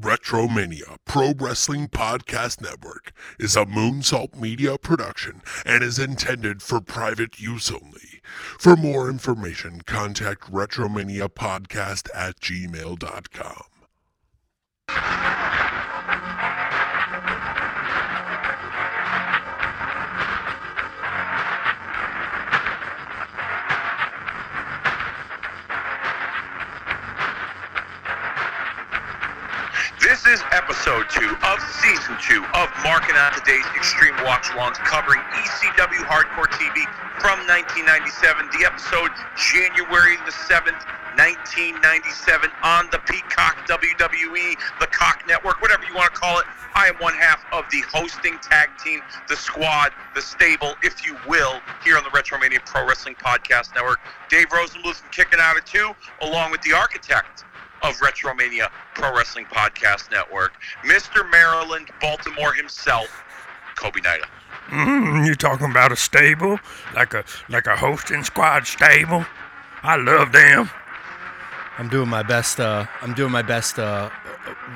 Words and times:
Retromania 0.00 0.98
Pro 1.06 1.32
Wrestling 1.32 1.88
Podcast 1.88 2.60
Network 2.60 3.12
is 3.40 3.56
a 3.56 3.64
Moonsault 3.64 4.36
Media 4.38 4.76
production 4.76 5.40
and 5.64 5.82
is 5.82 5.98
intended 5.98 6.60
for 6.60 6.82
private 6.82 7.40
use 7.40 7.70
only. 7.70 8.20
For 8.58 8.76
more 8.76 9.08
information, 9.08 9.80
contact 9.86 10.52
Retromania 10.52 11.28
Podcast 11.30 12.10
at 12.14 12.38
gmail.com. 12.40 13.62
This 30.26 30.40
is 30.40 30.46
episode 30.50 31.06
two 31.08 31.38
of 31.46 31.62
season 31.78 32.18
two 32.18 32.42
of 32.58 32.66
Marking 32.82 33.14
Out 33.14 33.38
Today's 33.38 33.64
Extreme 33.76 34.16
Watch 34.24 34.50
Alongs 34.50 34.74
covering 34.74 35.20
ECW 35.20 36.02
Hardcore 36.02 36.50
TV 36.50 36.82
from 37.22 37.38
1997. 37.46 38.50
The 38.50 38.66
episode 38.66 39.14
January 39.38 40.18
the 40.26 40.34
7th, 40.34 40.82
1997 41.14 42.50
on 42.64 42.88
the 42.90 42.98
Peacock 43.06 43.54
WWE, 43.70 44.58
the 44.80 44.88
Cock 44.88 45.22
Network, 45.28 45.62
whatever 45.62 45.84
you 45.84 45.94
want 45.94 46.12
to 46.12 46.18
call 46.18 46.40
it. 46.40 46.46
I 46.74 46.88
am 46.88 46.96
one 46.96 47.14
half 47.14 47.46
of 47.52 47.62
the 47.70 47.82
hosting 47.94 48.36
tag 48.42 48.70
team, 48.82 49.02
the 49.28 49.36
squad, 49.36 49.92
the 50.16 50.22
stable, 50.22 50.74
if 50.82 51.06
you 51.06 51.16
will, 51.28 51.60
here 51.84 51.96
on 51.96 52.02
the 52.02 52.10
Retromania 52.10 52.66
Pro 52.66 52.84
Wrestling 52.84 53.14
Podcast 53.14 53.76
Network. 53.76 54.00
Dave 54.28 54.48
Rosenbluth 54.48 54.96
from 54.96 55.10
Kicking 55.12 55.38
Out 55.40 55.56
of 55.56 55.64
Two, 55.66 55.94
along 56.20 56.50
with 56.50 56.62
the 56.62 56.72
architect 56.72 57.44
of 57.82 57.96
Retromania 57.98 58.70
Pro 58.94 59.14
Wrestling 59.14 59.46
Podcast 59.46 60.10
Network, 60.10 60.54
Mr. 60.84 61.28
Maryland, 61.30 61.88
Baltimore 62.00 62.52
himself, 62.52 63.22
Kobe 63.76 64.00
Nida. 64.00 64.26
Mm, 64.68 65.26
you 65.26 65.34
talking 65.34 65.70
about 65.70 65.92
a 65.92 65.96
stable, 65.96 66.58
like 66.94 67.14
a 67.14 67.24
like 67.48 67.66
a 67.66 67.76
hosting 67.76 68.24
squad 68.24 68.66
stable? 68.66 69.24
I 69.82 69.96
love 69.96 70.32
them. 70.32 70.68
I'm 71.78 71.88
doing 71.88 72.08
my 72.08 72.22
best. 72.22 72.58
Uh, 72.58 72.86
I'm 73.02 73.14
doing 73.14 73.30
my 73.30 73.42
best. 73.42 73.78
Uh, 73.78 74.10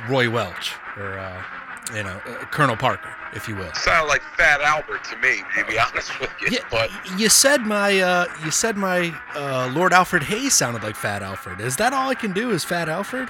Roy 0.09 0.31
Welch, 0.31 0.75
or 0.97 1.19
uh, 1.19 1.43
you 1.95 2.03
know, 2.03 2.21
uh, 2.27 2.45
Colonel 2.47 2.77
Parker, 2.77 3.15
if 3.35 3.49
you 3.49 3.55
will. 3.57 3.73
Sounded 3.75 4.09
like 4.09 4.23
Fat 4.37 4.61
Albert 4.61 5.05
to 5.05 5.17
me, 5.19 5.43
to 5.57 5.65
be 5.65 5.79
honest 5.79 6.19
with 6.21 6.31
you. 6.41 6.49
Yeah, 6.53 6.59
But 6.71 6.91
you 7.19 7.29
said 7.29 7.63
my. 7.63 8.01
Uh, 8.01 8.27
you 8.45 8.51
said 8.51 8.77
my 8.77 9.15
uh, 9.35 9.71
Lord 9.75 9.93
Alfred 9.93 10.23
Hayes 10.25 10.55
sounded 10.55 10.83
like 10.83 10.97
Fat 10.97 11.23
Alfred. 11.23 11.61
Is 11.61 11.77
that 11.77 11.93
all 11.93 12.09
I 12.11 12.15
can 12.15 12.33
do? 12.33 12.51
Is 12.51 12.65
Fat 12.65 12.89
Alfred? 12.89 13.29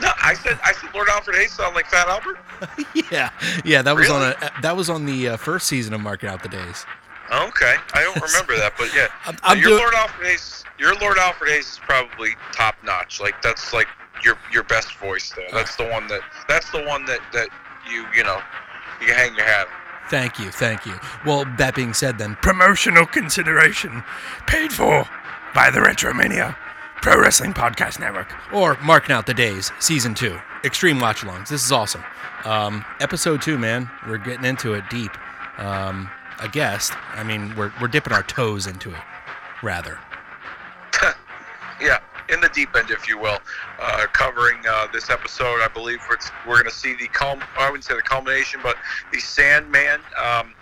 no, 0.00 0.10
I 0.22 0.32
said 0.34 0.58
I 0.64 0.72
said 0.72 0.90
Lord 0.94 1.08
Alfred 1.10 1.36
Hayes 1.36 1.52
sounded 1.52 1.74
like 1.76 1.86
Fat 1.86 2.08
Albert. 2.08 2.38
yeah, 3.12 3.30
yeah. 3.64 3.82
That 3.82 3.94
was 3.96 4.08
on 4.10 4.22
a. 4.22 4.50
That 4.62 4.76
was 4.76 4.88
on 4.90 5.04
the 5.06 5.30
uh, 5.30 5.36
first 5.36 5.66
season 5.66 5.92
of 5.94 6.00
Marking 6.00 6.28
Out 6.28 6.42
the 6.42 6.48
Days. 6.48 6.86
Okay, 7.32 7.76
I 7.94 8.02
don't 8.02 8.16
remember 8.20 8.56
that, 8.56 8.72
but 8.76 8.92
yeah, 8.94 9.06
I'm- 9.24 9.36
I'm 9.44 9.58
your 9.60 9.76
Lord 9.78 9.94
Alfred 9.94 10.26
Hayes, 10.26 10.64
your 10.78 10.94
Lord 10.96 11.16
Alfred 11.16 11.50
Hayes 11.50 11.66
is 11.72 11.78
probably 11.78 12.30
top 12.52 12.74
notch. 12.82 13.20
Like 13.20 13.40
that's 13.40 13.72
like 13.72 13.86
your 14.24 14.38
your 14.52 14.62
best 14.64 14.94
voice 14.96 15.32
there. 15.36 15.48
That's 15.52 15.76
the 15.76 15.86
one 15.88 16.06
that 16.08 16.20
that's 16.48 16.70
the 16.70 16.82
one 16.84 17.04
that 17.06 17.20
that 17.32 17.48
you 17.90 18.06
you 18.14 18.24
know 18.24 18.40
you 19.00 19.12
hang 19.12 19.34
your 19.34 19.46
hat. 19.46 19.68
Thank 20.10 20.38
you, 20.40 20.50
thank 20.50 20.86
you. 20.86 20.94
Well, 21.24 21.44
that 21.58 21.74
being 21.76 21.94
said, 21.94 22.18
then 22.18 22.34
Promotional 22.42 23.06
consideration 23.06 24.02
paid 24.48 24.72
for 24.72 25.08
by 25.54 25.70
the 25.70 25.78
Retromania 25.78 26.56
Pro 26.96 27.20
Wrestling 27.20 27.52
Podcast 27.54 28.00
Network. 28.00 28.32
or 28.52 28.76
marking 28.82 29.14
out 29.14 29.26
the 29.26 29.34
days, 29.34 29.70
season 29.78 30.14
two, 30.14 30.38
extreme 30.64 30.98
watch 30.98 31.20
alongs. 31.20 31.48
This 31.48 31.64
is 31.64 31.70
awesome. 31.72 32.02
Um, 32.44 32.84
episode 33.00 33.40
two, 33.40 33.56
man, 33.56 33.88
we're 34.06 34.18
getting 34.18 34.44
into 34.44 34.74
it 34.74 34.84
deep. 34.90 35.12
Um, 35.58 36.10
a 36.40 36.48
guest, 36.48 36.92
I 37.14 37.22
mean, 37.22 37.54
we're 37.54 37.72
we're 37.80 37.88
dipping 37.88 38.12
our 38.12 38.22
toes 38.24 38.66
into 38.66 38.90
it, 38.90 39.00
rather. 39.62 39.98
yeah, 41.80 41.98
in 42.32 42.40
the 42.40 42.48
deep 42.48 42.68
end, 42.76 42.90
if 42.90 43.08
you 43.08 43.18
will, 43.18 43.38
uh, 43.80 44.06
covering 44.12 44.58
uh, 44.68 44.86
this 44.92 45.10
episode. 45.10 45.60
I 45.60 45.68
believe 45.68 45.98
we're 46.46 46.54
going 46.54 46.64
to 46.64 46.70
see 46.70 46.94
the 46.94 47.08
culm- 47.08 47.42
I 47.58 47.66
wouldn't 47.66 47.84
say 47.84 47.94
the 47.94 48.02
culmination, 48.02 48.60
but 48.62 48.76
the 49.12 49.20
Sandman 49.20 50.00
um, 50.18 50.54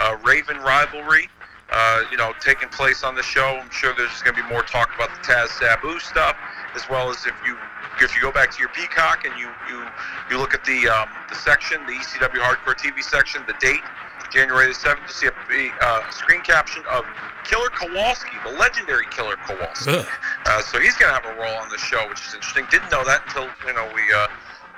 uh, 0.00 0.16
Raven 0.24 0.58
rivalry. 0.58 1.28
Uh, 1.68 2.04
you 2.12 2.16
know, 2.16 2.32
taking 2.40 2.68
place 2.68 3.02
on 3.02 3.16
the 3.16 3.22
show. 3.24 3.58
I'm 3.60 3.70
sure 3.70 3.92
there's 3.96 4.22
going 4.22 4.36
to 4.36 4.42
be 4.42 4.48
more 4.48 4.62
talk 4.62 4.94
about 4.94 5.10
the 5.10 5.26
Taz 5.26 5.48
Sabu 5.48 5.98
stuff, 5.98 6.36
as 6.76 6.88
well 6.88 7.10
as 7.10 7.26
if 7.26 7.34
you 7.44 7.56
if 8.00 8.14
you 8.14 8.22
go 8.22 8.30
back 8.30 8.52
to 8.52 8.60
your 8.60 8.68
Peacock 8.68 9.24
and 9.24 9.34
you 9.36 9.48
you 9.68 9.84
you 10.30 10.38
look 10.38 10.54
at 10.54 10.64
the 10.64 10.86
um, 10.86 11.08
the 11.28 11.34
section, 11.34 11.84
the 11.86 11.92
ECW 11.92 12.38
Hardcore 12.38 12.76
TV 12.78 13.02
section, 13.02 13.42
the 13.48 13.54
date, 13.58 13.82
January 14.30 14.68
the 14.68 14.74
7th, 14.74 15.06
to 15.06 15.12
see 15.12 15.26
a 15.26 15.84
uh, 15.84 16.10
screen 16.10 16.40
caption 16.42 16.82
of 16.90 17.04
Killer 17.44 17.68
Kowalski, 17.70 18.36
the 18.44 18.52
legendary 18.52 19.06
Killer 19.10 19.36
Kowalski. 19.46 20.04
Uh, 20.46 20.62
so 20.62 20.78
he's 20.78 20.96
going 20.96 21.12
to 21.12 21.20
have 21.20 21.24
a 21.26 21.40
role 21.40 21.56
on 21.58 21.68
the 21.70 21.78
show, 21.78 22.08
which 22.08 22.20
is 22.26 22.34
interesting. 22.34 22.66
Didn't 22.70 22.90
know 22.90 23.04
that 23.04 23.22
until 23.26 23.48
you 23.66 23.74
know 23.74 23.88
we 23.94 24.02
uh, 24.12 24.26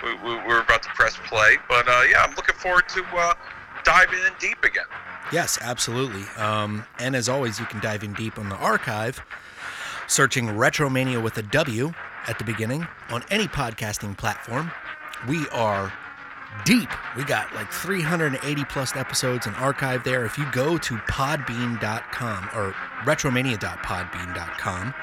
we, 0.03 0.15
we, 0.17 0.37
we 0.43 0.49
were 0.49 0.61
about 0.61 0.83
to 0.83 0.89
press 0.91 1.17
play. 1.27 1.57
But 1.69 1.89
uh, 1.89 2.03
yeah, 2.11 2.25
I'm 2.25 2.35
looking 2.35 2.55
forward 2.57 2.89
to 2.91 3.05
uh, 3.17 3.35
diving 3.85 4.19
in 4.21 4.33
deep 4.39 4.63
again. 4.65 4.85
Yes, 5.33 5.59
absolutely. 5.61 6.23
Um, 6.37 6.85
and 6.99 7.15
as 7.15 7.29
always, 7.29 7.59
you 7.59 7.67
can 7.67 7.81
dive 7.81 8.03
in 8.03 8.15
deep 8.15 8.39
on 8.39 8.49
the 8.49 8.57
archive, 8.57 9.23
searching 10.07 10.47
Retromania 10.47 11.23
with 11.23 11.37
a 11.39 11.43
W 11.43 11.93
at 12.27 12.39
the 12.39 12.45
beginning 12.45 12.87
on 13.11 13.25
any 13.31 13.47
podcasting 13.47 14.17
platform. 14.17 14.71
We 15.27 15.49
are 15.49 15.93
deep. 16.65 16.91
We 17.17 17.25
got 17.25 17.55
like 17.55 17.71
380 17.73 18.65
plus 18.65 18.97
episodes 18.97 19.47
and 19.47 19.57
archive 19.57 20.05
there. 20.05 20.25
If 20.25 20.39
you 20.39 20.51
go 20.53 20.79
to 20.79 20.97
podbean.com 20.97 22.51
or 22.55 22.73
retromania.podbean.com, 23.05 24.95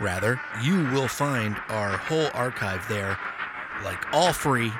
rather, 0.00 0.40
you 0.62 0.84
will 0.90 1.08
find 1.08 1.56
our 1.68 1.96
whole 1.96 2.28
archive 2.34 2.86
there, 2.88 3.18
like 3.84 4.12
all 4.12 4.32
free 4.32 4.72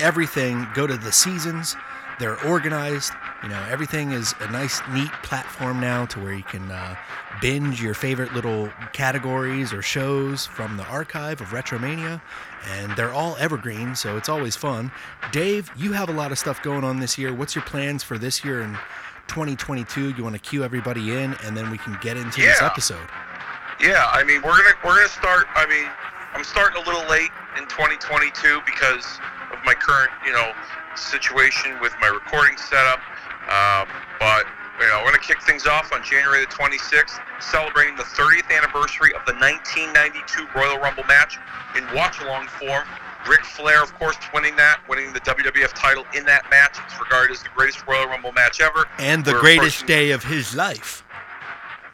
everything 0.00 0.66
go 0.74 0.88
to 0.88 0.96
the 0.96 1.12
seasons 1.12 1.76
they're 2.18 2.42
organized 2.44 3.12
you 3.44 3.50
know 3.50 3.64
everything 3.70 4.10
is 4.10 4.34
a 4.40 4.50
nice 4.50 4.80
neat 4.92 5.12
platform 5.22 5.80
now 5.80 6.06
to 6.06 6.18
where 6.18 6.34
you 6.34 6.42
can 6.42 6.68
uh, 6.70 6.96
binge 7.40 7.80
your 7.80 7.94
favorite 7.94 8.34
little 8.34 8.68
categories 8.92 9.72
or 9.72 9.82
shows 9.82 10.46
from 10.46 10.76
the 10.76 10.84
archive 10.86 11.40
of 11.40 11.48
retromania 11.48 12.20
and 12.70 12.90
they're 12.96 13.12
all 13.12 13.36
evergreen 13.38 13.94
so 13.94 14.16
it's 14.16 14.28
always 14.28 14.56
fun 14.56 14.90
dave 15.30 15.70
you 15.76 15.92
have 15.92 16.08
a 16.08 16.12
lot 16.12 16.32
of 16.32 16.38
stuff 16.38 16.60
going 16.62 16.82
on 16.82 16.98
this 16.98 17.16
year 17.16 17.32
what's 17.32 17.54
your 17.54 17.64
plans 17.64 18.02
for 18.02 18.18
this 18.18 18.44
year 18.44 18.62
in 18.62 18.72
2022 19.28 20.10
you 20.10 20.24
want 20.24 20.34
to 20.34 20.40
cue 20.40 20.64
everybody 20.64 21.14
in 21.14 21.34
and 21.44 21.56
then 21.56 21.70
we 21.70 21.78
can 21.78 21.96
get 22.00 22.16
into 22.16 22.40
this 22.40 22.60
episode 22.62 23.08
Yeah, 23.80 24.06
I 24.12 24.22
mean 24.22 24.40
we're 24.42 24.56
gonna 24.56 24.76
we're 24.84 24.96
gonna 24.96 25.08
start. 25.08 25.46
I 25.54 25.66
mean 25.66 25.90
I'm 26.32 26.44
starting 26.44 26.80
a 26.80 26.86
little 26.86 27.04
late 27.10 27.30
in 27.58 27.66
2022 27.66 28.62
because 28.64 29.18
of 29.50 29.58
my 29.64 29.74
current 29.74 30.10
you 30.24 30.32
know 30.32 30.52
situation 30.94 31.74
with 31.80 31.92
my 32.00 32.06
recording 32.06 32.56
setup. 32.56 33.00
Um, 33.50 33.86
but 34.18 34.44
you 34.80 34.86
know 34.88 35.00
we're 35.04 35.12
gonna 35.12 35.18
kick 35.18 35.42
things 35.42 35.66
off 35.66 35.92
on 35.92 36.02
January 36.02 36.40
the 36.40 36.50
26th, 36.52 37.20
celebrating 37.40 37.96
the 37.96 38.02
30th 38.04 38.50
anniversary 38.50 39.12
of 39.14 39.24
the 39.26 39.34
1992 39.34 40.46
Royal 40.56 40.78
Rumble 40.78 41.04
match 41.04 41.38
in 41.76 41.84
watch 41.94 42.20
along 42.20 42.48
form. 42.48 42.86
Ric 43.28 43.42
Flair, 43.44 43.82
of 43.82 43.94
course, 43.94 44.16
winning 44.34 44.54
that, 44.56 44.80
winning 44.86 45.10
the 45.14 45.20
WWF 45.20 45.72
title 45.72 46.04
in 46.14 46.26
that 46.26 46.44
match. 46.50 46.76
It's 46.84 47.00
regarded 47.00 47.32
as 47.32 47.42
the 47.42 47.48
greatest 47.56 47.86
Royal 47.86 48.06
Rumble 48.06 48.32
match 48.32 48.60
ever. 48.60 48.86
and 48.98 49.24
the 49.24 49.32
We're, 49.32 49.40
greatest 49.40 49.78
course, 49.80 49.88
day 49.88 50.10
of 50.10 50.24
his 50.24 50.54
life 50.54 51.02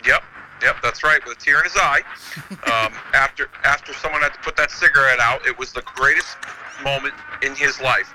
Yep, 0.04 0.24
yep, 0.62 0.76
that's 0.82 1.04
right. 1.04 1.24
With 1.26 1.36
a 1.36 1.40
tear 1.40 1.58
in 1.58 1.64
his 1.64 1.76
eye, 1.76 2.00
um, 2.72 2.92
after 3.14 3.48
after 3.64 3.92
someone 3.94 4.22
had 4.22 4.32
to 4.34 4.40
put 4.40 4.56
that 4.56 4.70
cigarette 4.70 5.20
out, 5.20 5.46
it 5.46 5.56
was 5.58 5.72
the 5.72 5.82
greatest 5.82 6.36
moment 6.82 7.14
in 7.42 7.54
his 7.54 7.80
life. 7.80 8.12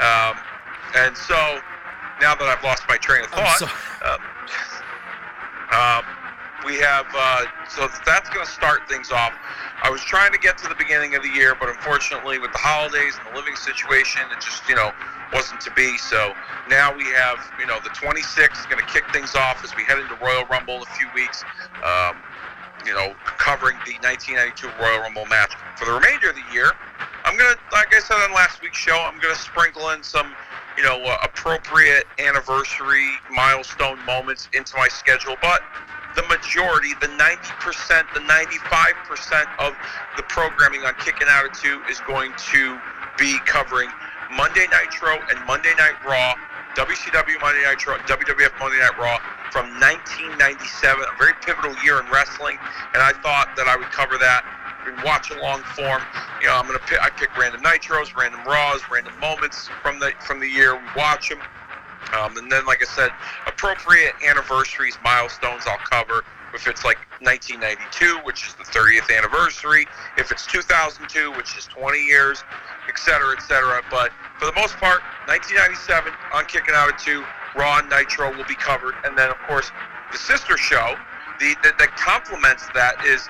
Um, 0.00 0.36
and 0.96 1.16
so, 1.16 1.60
now 2.20 2.34
that 2.34 2.44
I've 2.48 2.62
lost 2.62 2.84
my 2.88 2.96
train 2.96 3.24
of 3.24 3.30
thought, 3.30 3.58
so- 3.58 3.66
um, 5.70 6.04
we 6.64 6.78
have 6.78 7.06
uh, 7.14 7.44
so 7.68 7.88
that's 8.04 8.28
going 8.30 8.44
to 8.44 8.50
start 8.50 8.88
things 8.88 9.10
off. 9.12 9.34
I 9.82 9.90
was 9.90 10.00
trying 10.02 10.32
to 10.32 10.38
get 10.38 10.56
to 10.58 10.68
the 10.68 10.74
beginning 10.74 11.14
of 11.14 11.22
the 11.22 11.28
year, 11.28 11.54
but 11.54 11.68
unfortunately, 11.68 12.38
with 12.38 12.52
the 12.52 12.58
holidays 12.58 13.14
and 13.18 13.32
the 13.32 13.38
living 13.38 13.54
situation, 13.56 14.22
it 14.32 14.40
just 14.40 14.66
you 14.68 14.74
know 14.74 14.90
wasn't 15.32 15.60
to 15.62 15.70
be. 15.72 15.98
So 15.98 16.32
now 16.68 16.94
we 16.96 17.04
have 17.12 17.38
you 17.60 17.66
know 17.66 17.78
the 17.84 17.90
26th 17.90 18.68
going 18.70 18.84
to 18.84 18.90
kick 18.92 19.04
things 19.12 19.34
off 19.34 19.62
as 19.64 19.76
we 19.76 19.84
head 19.84 19.98
into 19.98 20.14
Royal 20.16 20.44
Rumble 20.46 20.76
in 20.76 20.82
a 20.82 20.94
few 20.96 21.08
weeks. 21.14 21.44
Um, 21.84 22.16
you 22.84 22.94
know, 22.94 23.14
covering 23.24 23.76
the 23.84 23.98
1992 24.06 24.70
Royal 24.80 25.00
Rumble 25.00 25.26
match. 25.26 25.52
For 25.76 25.84
the 25.86 25.92
remainder 25.92 26.30
of 26.30 26.36
the 26.36 26.46
year, 26.54 26.70
I'm 27.24 27.36
gonna, 27.36 27.56
like 27.72 27.92
I 27.94 27.98
said 27.98 28.14
on 28.22 28.32
last 28.32 28.62
week's 28.62 28.78
show, 28.78 28.96
I'm 28.96 29.18
gonna 29.18 29.34
sprinkle 29.34 29.90
in 29.90 30.02
some, 30.04 30.32
you 30.76 30.82
know, 30.82 31.02
uh, 31.04 31.16
appropriate 31.22 32.04
anniversary 32.18 33.08
milestone 33.30 33.98
moments 34.04 34.48
into 34.52 34.76
my 34.76 34.88
schedule. 34.88 35.36
But 35.40 35.62
the 36.14 36.22
majority, 36.28 36.92
the 37.00 37.08
90%, 37.08 38.04
the 38.14 38.20
95% 38.20 39.46
of 39.58 39.74
the 40.16 40.22
programming 40.24 40.82
on 40.82 40.94
Kicking 40.94 41.28
Out 41.28 41.44
at 41.44 41.54
2 41.54 41.82
is 41.90 42.00
going 42.00 42.32
to 42.52 42.78
be 43.18 43.38
covering 43.46 43.88
Monday 44.34 44.66
Nitro 44.68 45.16
and 45.30 45.44
Monday 45.46 45.72
Night 45.78 45.96
Raw, 46.04 46.34
WCW 46.74 47.40
Monday 47.40 47.64
Nitro, 47.64 47.94
and 47.94 48.02
WWF 48.04 48.58
Monday 48.58 48.80
Night 48.80 48.98
Raw 48.98 49.18
from 49.52 49.68
1997, 49.80 51.00
a 51.00 51.18
very 51.18 51.32
pivotal 51.40 51.72
year 51.84 52.00
in 52.00 52.10
wrestling, 52.10 52.58
and 52.92 53.00
I 53.02 53.12
thought 53.24 53.54
that 53.56 53.68
I 53.68 53.76
would 53.76 53.88
cover 53.92 54.18
that 54.18 54.44
in 54.88 54.94
watch 55.04 55.30
along 55.30 55.62
form. 55.74 56.02
You 56.40 56.48
know, 56.48 56.56
I'm 56.56 56.66
gonna 56.66 56.78
pick, 56.86 57.02
I 57.02 57.10
pick 57.10 57.36
random 57.36 57.62
nitros, 57.62 58.14
random 58.16 58.40
raws, 58.46 58.80
random 58.90 59.18
moments 59.20 59.68
from 59.82 59.98
the 59.98 60.12
from 60.20 60.40
the 60.40 60.48
year. 60.48 60.74
We 60.74 60.82
watch 60.96 61.28
them, 61.28 61.40
um, 62.18 62.36
and 62.36 62.50
then 62.50 62.66
like 62.66 62.82
I 62.82 62.86
said, 62.86 63.10
appropriate 63.46 64.14
anniversaries, 64.26 64.98
milestones 65.02 65.64
I'll 65.66 65.78
cover. 65.78 66.24
If 66.54 66.66
it's 66.66 66.84
like 66.84 66.96
1992, 67.20 68.24
which 68.24 68.46
is 68.46 68.54
the 68.54 68.64
30th 68.64 69.14
anniversary, 69.14 69.86
if 70.16 70.30
it's 70.30 70.46
2002, 70.46 71.32
which 71.32 71.56
is 71.58 71.66
20 71.66 71.98
years, 71.98 72.44
et 72.88 72.98
cetera, 72.98 73.36
et 73.36 73.42
cetera. 73.42 73.82
But 73.90 74.10
for 74.38 74.46
the 74.46 74.54
most 74.54 74.76
part, 74.78 75.02
1997 75.26 76.12
on 76.32 76.46
Kicking 76.46 76.74
Out 76.74 76.88
at 76.88 76.98
2, 76.98 77.22
Raw 77.56 77.80
and 77.80 77.90
Nitro 77.90 78.34
will 78.34 78.46
be 78.46 78.54
covered. 78.54 78.94
And 79.04 79.18
then, 79.18 79.28
of 79.28 79.36
course, 79.46 79.70
the 80.12 80.18
sister 80.18 80.56
show 80.56 80.96
the, 81.40 81.54
the, 81.62 81.72
that 81.78 81.96
complements 81.96 82.66
that 82.74 83.04
is 83.04 83.28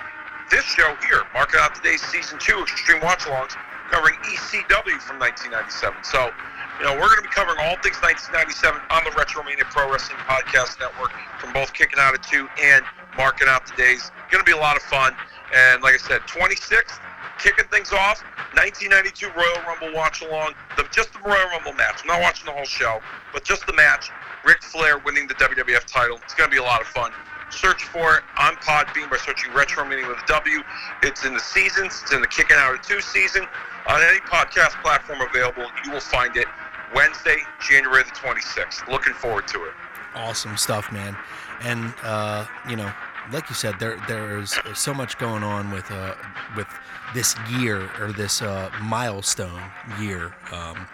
this 0.51 0.65
show 0.65 0.95
here, 1.09 1.23
Marking 1.35 1.61
Out 1.61 1.75
Today's 1.75 2.03
Season 2.03 2.39
2 2.39 2.63
Extreme 2.63 3.03
Watch 3.03 3.27
Alongs, 3.27 3.57
covering 3.91 4.15
ECW 4.23 4.99
from 5.03 5.19
1997. 5.19 6.05
So, 6.05 6.31
you 6.79 6.85
know, 6.87 6.95
we're 6.95 7.11
going 7.11 7.23
to 7.23 7.29
be 7.29 7.35
covering 7.35 7.59
all 7.59 7.75
things 7.83 7.99
1997 7.99 8.79
on 8.91 9.03
the 9.03 9.13
Retromania 9.19 9.67
Pro 9.71 9.91
Wrestling 9.91 10.19
Podcast 10.27 10.79
Network 10.79 11.11
from 11.39 11.53
both 11.53 11.73
Kicking 11.73 11.99
Out 11.99 12.15
at 12.15 12.23
2 12.23 12.47
and 12.63 12.85
Marking 13.17 13.49
Out 13.49 13.67
Today's. 13.67 14.11
Going 14.31 14.45
to 14.45 14.49
be 14.49 14.55
a 14.55 14.61
lot 14.61 14.77
of 14.77 14.83
fun. 14.83 15.15
And 15.55 15.83
like 15.83 15.95
I 15.95 16.03
said, 16.03 16.21
26th, 16.31 16.99
kicking 17.39 17.67
things 17.71 17.93
off, 17.93 18.23
1992 18.55 19.31
Royal 19.35 19.61
Rumble 19.67 19.95
watch 19.95 20.23
along, 20.23 20.55
the, 20.77 20.87
just 20.91 21.13
the 21.13 21.21
Royal 21.21 21.49
Rumble 21.51 21.73
match. 21.75 22.03
I'm 22.03 22.09
not 22.09 22.21
watching 22.23 22.47
the 22.47 22.53
whole 22.53 22.67
show, 22.67 23.01
but 23.33 23.45
just 23.45 23.67
the 23.67 23.75
match. 23.75 24.11
Ric 24.45 24.63
Flair 24.63 24.99
winning 24.99 25.27
the 25.27 25.35
WWF 25.35 25.87
title. 25.87 26.19
It's 26.23 26.35
going 26.35 26.51
to 26.51 26.55
be 26.55 26.61
a 26.61 26.67
lot 26.67 26.81
of 26.81 26.87
fun. 26.87 27.11
Search 27.51 27.85
for 27.85 28.17
it 28.17 28.25
on 28.39 28.55
Podbean 28.57 29.11
by 29.11 29.17
searching 29.19 29.53
Retro 29.53 29.85
Mania 29.85 30.09
with 30.09 30.25
W. 30.27 30.61
It's 31.03 31.25
in 31.25 31.33
the 31.33 31.41
seasons. 31.41 32.01
It's 32.03 32.13
in 32.13 32.21
the 32.21 32.27
Kicking 32.27 32.57
Out 32.59 32.75
of 32.75 32.83
2 32.83 33.01
season. 33.01 33.47
On 33.89 34.03
any 34.03 34.19
podcast 34.21 34.81
platform 34.83 35.21
available, 35.21 35.67
you 35.85 35.93
will 35.93 36.01
find 36.01 36.37
it 36.37 36.47
Wednesday, 36.95 37.39
January 37.61 38.03
the 38.03 38.11
26th. 38.11 38.89
Looking 38.89 39.15
forward 39.15 39.47
to 39.49 39.65
it. 39.65 39.73
Awesome 40.15 40.57
stuff, 40.57 40.91
man. 40.93 41.17
And 41.63 41.95
uh, 42.03 42.47
you 42.69 42.77
know, 42.77 42.93
like 43.33 43.49
you 43.49 43.55
said, 43.55 43.79
there 43.79 44.03
there's 44.09 44.59
so 44.75 44.95
much 44.95 45.19
going 45.19 45.43
on 45.43 45.71
with 45.71 45.91
uh, 45.91 46.15
with 46.57 46.67
this 47.15 47.37
year 47.59 47.91
or 48.01 48.13
this 48.13 48.43
uh, 48.43 48.71
milestone 48.83 49.63
year. 50.01 50.35
Um, 50.53 50.87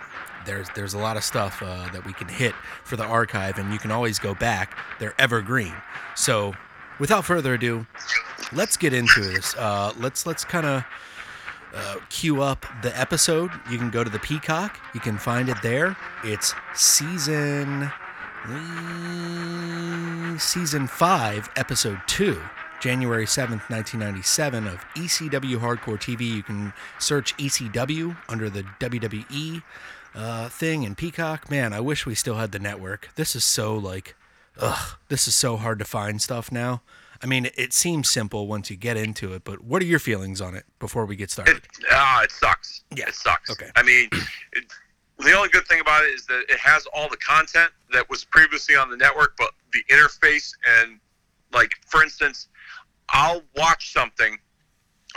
there's 0.46 0.68
there's 0.74 0.94
a 0.94 0.98
lot 0.98 1.16
of 1.16 1.24
stuff 1.24 1.62
uh, 1.62 1.88
that 1.92 2.04
we 2.06 2.12
can 2.12 2.28
hit 2.28 2.54
for 2.84 2.96
the 2.96 3.04
archive, 3.04 3.58
and 3.58 3.72
you 3.72 3.78
can 3.78 3.90
always 3.90 4.18
go 4.18 4.34
back. 4.34 4.76
They're 4.98 5.14
evergreen. 5.18 5.74
So, 6.14 6.54
without 6.98 7.24
further 7.24 7.54
ado, 7.54 7.86
let's 8.52 8.76
get 8.76 8.92
into 8.92 9.20
this. 9.20 9.54
Uh, 9.56 9.92
let's 9.98 10.26
let's 10.26 10.44
kind 10.44 10.66
of 10.66 10.84
uh, 11.74 11.96
queue 12.10 12.42
up 12.42 12.66
the 12.82 12.98
episode. 12.98 13.50
You 13.70 13.78
can 13.78 13.90
go 13.90 14.04
to 14.04 14.10
the 14.10 14.18
Peacock. 14.18 14.78
You 14.94 15.00
can 15.00 15.18
find 15.18 15.48
it 15.48 15.56
there. 15.62 15.96
It's 16.24 16.54
season 16.74 17.90
uh, 18.44 20.38
season 20.38 20.86
five, 20.86 21.48
episode 21.56 22.00
two. 22.06 22.40
January 22.80 23.26
7th, 23.26 23.70
1997, 23.70 24.66
of 24.66 24.84
ECW 24.96 25.56
Hardcore 25.56 25.96
TV. 25.96 26.22
You 26.22 26.42
can 26.42 26.72
search 26.98 27.36
ECW 27.36 28.16
under 28.28 28.50
the 28.50 28.64
WWE 28.80 29.62
uh, 30.14 30.49
thing 30.49 30.82
in 30.82 30.94
Peacock. 30.94 31.50
Man, 31.50 31.73
I 31.73 31.81
wish 31.81 32.06
we 32.06 32.14
still 32.14 32.37
had 32.37 32.53
the 32.53 32.59
network. 32.59 33.11
This 33.17 33.35
is 33.37 33.44
so 33.44 33.75
like, 33.76 34.14
ugh, 34.59 34.97
this 35.09 35.26
is 35.26 35.35
so 35.35 35.56
hard 35.56 35.79
to 35.79 35.85
find 35.85 36.20
stuff 36.20 36.53
now. 36.53 36.82
I 37.23 37.26
mean, 37.26 37.49
it 37.56 37.73
seems 37.73 38.11
simple 38.11 38.49
once 38.49 38.69
you 38.69 38.76
get 38.76 38.97
into 38.97 39.32
it, 39.32 39.44
but 39.44 39.62
what 39.62 39.81
are 39.81 39.87
your 39.87 40.00
feelings 40.00 40.41
on 40.41 40.56
it 40.56 40.64
before 40.81 41.06
we 41.06 41.14
get 41.14 41.31
started? 41.31 41.59
It, 41.59 41.62
ah, 41.93 42.23
it 42.25 42.32
sucks. 42.32 42.82
Yeah. 42.91 43.09
It 43.09 43.14
sucks. 43.14 43.49
Okay. 43.49 43.70
I 43.76 43.82
mean, 43.85 44.09
it, 44.53 44.64
the 45.20 45.32
only 45.32 45.49
good 45.49 45.67
thing 45.69 45.81
about 45.81 46.03
it 46.03 46.09
is 46.09 46.26
that 46.26 46.44
it 46.49 46.59
has 46.59 46.85
all 46.93 47.09
the 47.09 47.17
content 47.19 47.70
that 47.93 48.11
was 48.11 48.25
previously 48.25 48.75
on 48.75 48.91
the 48.91 48.97
network, 48.97 49.37
but 49.38 49.53
the 49.73 49.85
interface 49.88 50.53
and, 50.81 50.99
like, 51.53 51.75
for 51.87 52.03
instance, 52.03 52.49
I'll 53.09 53.43
watch 53.56 53.93
something, 53.93 54.37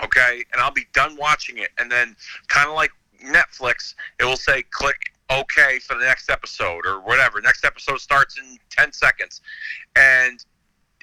okay, 0.04 0.44
and 0.54 0.62
I'll 0.62 0.72
be 0.72 0.86
done 0.94 1.18
watching 1.18 1.58
it, 1.58 1.70
and 1.80 1.92
then 1.92 2.16
kind 2.50 2.70
of 2.70 2.76
like 2.76 2.92
Netflix, 3.24 3.96
it 4.20 4.26
will 4.26 4.38
say 4.38 4.64
click 4.72 4.98
OK 5.30 5.80
for 5.80 5.96
the 5.96 6.06
next 6.06 6.30
episode 6.30 6.86
or 6.86 7.00
whatever. 7.02 7.42
Next 7.42 7.66
episode 7.66 8.00
starts 8.00 8.38
in 8.38 8.58
10 8.70 8.92
seconds. 8.92 9.42
And 9.96 10.44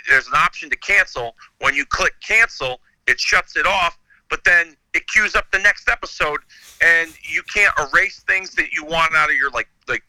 there's 0.09 0.26
an 0.26 0.35
option 0.37 0.70
to 0.70 0.76
cancel. 0.76 1.37
When 1.61 1.75
you 1.75 1.85
click 1.85 2.14
cancel, 2.20 2.81
it 3.06 3.19
shuts 3.19 3.56
it 3.56 3.67
off, 3.67 3.99
but 4.31 4.44
then 4.44 4.76
it 4.94 5.06
queues 5.09 5.35
up 5.35 5.50
the 5.50 5.59
next 5.59 5.88
episode, 5.88 6.41
and 6.82 7.11
you 7.23 7.43
can't 7.43 7.73
erase 7.79 8.20
things 8.26 8.55
that 8.55 8.73
you 8.73 8.85
want 8.85 9.15
out 9.15 9.31
of 9.31 9.37
your 9.37 9.50
like 9.50 9.69
like 9.88 10.03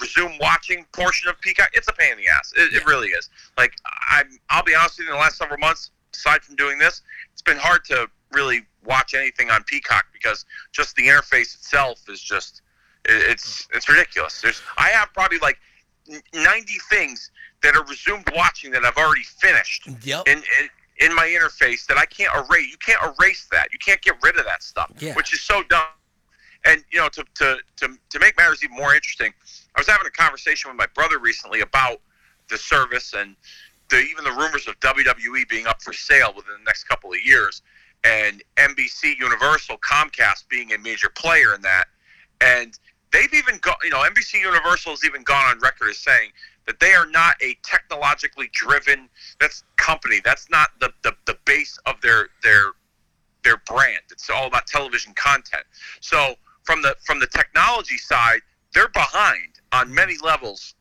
resume 0.00 0.36
watching 0.40 0.84
portion 0.92 1.28
of 1.28 1.40
Peacock. 1.40 1.70
It's 1.74 1.88
a 1.88 1.92
pain 1.92 2.12
in 2.12 2.18
the 2.18 2.28
ass. 2.28 2.52
It, 2.56 2.74
it 2.74 2.86
really 2.86 3.08
is. 3.08 3.28
Like 3.56 3.74
I'm, 4.08 4.38
I'll 4.48 4.64
be 4.64 4.74
honest 4.74 4.98
with 4.98 5.06
you. 5.06 5.12
In 5.12 5.18
the 5.18 5.20
last 5.20 5.36
several 5.36 5.58
months, 5.58 5.90
aside 6.14 6.42
from 6.42 6.56
doing 6.56 6.78
this, 6.78 7.02
it's 7.32 7.42
been 7.42 7.58
hard 7.58 7.84
to 7.86 8.08
really 8.32 8.62
watch 8.84 9.14
anything 9.14 9.50
on 9.50 9.62
Peacock 9.64 10.06
because 10.12 10.44
just 10.72 10.94
the 10.96 11.02
interface 11.06 11.54
itself 11.54 12.00
is 12.08 12.20
just 12.20 12.62
it's 13.04 13.66
it's 13.72 13.88
ridiculous. 13.88 14.40
There's 14.40 14.60
I 14.76 14.88
have 14.90 15.12
probably 15.14 15.38
like 15.38 15.58
90 16.34 16.72
things 16.90 17.30
that 17.62 17.76
are 17.76 17.84
resumed 17.84 18.24
watching 18.34 18.70
that 18.72 18.84
I've 18.84 18.96
already 18.96 19.22
finished 19.22 19.88
Yep. 20.02 20.26
in, 20.28 20.38
in 20.38 20.68
in 20.98 21.14
my 21.14 21.26
interface 21.26 21.86
that 21.86 21.96
I 21.96 22.04
can't 22.04 22.30
erase. 22.34 22.70
You 22.70 22.76
can't 22.76 23.00
erase 23.18 23.46
that. 23.52 23.68
You 23.72 23.78
can't 23.78 24.02
get 24.02 24.16
rid 24.22 24.36
of 24.38 24.44
that 24.44 24.62
stuff, 24.62 24.90
Yeah. 24.98 25.14
which 25.14 25.32
is 25.32 25.40
so 25.40 25.62
dumb. 25.70 25.86
And 26.66 26.84
you 26.92 27.00
know, 27.00 27.08
to, 27.08 27.24
to 27.36 27.56
to 27.76 27.98
to 28.10 28.18
make 28.18 28.36
matters 28.36 28.62
even 28.62 28.76
more 28.76 28.94
interesting, 28.94 29.32
I 29.74 29.80
was 29.80 29.86
having 29.88 30.06
a 30.06 30.10
conversation 30.10 30.70
with 30.70 30.76
my 30.76 30.86
brother 30.94 31.18
recently 31.18 31.60
about 31.62 32.00
the 32.50 32.58
service 32.58 33.14
and 33.16 33.34
the 33.88 33.98
even 33.98 34.24
the 34.24 34.32
rumors 34.32 34.66
of 34.68 34.78
WWE 34.80 35.48
being 35.48 35.66
up 35.66 35.80
for 35.82 35.92
sale 35.94 36.32
within 36.36 36.52
the 36.58 36.64
next 36.64 36.84
couple 36.84 37.10
of 37.12 37.18
years, 37.24 37.62
and 38.04 38.42
NBC, 38.56 39.18
Universal, 39.18 39.78
Comcast 39.78 40.48
being 40.48 40.72
a 40.72 40.78
major 40.78 41.08
player 41.10 41.54
in 41.54 41.62
that, 41.62 41.86
and 42.40 42.78
they've 43.12 43.32
even 43.34 43.58
got 43.58 43.78
you 43.84 43.90
know 43.90 43.98
NBC 43.98 44.40
Universal 44.40 44.92
has 44.92 45.04
even 45.04 45.22
gone 45.22 45.44
on 45.46 45.58
record 45.60 45.90
as 45.90 45.98
saying 45.98 46.30
that 46.66 46.80
they 46.80 46.92
are 46.92 47.06
not 47.06 47.34
a 47.42 47.56
technologically 47.62 48.48
driven 48.52 49.08
that's 49.40 49.64
company. 49.76 50.20
That's 50.24 50.48
not 50.50 50.68
the, 50.78 50.92
the, 51.02 51.14
the 51.26 51.36
base 51.44 51.78
of 51.86 52.00
their 52.00 52.28
their 52.42 52.72
their 53.42 53.56
brand. 53.66 54.02
It's 54.10 54.30
all 54.30 54.46
about 54.46 54.66
television 54.66 55.12
content. 55.14 55.64
So 56.00 56.34
from 56.62 56.82
the 56.82 56.94
from 57.04 57.20
the 57.20 57.26
technology 57.26 57.98
side 57.98 58.40
they're 58.72 58.88
behind 58.88 59.60
on 59.72 59.92
many 59.92 60.16
levels 60.22 60.74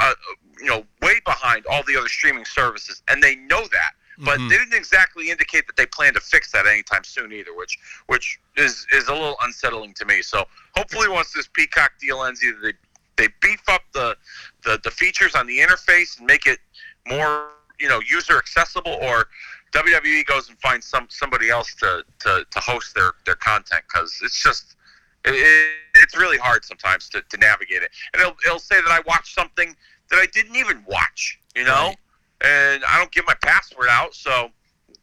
uh, 0.00 0.14
you 0.60 0.66
know 0.66 0.84
way 1.02 1.14
behind 1.24 1.64
all 1.70 1.82
the 1.84 1.96
other 1.96 2.08
streaming 2.08 2.44
services. 2.44 3.02
And 3.08 3.22
they 3.22 3.36
know 3.36 3.66
that 3.70 3.92
but 4.18 4.38
Mhm. 4.38 4.48
they 4.48 4.58
didn't 4.58 4.74
exactly 4.74 5.30
indicate 5.30 5.66
that 5.66 5.76
they 5.76 5.86
plan 5.86 6.14
to 6.14 6.20
fix 6.20 6.50
that 6.52 6.66
anytime 6.66 7.04
soon 7.04 7.32
either 7.32 7.54
which 7.54 7.78
which 8.06 8.38
is 8.56 8.86
is 8.92 9.08
a 9.08 9.12
little 9.12 9.36
unsettling 9.42 9.92
to 9.94 10.04
me 10.04 10.22
so 10.22 10.46
hopefully 10.76 11.08
once 11.08 11.32
this 11.32 11.48
peacock 11.52 11.92
deal 12.00 12.24
ends 12.24 12.42
either 12.42 12.58
they 12.60 12.72
they 13.16 13.28
beef 13.40 13.62
up 13.68 13.82
the 13.92 14.16
the, 14.64 14.78
the 14.84 14.90
features 14.90 15.34
on 15.34 15.46
the 15.46 15.58
interface 15.58 16.18
and 16.18 16.26
make 16.26 16.46
it 16.46 16.58
more 17.06 17.50
you 17.78 17.88
know 17.88 18.00
user 18.00 18.38
accessible 18.38 18.98
or 19.02 19.26
WWE 19.72 20.24
goes 20.26 20.48
and 20.48 20.58
finds 20.60 20.86
some 20.86 21.06
somebody 21.10 21.50
else 21.50 21.74
to, 21.74 22.04
to, 22.20 22.46
to 22.50 22.60
host 22.60 22.94
their, 22.94 23.12
their 23.26 23.34
content 23.34 23.82
because 23.92 24.18
it's 24.22 24.42
just 24.42 24.76
it, 25.24 25.34
it, 25.34 25.68
it's 25.96 26.16
really 26.16 26.38
hard 26.38 26.64
sometimes 26.64 27.08
to, 27.10 27.20
to 27.28 27.36
navigate 27.36 27.82
it 27.82 27.90
and 28.12 28.22
it'll, 28.22 28.36
it'll 28.46 28.58
say 28.58 28.76
that 28.80 28.90
I 28.90 29.00
watched 29.06 29.34
something 29.34 29.74
that 30.08 30.16
I 30.16 30.26
didn't 30.32 30.56
even 30.56 30.84
watch 30.86 31.38
you 31.54 31.64
know 31.64 31.88
Right. 31.88 31.96
And 32.42 32.84
I 32.84 32.98
don't 32.98 33.10
give 33.12 33.26
my 33.26 33.34
password 33.42 33.88
out 33.90 34.14
so 34.14 34.50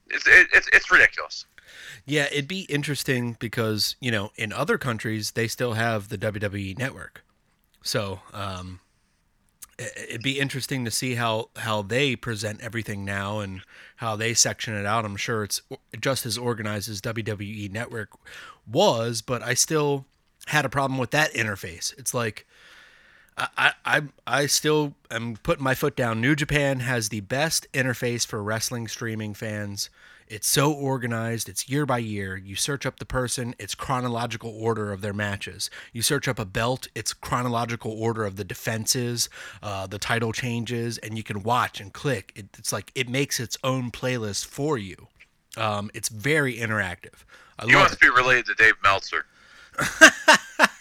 it's 0.10 0.28
it, 0.28 0.48
it's, 0.54 0.70
it's 0.74 0.92
ridiculous 0.92 1.46
Yeah, 2.06 2.26
it'd 2.32 2.48
be 2.48 2.62
interesting 2.64 3.38
because, 3.40 3.96
you 4.00 4.12
know, 4.12 4.32
in 4.36 4.52
other 4.52 4.78
countries, 4.78 5.32
they 5.32 5.48
still 5.48 5.74
have 5.74 6.10
the 6.10 6.18
WWE 6.18 6.78
network. 6.78 7.24
So, 7.82 8.20
um, 8.34 8.80
it'd 9.80 10.22
be 10.22 10.40
interesting 10.40 10.86
to 10.86 10.92
see 10.92 11.16
how, 11.16 11.50
how 11.58 11.82
they 11.82 12.16
present 12.16 12.62
everything 12.62 13.04
now 13.06 13.40
and 13.40 13.62
how 13.98 14.16
they 14.16 14.34
section 14.34 14.76
it 14.76 14.86
out. 14.86 15.06
I'm 15.06 15.16
sure 15.16 15.44
it's 15.44 15.62
just 16.00 16.26
as 16.26 16.38
organized 16.38 16.90
as 16.90 17.02
WWE 17.02 17.72
network 17.72 18.10
was, 18.68 19.22
but 19.22 19.42
I 19.42 19.54
still 19.54 20.06
had 20.48 20.66
a 20.66 20.70
problem 20.70 21.00
with 21.00 21.12
that 21.12 21.34
interface. 21.34 21.98
It's 21.98 22.14
like, 22.14 22.46
I, 23.38 23.74
I, 23.86 24.02
I 24.28 24.46
still 24.46 24.94
am 25.10 25.38
putting 25.44 25.64
my 25.64 25.74
foot 25.76 25.96
down. 25.96 26.22
New 26.22 26.36
Japan 26.36 26.82
has 26.82 27.10
the 27.10 27.22
best 27.22 27.68
interface 27.74 28.26
for 28.26 28.44
wrestling 28.44 28.88
streaming 28.88 29.34
fans. 29.34 29.90
It's 30.28 30.48
so 30.48 30.72
organized. 30.72 31.50
It's 31.50 31.68
year 31.70 31.86
by 31.86 31.98
year. 32.00 32.36
You 32.38 32.56
search 32.56 32.86
up 32.86 32.98
the 33.00 33.06
person, 33.06 33.56
it's 33.60 33.76
chronological 33.76 34.50
order 34.58 34.92
of 34.92 35.02
their 35.02 35.14
matches. 35.14 35.70
You 35.92 36.02
search 36.02 36.28
up 36.28 36.40
a 36.40 36.46
belt, 36.46 36.88
it's 36.96 37.14
chronological 37.14 37.92
order 37.92 38.24
of 38.26 38.36
the 38.36 38.44
defenses, 38.44 39.30
uh, 39.62 39.86
the 39.88 40.00
title 40.00 40.32
changes, 40.32 40.98
and 41.00 41.18
you 41.18 41.24
can 41.24 41.44
watch 41.44 41.82
and 41.82 41.92
click. 41.94 42.32
It, 42.36 42.48
it's 42.58 42.72
like 42.72 42.92
it 42.96 43.10
makes 43.10 43.40
its 43.40 43.58
own 43.64 43.92
playlist 43.92 44.46
for 44.46 44.78
you. 44.78 45.08
Um, 45.58 45.92
it's 45.94 46.10
very 46.10 46.56
interactive. 46.58 47.26
I 47.60 47.66
You 47.66 47.74
must 47.78 47.96
it. 47.96 48.00
be 48.00 48.10
related 48.10 48.46
to 48.48 48.56
Dave 48.56 48.76
Meltzer. 48.84 49.26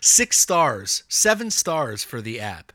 Six 0.00 0.38
stars, 0.38 1.04
seven 1.08 1.50
stars 1.50 2.04
for 2.04 2.20
the 2.20 2.40
app. 2.40 2.72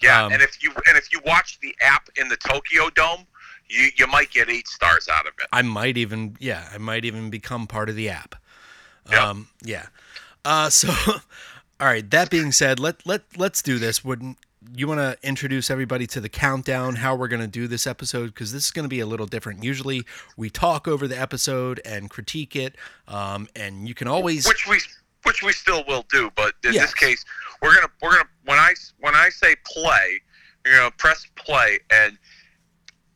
Yeah, 0.00 0.24
Um, 0.24 0.32
and 0.32 0.42
if 0.42 0.62
you 0.62 0.72
and 0.86 0.96
if 0.96 1.12
you 1.12 1.20
watch 1.26 1.58
the 1.60 1.74
app 1.82 2.08
in 2.16 2.28
the 2.28 2.36
Tokyo 2.36 2.90
Dome, 2.90 3.26
you 3.68 3.88
you 3.96 4.06
might 4.06 4.30
get 4.30 4.48
eight 4.48 4.66
stars 4.66 5.08
out 5.08 5.26
of 5.26 5.34
it. 5.38 5.46
I 5.52 5.62
might 5.62 5.96
even 5.96 6.36
yeah, 6.40 6.68
I 6.72 6.78
might 6.78 7.04
even 7.04 7.30
become 7.30 7.66
part 7.66 7.88
of 7.88 7.96
the 7.96 8.08
app. 8.08 8.34
Yeah. 9.10 9.28
Um 9.28 9.48
yeah. 9.62 9.86
Uh 10.44 10.70
so 10.70 10.88
all 11.80 11.86
right, 11.86 12.08
that 12.10 12.30
being 12.30 12.52
said, 12.52 12.80
let 12.80 13.06
let 13.06 13.22
let's 13.36 13.60
do 13.62 13.78
this. 13.78 14.04
Wouldn't 14.04 14.38
you 14.74 14.86
want 14.86 15.00
to 15.00 15.16
introduce 15.26 15.70
everybody 15.70 16.06
to 16.06 16.20
the 16.20 16.28
countdown 16.28 16.96
how 16.96 17.14
we're 17.16 17.28
going 17.28 17.40
to 17.40 17.46
do 17.48 17.66
this 17.66 17.86
episode 17.86 18.26
because 18.26 18.52
this 18.52 18.66
is 18.66 18.70
going 18.70 18.84
to 18.84 18.90
be 18.90 19.00
a 19.00 19.06
little 19.06 19.24
different. 19.26 19.64
Usually 19.64 20.04
we 20.36 20.50
talk 20.50 20.86
over 20.86 21.08
the 21.08 21.18
episode 21.18 21.80
and 21.84 22.08
critique 22.10 22.54
it 22.56 22.76
um 23.08 23.48
and 23.56 23.86
you 23.88 23.94
can 23.94 24.08
always 24.08 24.46
which 24.46 24.66
we 24.66 24.78
which 25.24 25.42
we 25.42 25.52
still 25.52 25.84
will 25.86 26.04
do, 26.10 26.30
but 26.34 26.54
in 26.64 26.72
Yes. 26.74 26.86
this 26.86 26.94
case, 26.94 27.24
we're 27.62 27.74
gonna 27.74 27.90
we're 28.02 28.12
gonna 28.12 28.28
when 28.44 28.58
I 28.58 28.74
when 28.98 29.14
I 29.14 29.28
say 29.28 29.56
play, 29.64 30.20
you're 30.64 30.76
gonna 30.76 30.90
press 30.92 31.26
play, 31.36 31.78
and 31.90 32.18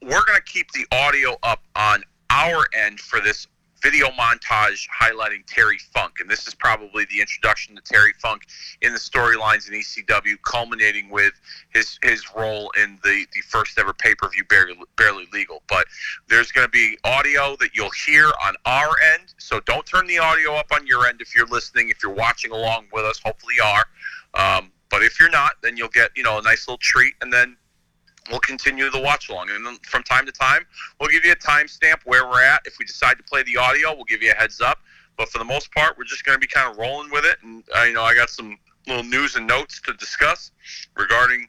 we're 0.02 0.25
gonna 0.25 0.40
keep 0.42 0.70
the 0.73 0.87
audio 0.92 1.37
up 1.42 1.62
on 1.76 2.02
our 2.30 2.66
end 2.75 3.00
for 3.00 3.20
this 3.20 3.46
video 3.85 4.09
montage 4.19 4.88
highlighting 4.88 5.45
Terry 5.47 5.76
Funk, 5.93 6.14
and 6.19 6.29
this 6.29 6.49
is 6.49 6.55
probably 6.55 7.05
the 7.11 7.21
introduction 7.21 7.76
to 7.76 7.83
Terry 7.83 8.14
Funk 8.19 8.47
in 8.81 8.95
the 8.95 8.99
storylines 8.99 9.69
in 9.69 9.75
ECW, 9.75 10.41
culminating 10.43 11.11
with 11.11 11.35
his 11.75 11.99
his 12.03 12.25
role 12.35 12.73
in 12.83 12.99
the 13.05 13.26
the 13.35 13.43
first 13.43 13.79
ever 13.79 13.93
pay 13.93 14.14
per 14.14 14.31
view 14.31 14.43
barely, 14.49 14.75
barely 14.97 15.29
legal. 15.35 15.62
But 15.69 15.87
there's 16.29 16.50
going 16.50 16.67
to 16.67 16.71
be 16.71 16.97
audio 17.05 17.57
that 17.61 17.76
you'll 17.76 17.93
hear 18.07 18.33
on 18.43 18.55
our 18.64 18.95
end, 19.14 19.35
so 19.37 19.61
don't 19.61 19.85
turn 19.85 20.07
the 20.07 20.19
audio 20.19 20.55
up 20.55 20.73
on 20.73 20.87
your 20.87 21.07
end 21.07 21.21
if 21.21 21.37
you're 21.37 21.47
listening. 21.47 21.91
If 21.91 22.03
you're 22.03 22.14
watching 22.14 22.53
along 22.53 22.87
with 22.91 23.05
us, 23.05 23.21
hopefully 23.23 23.55
you 23.59 23.64
are. 23.64 23.85
Um, 24.33 24.73
but 24.88 25.03
if 25.03 25.21
you're 25.21 25.31
not, 25.31 25.57
then 25.62 25.76
you'll 25.76 25.88
get 25.88 26.11
you 26.17 26.23
know 26.23 26.38
a 26.38 26.43
nice 26.43 26.67
little 26.67 26.79
treat, 26.79 27.14
and 27.21 27.31
then 27.31 27.59
we'll 28.31 28.40
continue 28.40 28.90
the 28.90 29.00
watch 29.00 29.28
along. 29.28 29.50
And 29.50 29.64
then 29.66 29.78
from 29.83 30.02
time 30.02 30.26
to 30.26 30.33
time, 30.33 30.64
we'll 31.00 31.11
give 31.11 31.25
you 31.25 31.33
a 31.33 31.37
timestamp 31.37 31.99
where 32.04 32.26
we're 32.26 32.43
at. 32.43 32.62
If 32.64 32.76
we 32.78 32.85
decide 32.85 33.16
to 33.19 33.23
play 33.23 33.43
the 33.43 33.57
audio, 33.57 33.95
we'll 33.95 34.04
give 34.04 34.23
you 34.23 34.33
a 34.33 34.35
heads 34.35 34.61
up. 34.61 34.78
But 35.16 35.28
for 35.28 35.38
the 35.38 35.45
most 35.45 35.73
part, 35.73 35.97
we're 35.97 36.04
just 36.04 36.25
going 36.25 36.37
to 36.37 36.40
be 36.40 36.47
kind 36.47 36.71
of 36.71 36.76
rolling 36.76 37.11
with 37.11 37.25
it. 37.25 37.37
And 37.43 37.62
uh, 37.76 37.83
you 37.83 37.95
know, 37.95 38.02
I 38.02 38.14
got 38.14 38.31
some 38.31 38.59
little 38.87 39.04
news 39.04 39.37
and 39.37 39.47
notes 39.47 39.81
to 39.83 39.95
discuss 39.95 40.50
regarding 40.97 41.49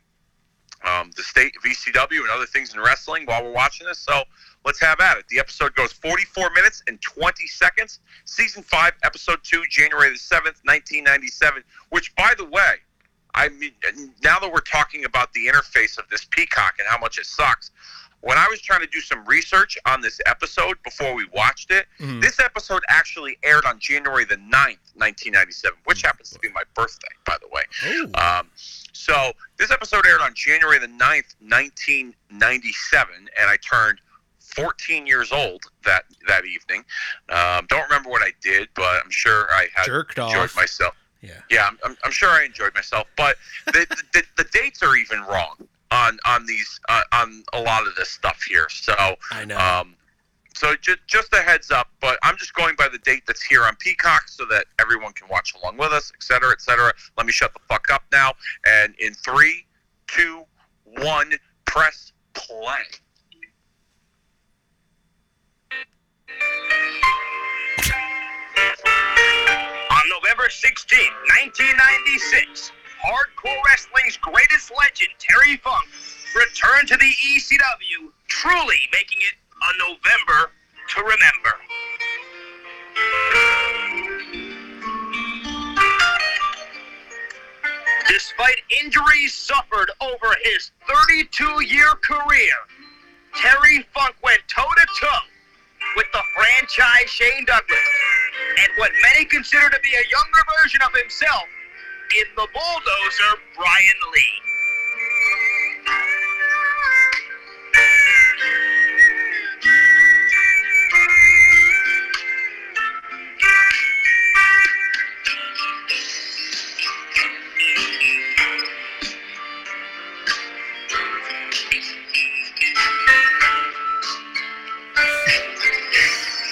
um, 0.86 1.12
the 1.15 1.24
state 1.24 1.53
VCW 1.65 2.20
and 2.20 2.29
other 2.29 2.46
things 2.46 2.74
in 2.74 2.79
wrestling 2.79 3.25
while 3.25 3.44
we're 3.44 3.51
watching 3.51 3.88
this. 3.88 4.00
So 4.00 4.24
let's 4.65 4.79
have 4.82 5.00
at 5.00 5.17
it. 5.17 5.25
The 5.29 5.39
episode 5.39 5.74
goes 5.75 5.91
44 5.94 6.51
minutes 6.51 6.84
and 6.88 7.01
20 7.01 7.48
seconds. 7.48 8.00
Season 8.25 8.62
5, 8.62 8.94
Episode 9.03 9.39
2, 9.44 9.63
January 9.70 10.10
the 10.10 10.15
7th, 10.15 10.62
1997. 10.63 11.63
Which, 11.89 12.15
by 12.15 12.34
the 12.38 12.46
way, 12.46 12.75
I 13.36 13.50
mean, 13.50 13.72
now 14.24 14.39
that 14.39 14.51
we're 14.51 14.60
talking 14.62 15.06
about 15.06 15.34
the 15.34 15.46
interface 15.48 15.98
of 15.98 16.08
this 16.10 16.25
Peacock 16.25 16.75
and 16.80 16.88
how 16.88 16.98
much 16.98 17.18
it 17.20 17.25
sucks, 17.25 17.70
when 18.22 18.38
I 18.39 18.48
was 18.48 18.60
trying 18.60 18.80
to 18.80 18.88
do 18.88 19.01
some 19.01 19.24
research 19.25 19.77
on 19.86 20.01
this 20.01 20.20
episode 20.25 20.77
before 20.84 21.13
we 21.13 21.25
watched 21.34 21.70
it, 21.70 21.86
Mhm. 22.00 22.22
this 22.22 22.39
episode 22.39 22.82
actually 22.88 23.38
aired 23.44 23.65
on 23.65 23.77
January 23.80 24.24
the 24.25 24.38
9th, 24.38 24.80
1997, 24.96 25.77
which 25.84 26.01
happens 26.01 26.32
to 26.32 26.39
be 26.39 26.50
my 26.50 26.63
birthday, 26.74 27.10
by 27.25 27.38
the 27.39 27.48
way. 27.50 27.63
Oh. 28.15 28.39
Um, 28.39 28.50
so 28.94 29.34
this 29.58 29.70
episode 29.70 30.08
aired 30.08 30.22
on 30.22 30.34
January 30.34 30.80
the 30.80 30.88
9th, 30.88 31.36
1997, 31.42 33.30
and 33.39 33.50
I 33.50 33.58
turned 33.58 34.00
14 34.39 35.06
years 35.06 35.32
old 35.32 35.63
that 35.84 36.06
that 36.27 36.46
evening. 36.46 36.86
Um, 37.30 37.65
don't 37.68 37.84
remember 37.84 38.10
what 38.10 38.22
I 38.24 38.32
did, 38.42 38.70
but 38.75 39.04
I'm 39.04 39.12
sure 39.12 39.51
I 39.51 39.68
had 39.75 39.86
Jerked 39.86 40.18
enjoyed 40.18 40.36
off. 40.38 40.56
myself. 40.56 40.96
Yeah. 41.25 41.41
Yeah, 41.50 41.67
I'm, 41.67 41.77
I'm, 41.84 41.98
I'm 42.03 42.12
sure 42.12 42.29
I 42.29 42.46
enjoyed 42.46 42.74
myself, 42.75 43.08
but 43.17 43.36
the, 43.67 43.86
the, 44.13 44.24
the 44.38 44.46
dates 44.51 44.84
are 44.84 44.96
even 44.96 45.22
wrong 45.22 45.55
on 45.91 46.17
on 46.25 46.46
these 46.46 46.79
uh, 46.89 47.01
on 47.12 47.44
a 47.53 47.62
lot 47.62 47.86
of 47.88 47.96
this 47.96 48.10
stuff 48.10 48.41
here. 48.48 48.67
So 48.70 48.94
I 49.32 49.46
know. 49.46 49.58
um, 49.58 49.96
so 50.53 50.75
just 50.75 51.00
just 51.08 51.34
a 51.34 51.41
heads 51.41 51.72
up, 51.72 51.89
but 52.00 52.17
I'm 52.24 52.38
just 52.38 52.53
going 52.53 52.75
by 52.75 52.88
the 52.88 52.98
date 53.00 53.24
that's 53.27 53.44
here 53.44 53.63
on 53.63 53.75
Peacock 53.77 54.27
so 54.27 54.46
that 54.46 54.65
everyone 54.79 55.13
can 55.13 55.27
watch 55.29 55.53
along 55.62 55.77
with 55.77 55.91
us, 55.91 56.12
et 56.15 56.24
cetera, 56.24 56.51
et 56.51 56.62
cetera. 56.62 56.94
Let 57.17 57.25
me 57.25 57.32
shut 57.32 57.53
the 57.53 57.60
fuck 57.67 57.88
up 57.91 58.03
now. 58.12 58.34
And 58.65 58.96
in 59.00 59.13
three, 59.13 59.65
two, 60.08 60.44
one, 60.86 61.34
press 61.65 62.13
play. 62.34 62.84
November 70.36 70.51
16, 70.51 71.00
1996, 71.48 72.72
hardcore 73.00 73.56
wrestling's 73.68 74.18
greatest 74.18 74.70
legend, 74.77 75.10
Terry 75.18 75.56
Funk, 75.56 75.88
returned 76.36 76.89
to 76.89 76.98
the 76.98 77.06
ECW, 77.06 78.12
truly 78.27 78.80
making 78.92 79.20
it 79.22 79.36
a 79.63 79.72
November 79.80 80.51
to 80.89 81.04
remember. 81.04 81.56
Despite 88.10 88.62
injuries 88.84 89.34
suffered 89.34 89.89
over 90.01 90.36
his 90.44 90.72
32 90.86 91.63
year 91.63 91.92
career, 92.04 92.56
Terry 93.36 93.88
Funk 93.94 94.15
went 94.22 94.42
toe 94.50 94.63
to 94.63 94.86
toe 95.00 95.35
with 95.95 96.07
the 96.11 96.23
franchise 96.35 97.09
Shane 97.09 97.45
Douglas 97.45 97.79
and 98.59 98.69
what 98.77 98.91
many 99.01 99.25
consider 99.25 99.69
to 99.69 99.79
be 99.81 99.89
a 99.95 100.05
younger 100.11 100.43
version 100.61 100.81
of 100.85 100.93
himself 100.99 101.47
in 102.19 102.27
the 102.35 102.47
bulldozer 102.53 103.31
Brian 103.55 103.99
Lee. 104.13 104.54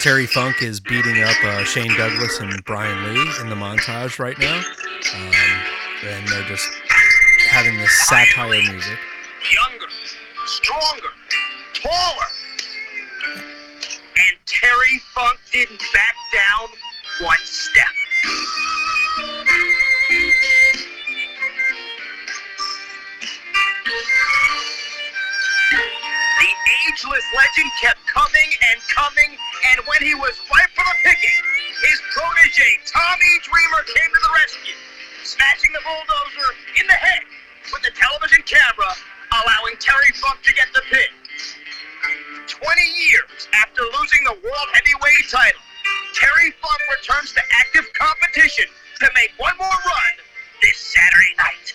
Terry 0.03 0.25
Funk 0.25 0.61
is 0.61 0.81
beating 0.81 1.23
up 1.23 1.45
uh, 1.45 1.63
Shane 1.63 1.95
Douglas 1.95 2.41
and 2.41 2.61
Brian 2.65 3.13
Lee 3.13 3.21
in 3.39 3.47
the 3.47 3.55
montage 3.55 4.19
right 4.19 4.37
now. 4.37 4.57
Um, 4.57 5.31
and 6.05 6.27
they're 6.27 6.43
just 6.43 6.69
having 7.47 7.77
this 7.77 7.89
satire 8.09 8.49
music. 8.49 8.99
Younger, 9.49 9.87
stronger, 10.45 11.07
taller. 11.73 12.25
And 13.37 14.35
Terry 14.45 15.01
Funk 15.15 15.39
didn't 15.53 15.81
Dreamer, 33.43 33.83
came 33.91 34.07
to 34.07 34.21
the 34.23 34.33
rescue, 34.39 34.77
smashing 35.23 35.71
the 35.75 35.83
bulldozer 35.83 36.49
in 36.79 36.87
the 36.87 36.95
head 36.95 37.23
with 37.71 37.83
the 37.83 37.91
television 37.91 38.39
camera, 38.47 38.91
allowing 39.43 39.75
Terry 39.83 40.11
Funk 40.15 40.39
to 40.43 40.53
get 40.53 40.67
the 40.73 40.81
pin. 40.87 41.11
20 42.47 42.63
years 43.11 43.47
after 43.53 43.81
losing 43.99 44.23
the 44.23 44.35
World 44.43 44.69
Heavyweight 44.73 45.27
title, 45.29 45.59
Terry 46.15 46.51
Funk 46.63 46.79
returns 46.95 47.33
to 47.33 47.41
active 47.59 47.85
competition 47.93 48.65
to 48.99 49.07
make 49.15 49.31
one 49.37 49.55
more 49.57 49.67
run 49.67 50.13
this 50.61 50.77
Saturday 50.77 51.33
night. 51.37 51.73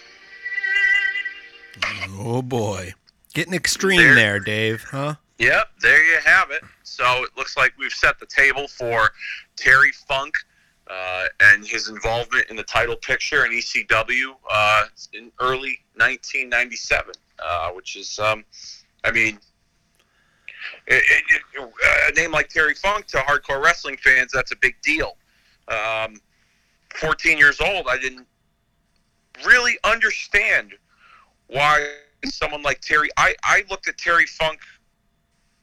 Oh 2.19 2.43
boy. 2.43 2.95
Getting 3.35 3.55
extreme 3.55 4.01
There- 4.01 4.15
there, 4.15 4.41
Dave, 4.41 4.85
huh? 4.91 5.17
Yep, 5.39 5.71
there 5.81 6.03
you 6.05 6.19
have 6.25 6.51
it. 6.51 6.63
So 6.83 7.23
it 7.25 7.31
looks 7.37 7.57
like 7.57 7.73
we've 7.79 7.93
set 7.93 8.19
the 8.19 8.27
table 8.27 8.67
for 8.67 9.13
Terry 9.57 9.93
Funk 10.09 10.35
uh, 10.91 11.25
and 11.41 11.67
his 11.67 11.89
involvement 11.89 12.49
in 12.51 12.57
the 12.57 12.63
title 12.63 12.97
picture 12.97 13.45
in 13.45 13.53
ECW 13.53 14.35
uh, 14.51 14.85
in 15.13 15.31
early 15.41 15.79
1997, 15.97 17.15
uh, 17.39 17.71
which 17.71 17.97
is, 17.97 18.19
um, 18.19 18.45
I 19.05 19.11
mean, 19.11 19.39
it, 20.87 21.03
it, 21.03 21.43
it, 21.55 21.71
a 22.09 22.21
name 22.21 22.33
like 22.33 22.49
Terry 22.49 22.75
Funk 22.75 23.07
to 23.09 23.19
hardcore 23.19 23.63
wrestling 23.63 23.97
fans, 23.99 24.33
that's 24.33 24.53
a 24.53 24.57
big 24.57 24.77
deal. 24.83 25.17
Um, 25.69 26.21
14 26.95 27.37
years 27.37 27.61
old, 27.61 27.87
I 27.89 27.99
didn't 27.99 28.27
really 29.47 29.79
understand 29.85 30.73
why 31.49 31.95
someone 32.25 32.63
like 32.63 32.81
Terry. 32.81 33.09
I, 33.17 33.35
I 33.45 33.65
looked 33.71 33.89
at 33.89 33.99
Terry 33.99 34.27
Funk 34.27 34.61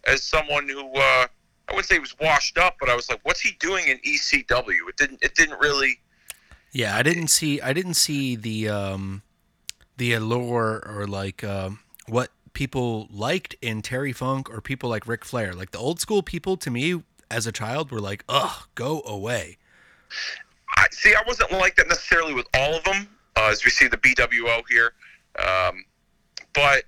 as 0.06 0.24
someone 0.24 0.70
who 0.70 0.92
uh, 0.94 1.28
I 1.68 1.74
wouldn't 1.74 1.88
say 1.88 1.96
he 1.96 2.00
was 2.00 2.16
washed 2.20 2.58
up, 2.58 2.76
but 2.80 2.90
I 2.90 2.96
was 2.96 3.10
like, 3.10 3.20
what's 3.24 3.42
he 3.42 3.52
doing 3.60 3.88
in 3.88 3.98
ECW? 4.00 4.90
It 4.90 4.98
didn't. 4.98 5.24
It 5.24 5.36
didn't 5.36 5.60
really. 5.60 6.00
Yeah, 6.72 6.96
I 6.96 7.04
didn't 7.04 7.30
see. 7.30 7.62
I 7.62 7.74
didn't 7.74 7.96
see 7.96 8.36
the 8.36 8.70
um, 8.70 9.24
the 9.98 10.14
allure 10.14 10.84
or 10.86 11.08
like 11.08 11.44
um, 11.44 11.80
what 12.08 12.30
people 12.54 13.08
liked 13.12 13.56
in 13.62 13.82
Terry 13.82 14.14
Funk 14.14 14.50
or 14.50 14.62
people 14.62 14.90
like 14.90 15.08
Ric 15.08 15.26
Flair. 15.26 15.54
Like 15.54 15.72
the 15.72 15.80
old 15.80 16.00
school 16.00 16.22
people, 16.22 16.58
to 16.58 16.70
me 16.70 17.02
as 17.32 17.48
a 17.48 17.52
child, 17.52 17.92
were 17.92 18.02
like, 18.02 18.24
"Ugh, 18.30 18.68
go 18.76 19.02
away." 19.06 19.58
I 20.78 20.88
see. 20.92 21.16
I 21.16 21.24
wasn't 21.26 21.52
like 21.52 21.76
that 21.78 21.88
necessarily 21.88 22.34
with 22.34 22.48
all 22.54 22.76
of 22.76 22.84
them, 22.84 23.08
uh, 23.36 23.50
as 23.52 23.64
we 23.64 23.72
see 23.72 23.88
the 23.88 23.98
BWO 23.98 24.62
here, 24.70 24.94
um, 25.40 25.86
but 26.54 26.84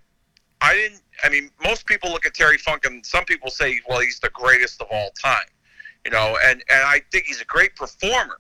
I 0.62 0.74
didn't. 0.74 1.01
I 1.24 1.29
mean, 1.29 1.50
most 1.62 1.86
people 1.86 2.12
look 2.12 2.25
at 2.25 2.33
Terry 2.33 2.57
Funk, 2.57 2.86
and 2.86 3.05
some 3.05 3.25
people 3.25 3.50
say, 3.50 3.79
"Well, 3.88 4.00
he's 4.00 4.19
the 4.19 4.29
greatest 4.29 4.81
of 4.81 4.88
all 4.91 5.12
time," 5.21 5.47
you 6.05 6.12
know, 6.12 6.38
and 6.43 6.63
and 6.69 6.83
I 6.83 7.01
think 7.12 7.25
he's 7.25 7.41
a 7.41 7.45
great 7.45 7.75
performer. 7.75 8.39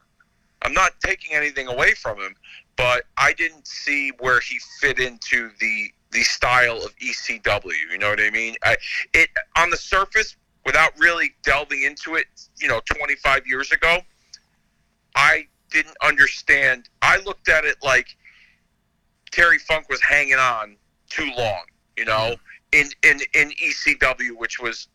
I'm 0.63 0.73
not 0.73 0.99
taking 0.99 1.35
anything 1.35 1.67
away 1.67 1.93
from 1.93 2.19
him, 2.19 2.35
but 2.75 3.03
I 3.17 3.33
didn't 3.33 3.67
see 3.67 4.11
where 4.19 4.39
he 4.39 4.59
fit 4.79 4.99
into 4.99 5.51
the 5.59 5.91
the 6.11 6.23
style 6.23 6.77
of 6.83 6.95
ECW. 6.97 7.91
You 7.91 7.97
know 7.97 8.09
what 8.09 8.19
I 8.19 8.29
mean? 8.29 8.55
I, 8.63 8.77
it 9.13 9.29
on 9.57 9.69
the 9.69 9.77
surface, 9.77 10.35
without 10.65 10.97
really 10.97 11.33
delving 11.43 11.83
into 11.83 12.15
it, 12.15 12.27
you 12.59 12.67
know, 12.67 12.81
25 12.85 13.47
years 13.47 13.71
ago, 13.71 13.99
I 15.15 15.47
didn't 15.71 15.97
understand. 16.03 16.89
I 17.01 17.17
looked 17.17 17.49
at 17.49 17.65
it 17.65 17.77
like 17.83 18.15
Terry 19.31 19.59
Funk 19.59 19.89
was 19.89 20.01
hanging 20.01 20.35
on 20.35 20.75
too 21.09 21.31
long. 21.37 21.63
You 21.97 22.05
know, 22.05 22.11
mm-hmm. 22.11 22.56
In 22.71 22.89
in 23.03 23.19
in 23.33 23.51
ECW, 23.51 24.37
which 24.37 24.59
was 24.59 24.87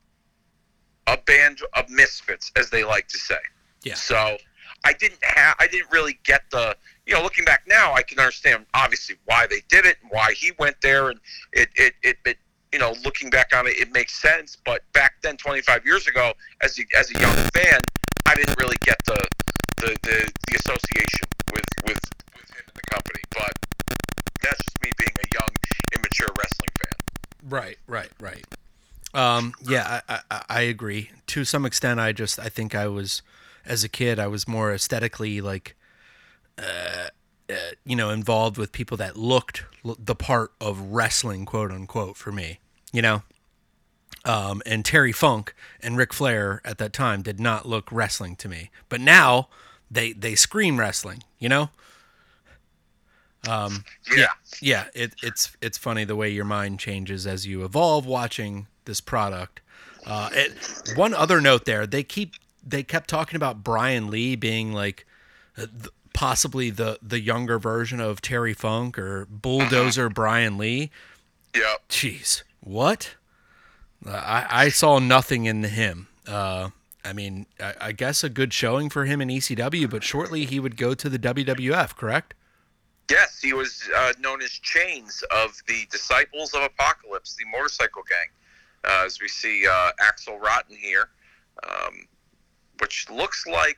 a 1.06 1.16
band 1.16 1.60
of 1.74 1.88
misfits, 1.88 2.52
as 2.56 2.70
they 2.70 2.84
like 2.84 3.08
to 3.08 3.18
say. 3.18 3.38
Yeah. 3.82 3.94
So 3.94 4.36
I 4.84 4.92
didn't 4.92 5.22
have, 5.22 5.56
I 5.58 5.66
didn't 5.66 5.90
really 5.90 6.18
get 6.24 6.42
the, 6.50 6.76
you 7.06 7.14
know, 7.14 7.22
looking 7.22 7.44
back 7.44 7.62
now, 7.66 7.92
I 7.92 8.02
can 8.02 8.18
understand 8.18 8.66
obviously 8.74 9.16
why 9.24 9.46
they 9.48 9.62
did 9.68 9.84
it 9.86 9.96
and 10.02 10.10
why 10.10 10.32
he 10.32 10.52
went 10.58 10.76
there, 10.80 11.10
and 11.10 11.20
it, 11.52 11.68
it, 11.76 11.94
it, 12.02 12.16
it 12.24 12.38
you 12.72 12.78
know, 12.78 12.94
looking 13.04 13.28
back 13.30 13.54
on 13.54 13.66
it, 13.66 13.76
it 13.78 13.92
makes 13.92 14.20
sense. 14.20 14.56
But 14.64 14.82
back 14.92 15.14
then, 15.22 15.36
25 15.36 15.84
years 15.84 16.06
ago, 16.08 16.32
as 16.62 16.78
a, 16.78 16.82
as 16.96 17.10
a 17.10 17.20
young 17.20 17.34
fan, 17.52 17.80
I 18.26 18.34
didn't 18.34 18.58
really 18.58 18.78
get 18.80 18.96
the, 19.04 19.20
the, 19.76 19.96
the, 20.02 20.32
the 20.48 20.56
association 20.56 21.28
with, 21.52 21.64
with, 21.84 21.98
with 22.34 22.50
him 22.50 22.64
and 22.66 22.76
the 22.76 22.82
company. 22.90 23.20
But 23.30 23.52
that's 24.42 24.58
just 24.64 24.82
me 24.82 24.90
being 24.96 25.14
a 25.20 25.28
young, 25.34 25.50
immature 25.94 26.28
wrestling 26.38 26.70
fan. 26.80 26.91
Right, 27.48 27.78
right, 27.86 28.10
right. 28.20 28.44
Um, 29.14 29.52
yeah, 29.62 30.00
I, 30.08 30.20
I, 30.30 30.42
I 30.48 30.60
agree. 30.62 31.10
To 31.28 31.44
some 31.44 31.66
extent, 31.66 32.00
I 32.00 32.12
just 32.12 32.38
I 32.38 32.48
think 32.48 32.74
I 32.74 32.86
was 32.88 33.22
as 33.64 33.84
a 33.84 33.88
kid 33.88 34.18
I 34.18 34.26
was 34.26 34.48
more 34.48 34.72
aesthetically 34.72 35.40
like, 35.40 35.76
uh, 36.58 37.08
uh, 37.50 37.54
you 37.84 37.96
know, 37.96 38.10
involved 38.10 38.56
with 38.56 38.72
people 38.72 38.96
that 38.98 39.16
looked 39.16 39.64
the 39.84 40.14
part 40.14 40.52
of 40.60 40.80
wrestling, 40.80 41.44
quote 41.44 41.70
unquote, 41.70 42.16
for 42.16 42.32
me. 42.32 42.58
You 42.92 43.02
know, 43.02 43.22
um, 44.24 44.62
and 44.64 44.84
Terry 44.84 45.12
Funk 45.12 45.54
and 45.80 45.96
Ric 45.96 46.12
Flair 46.12 46.60
at 46.64 46.78
that 46.78 46.92
time 46.92 47.22
did 47.22 47.40
not 47.40 47.66
look 47.66 47.90
wrestling 47.90 48.36
to 48.36 48.48
me, 48.48 48.70
but 48.88 49.00
now 49.00 49.48
they 49.90 50.12
they 50.12 50.34
scream 50.34 50.78
wrestling. 50.78 51.22
You 51.38 51.48
know. 51.48 51.70
Um, 53.48 53.84
Yeah. 54.16 54.26
yeah, 54.60 54.84
it, 54.94 55.14
it's 55.22 55.56
it's 55.60 55.76
funny 55.78 56.04
the 56.04 56.16
way 56.16 56.30
your 56.30 56.44
mind 56.44 56.78
changes 56.78 57.26
as 57.26 57.46
you 57.46 57.64
evolve 57.64 58.06
watching 58.06 58.66
this 58.84 59.00
product. 59.00 59.60
Uh, 60.06 60.28
it, 60.32 60.52
one 60.96 61.14
other 61.14 61.40
note 61.40 61.64
there, 61.64 61.86
they 61.86 62.02
keep 62.02 62.34
they 62.64 62.82
kept 62.82 63.08
talking 63.10 63.36
about 63.36 63.64
Brian 63.64 64.10
Lee 64.10 64.36
being 64.36 64.72
like 64.72 65.06
uh, 65.56 65.66
th- 65.66 65.88
possibly 66.12 66.70
the 66.70 66.98
the 67.02 67.20
younger 67.20 67.58
version 67.58 68.00
of 68.00 68.20
Terry 68.20 68.54
Funk 68.54 68.98
or 68.98 69.26
Bulldozer 69.30 70.08
Brian 70.08 70.56
Lee. 70.58 70.90
Yep. 71.54 71.88
Jeez, 71.88 72.42
what? 72.60 73.14
Uh, 74.06 74.10
I 74.12 74.46
I 74.50 74.68
saw 74.68 74.98
nothing 74.98 75.46
in 75.46 75.64
him. 75.64 76.08
Uh, 76.26 76.70
I 77.04 77.12
mean, 77.12 77.46
I, 77.60 77.74
I 77.80 77.92
guess 77.92 78.22
a 78.22 78.28
good 78.28 78.52
showing 78.52 78.88
for 78.88 79.04
him 79.04 79.20
in 79.20 79.28
ECW, 79.28 79.90
but 79.90 80.04
shortly 80.04 80.44
he 80.44 80.60
would 80.60 80.76
go 80.76 80.94
to 80.94 81.08
the 81.08 81.18
WWF, 81.18 81.96
correct? 81.96 82.34
Yes, 83.12 83.42
he 83.42 83.52
was 83.52 83.90
uh, 83.94 84.14
known 84.18 84.40
as 84.40 84.50
Chains 84.50 85.22
of 85.30 85.60
the 85.68 85.86
Disciples 85.90 86.54
of 86.54 86.62
Apocalypse, 86.62 87.36
the 87.36 87.44
motorcycle 87.44 88.02
gang. 88.08 88.28
Uh, 88.84 89.04
as 89.04 89.20
we 89.20 89.28
see 89.28 89.66
uh, 89.66 89.90
Axl 90.00 90.40
Rotten 90.40 90.74
here, 90.74 91.10
um, 91.62 92.08
which 92.80 93.10
looks 93.10 93.46
like 93.46 93.76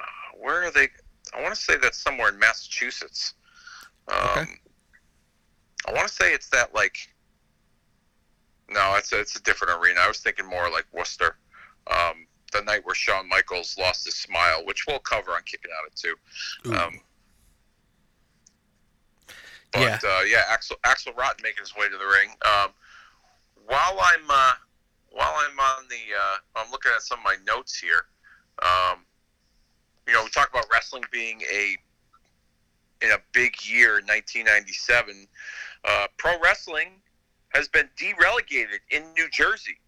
uh, 0.00 0.36
where 0.40 0.64
are 0.64 0.72
they? 0.72 0.88
I 1.32 1.42
want 1.42 1.54
to 1.54 1.60
say 1.60 1.76
that's 1.80 1.96
somewhere 1.96 2.28
in 2.28 2.40
Massachusetts. 2.40 3.34
Um, 4.08 4.18
Okay. 4.36 4.50
I 5.88 5.92
want 5.92 6.08
to 6.08 6.12
say 6.12 6.34
it's 6.34 6.48
that 6.48 6.74
like. 6.74 6.98
No, 8.68 8.96
it's 8.96 9.12
a, 9.12 9.20
it's 9.20 9.36
a 9.36 9.42
different 9.42 9.80
arena. 9.80 10.00
I 10.00 10.08
was 10.08 10.18
thinking 10.18 10.44
more 10.44 10.68
like 10.70 10.86
Worcester. 10.92 11.36
Um, 11.86 12.26
the 12.52 12.62
night 12.62 12.84
where 12.84 12.96
Shawn 12.96 13.28
Michaels 13.28 13.76
lost 13.78 14.06
his 14.06 14.16
smile, 14.16 14.64
which 14.64 14.86
we'll 14.88 14.98
cover 14.98 15.30
on 15.30 15.42
Kicking 15.44 15.70
Out 15.78 15.86
at 15.86 15.94
Two. 15.94 16.16
But 19.76 19.82
Yeah. 19.82 19.98
yeah, 20.02 20.10
uh, 20.10 20.22
yeah 20.22 20.56
Axl 20.56 20.72
Axl 20.84 21.16
Rotten 21.16 21.42
making 21.42 21.60
his 21.62 21.74
way 21.76 21.88
to 21.88 21.96
the 21.96 22.06
ring. 22.06 22.30
Um, 22.44 22.70
while 23.66 23.98
I'm 24.00 24.30
uh, 24.30 24.52
while 25.10 25.34
I'm 25.36 25.58
on 25.58 25.84
the 25.88 26.14
uh, 26.18 26.36
I'm 26.56 26.70
looking 26.70 26.92
at 26.94 27.02
some 27.02 27.18
of 27.18 27.24
my 27.24 27.36
notes 27.46 27.78
here. 27.78 28.06
Um, 28.62 29.00
you 30.06 30.14
know, 30.14 30.24
we 30.24 30.30
talk 30.30 30.48
about 30.50 30.66
wrestling 30.72 31.04
being 31.12 31.42
a 31.52 31.76
in 33.02 33.10
a 33.10 33.18
big 33.32 33.54
year, 33.66 33.94
1997. 34.06 35.26
Uh, 35.84 36.06
pro 36.16 36.40
wrestling 36.40 36.88
has 37.50 37.68
been 37.68 37.88
derelegated 37.98 38.80
in 38.90 39.02
New 39.14 39.28
Jersey, 39.30 39.78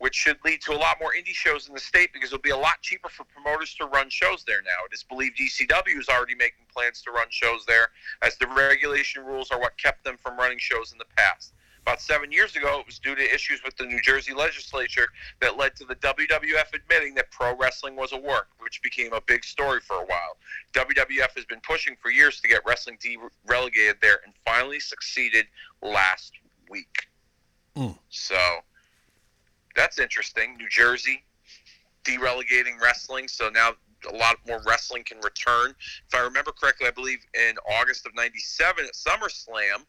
which 0.00 0.14
should 0.14 0.38
lead 0.46 0.62
to 0.62 0.72
a 0.72 0.80
lot 0.80 0.96
more 0.98 1.12
indie 1.12 1.34
shows 1.34 1.68
in 1.68 1.74
the 1.74 1.80
state 1.80 2.10
because 2.14 2.32
it'll 2.32 2.40
be 2.40 2.50
a 2.50 2.56
lot 2.56 2.80
cheaper 2.80 3.10
for 3.10 3.24
promoters 3.24 3.74
to 3.74 3.84
run 3.84 4.08
shows 4.08 4.44
there 4.46 4.62
now. 4.62 4.84
It 4.90 4.94
is 4.94 5.02
believed 5.02 5.38
ECW 5.38 5.98
is 5.98 6.08
already 6.08 6.34
making 6.34 6.64
plans 6.74 7.02
to 7.02 7.10
run 7.10 7.26
shows 7.28 7.64
there, 7.66 7.88
as 8.22 8.36
the 8.38 8.46
regulation 8.48 9.22
rules 9.22 9.50
are 9.50 9.60
what 9.60 9.76
kept 9.76 10.02
them 10.02 10.16
from 10.16 10.38
running 10.38 10.58
shows 10.58 10.92
in 10.92 10.98
the 10.98 11.04
past. 11.16 11.52
About 11.82 12.00
seven 12.00 12.32
years 12.32 12.56
ago, 12.56 12.80
it 12.80 12.86
was 12.86 12.98
due 12.98 13.14
to 13.14 13.34
issues 13.34 13.62
with 13.62 13.76
the 13.76 13.84
New 13.84 14.00
Jersey 14.00 14.32
legislature 14.32 15.08
that 15.40 15.58
led 15.58 15.76
to 15.76 15.84
the 15.84 15.96
WWF 15.96 16.74
admitting 16.74 17.14
that 17.16 17.30
pro 17.30 17.54
wrestling 17.56 17.94
was 17.94 18.12
a 18.12 18.18
work, 18.18 18.48
which 18.58 18.80
became 18.82 19.12
a 19.12 19.20
big 19.20 19.44
story 19.44 19.80
for 19.80 19.96
a 19.96 20.04
while. 20.06 20.38
WWF 20.72 21.36
has 21.36 21.44
been 21.44 21.60
pushing 21.60 21.94
for 22.00 22.10
years 22.10 22.40
to 22.40 22.48
get 22.48 22.62
wrestling 22.66 22.96
de-relegated 23.02 23.96
there 24.00 24.20
and 24.24 24.32
finally 24.46 24.80
succeeded 24.80 25.46
last 25.82 26.32
week. 26.70 27.08
Mm. 27.76 27.98
So 28.08 28.36
that's 29.80 29.98
interesting. 29.98 30.56
New 30.58 30.68
Jersey 30.68 31.24
derelegating 32.04 32.78
wrestling, 32.82 33.28
so 33.28 33.48
now 33.48 33.72
a 34.10 34.16
lot 34.16 34.36
more 34.46 34.62
wrestling 34.66 35.04
can 35.04 35.18
return. 35.18 35.74
If 36.06 36.14
I 36.14 36.20
remember 36.20 36.52
correctly, 36.52 36.86
I 36.86 36.90
believe 36.90 37.20
in 37.34 37.56
August 37.78 38.06
of 38.06 38.14
'97 38.14 38.84
at 38.84 38.92
SummerSlam, 38.92 39.84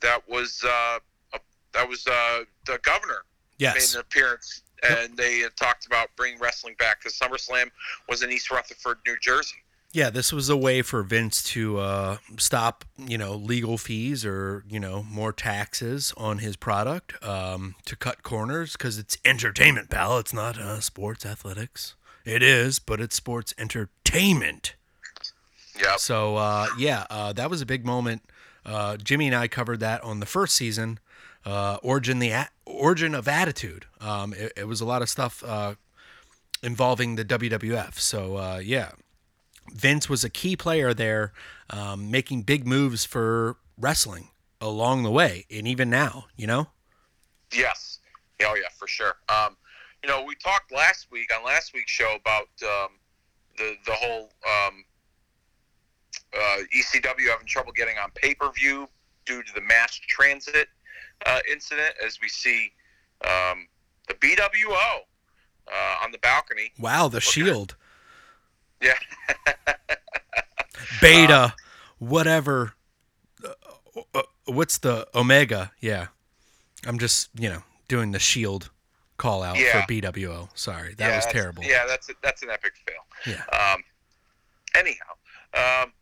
that 0.00 0.22
was 0.28 0.62
uh, 0.64 0.98
a, 1.34 1.38
that 1.72 1.88
was 1.88 2.06
uh, 2.06 2.40
the 2.66 2.78
governor 2.82 3.24
Yes. 3.58 3.74
made 3.74 3.98
an 3.98 4.00
appearance, 4.02 4.62
and 4.82 5.16
they 5.16 5.38
had 5.38 5.56
talked 5.56 5.86
about 5.86 6.08
bringing 6.14 6.38
wrestling 6.38 6.74
back 6.78 7.00
because 7.00 7.18
SummerSlam 7.18 7.70
was 8.06 8.22
in 8.22 8.30
East 8.30 8.50
Rutherford, 8.50 8.98
New 9.06 9.16
Jersey. 9.18 9.56
Yeah, 9.96 10.10
this 10.10 10.30
was 10.30 10.50
a 10.50 10.58
way 10.58 10.82
for 10.82 11.02
Vince 11.02 11.42
to 11.44 11.78
uh, 11.78 12.16
stop, 12.36 12.84
you 12.98 13.16
know, 13.16 13.32
legal 13.32 13.78
fees 13.78 14.26
or 14.26 14.62
you 14.68 14.78
know 14.78 15.02
more 15.02 15.32
taxes 15.32 16.12
on 16.18 16.36
his 16.36 16.54
product 16.54 17.14
um, 17.24 17.76
to 17.86 17.96
cut 17.96 18.22
corners 18.22 18.72
because 18.72 18.98
it's 18.98 19.16
entertainment, 19.24 19.88
pal. 19.88 20.18
It's 20.18 20.34
not 20.34 20.58
uh, 20.58 20.80
sports 20.80 21.24
athletics. 21.24 21.94
It 22.26 22.42
is, 22.42 22.78
but 22.78 23.00
it's 23.00 23.16
sports 23.16 23.54
entertainment. 23.56 24.74
Yeah. 25.80 25.96
So 25.96 26.36
uh, 26.36 26.66
yeah, 26.78 27.06
uh, 27.08 27.32
that 27.32 27.48
was 27.48 27.62
a 27.62 27.66
big 27.66 27.86
moment. 27.86 28.20
Uh, 28.66 28.98
Jimmy 28.98 29.28
and 29.28 29.34
I 29.34 29.48
covered 29.48 29.80
that 29.80 30.04
on 30.04 30.20
the 30.20 30.26
first 30.26 30.56
season. 30.56 30.98
Uh, 31.46 31.78
origin 31.82 32.18
the 32.18 32.32
a- 32.32 32.50
origin 32.66 33.14
of 33.14 33.28
attitude. 33.28 33.86
Um, 34.02 34.34
it, 34.34 34.52
it 34.58 34.68
was 34.68 34.82
a 34.82 34.84
lot 34.84 35.00
of 35.00 35.08
stuff 35.08 35.42
uh, 35.42 35.76
involving 36.62 37.16
the 37.16 37.24
WWF. 37.24 37.98
So 37.98 38.36
uh, 38.36 38.60
yeah, 38.62 38.90
Vince 39.72 40.08
was 40.08 40.24
a 40.24 40.30
key 40.30 40.56
player 40.56 40.94
there, 40.94 41.32
um, 41.70 42.10
making 42.10 42.42
big 42.42 42.66
moves 42.66 43.04
for 43.04 43.56
wrestling 43.78 44.28
along 44.60 45.02
the 45.02 45.10
way, 45.10 45.46
and 45.50 45.66
even 45.66 45.90
now, 45.90 46.26
you 46.36 46.46
know. 46.46 46.68
Yes. 47.52 47.98
Oh 48.42 48.54
yeah, 48.54 48.68
for 48.76 48.86
sure. 48.86 49.14
Um, 49.28 49.56
you 50.02 50.08
know, 50.08 50.22
we 50.22 50.34
talked 50.36 50.72
last 50.72 51.08
week 51.10 51.30
on 51.36 51.44
last 51.44 51.74
week's 51.74 51.92
show 51.92 52.16
about 52.20 52.48
um, 52.62 52.88
the 53.56 53.74
the 53.86 53.92
whole 53.92 54.30
um, 54.46 54.84
uh, 56.34 56.58
ECW 56.76 57.28
having 57.28 57.46
trouble 57.46 57.72
getting 57.72 57.96
on 57.98 58.10
pay 58.14 58.34
per 58.34 58.50
view 58.52 58.88
due 59.24 59.42
to 59.42 59.52
the 59.54 59.60
mass 59.60 59.98
transit 60.08 60.68
uh, 61.24 61.40
incident, 61.50 61.94
as 62.04 62.18
we 62.20 62.28
see 62.28 62.72
um, 63.24 63.66
the 64.08 64.14
BWO 64.14 65.00
uh, 65.68 66.04
on 66.04 66.12
the 66.12 66.18
balcony. 66.18 66.72
Wow, 66.78 67.08
the 67.08 67.20
Shield, 67.20 67.76
Yeah. 68.80 68.94
Beta, 71.00 71.54
whatever. 71.98 72.74
Uh, 73.44 74.00
uh, 74.14 74.22
what's 74.46 74.78
the 74.78 75.06
Omega? 75.14 75.72
Yeah, 75.80 76.08
I'm 76.86 76.98
just 76.98 77.28
you 77.38 77.48
know 77.48 77.62
doing 77.88 78.12
the 78.12 78.18
Shield 78.18 78.70
call 79.16 79.42
out 79.42 79.58
Yeah. 79.58 79.84
for 79.84 79.92
BWO. 79.92 80.48
Sorry, 80.54 80.94
that 80.94 81.08
yeah, 81.08 81.16
was 81.16 81.26
terrible. 81.26 81.62
Yeah, 81.64 81.84
that's 81.86 82.08
a, 82.10 82.12
that's 82.22 82.42
an 82.42 82.50
epic 82.50 82.74
fail. 82.86 83.34
Yeah. 83.34 83.72
Um, 83.74 83.82
anyhow, 84.74 85.12
um, 85.54 85.92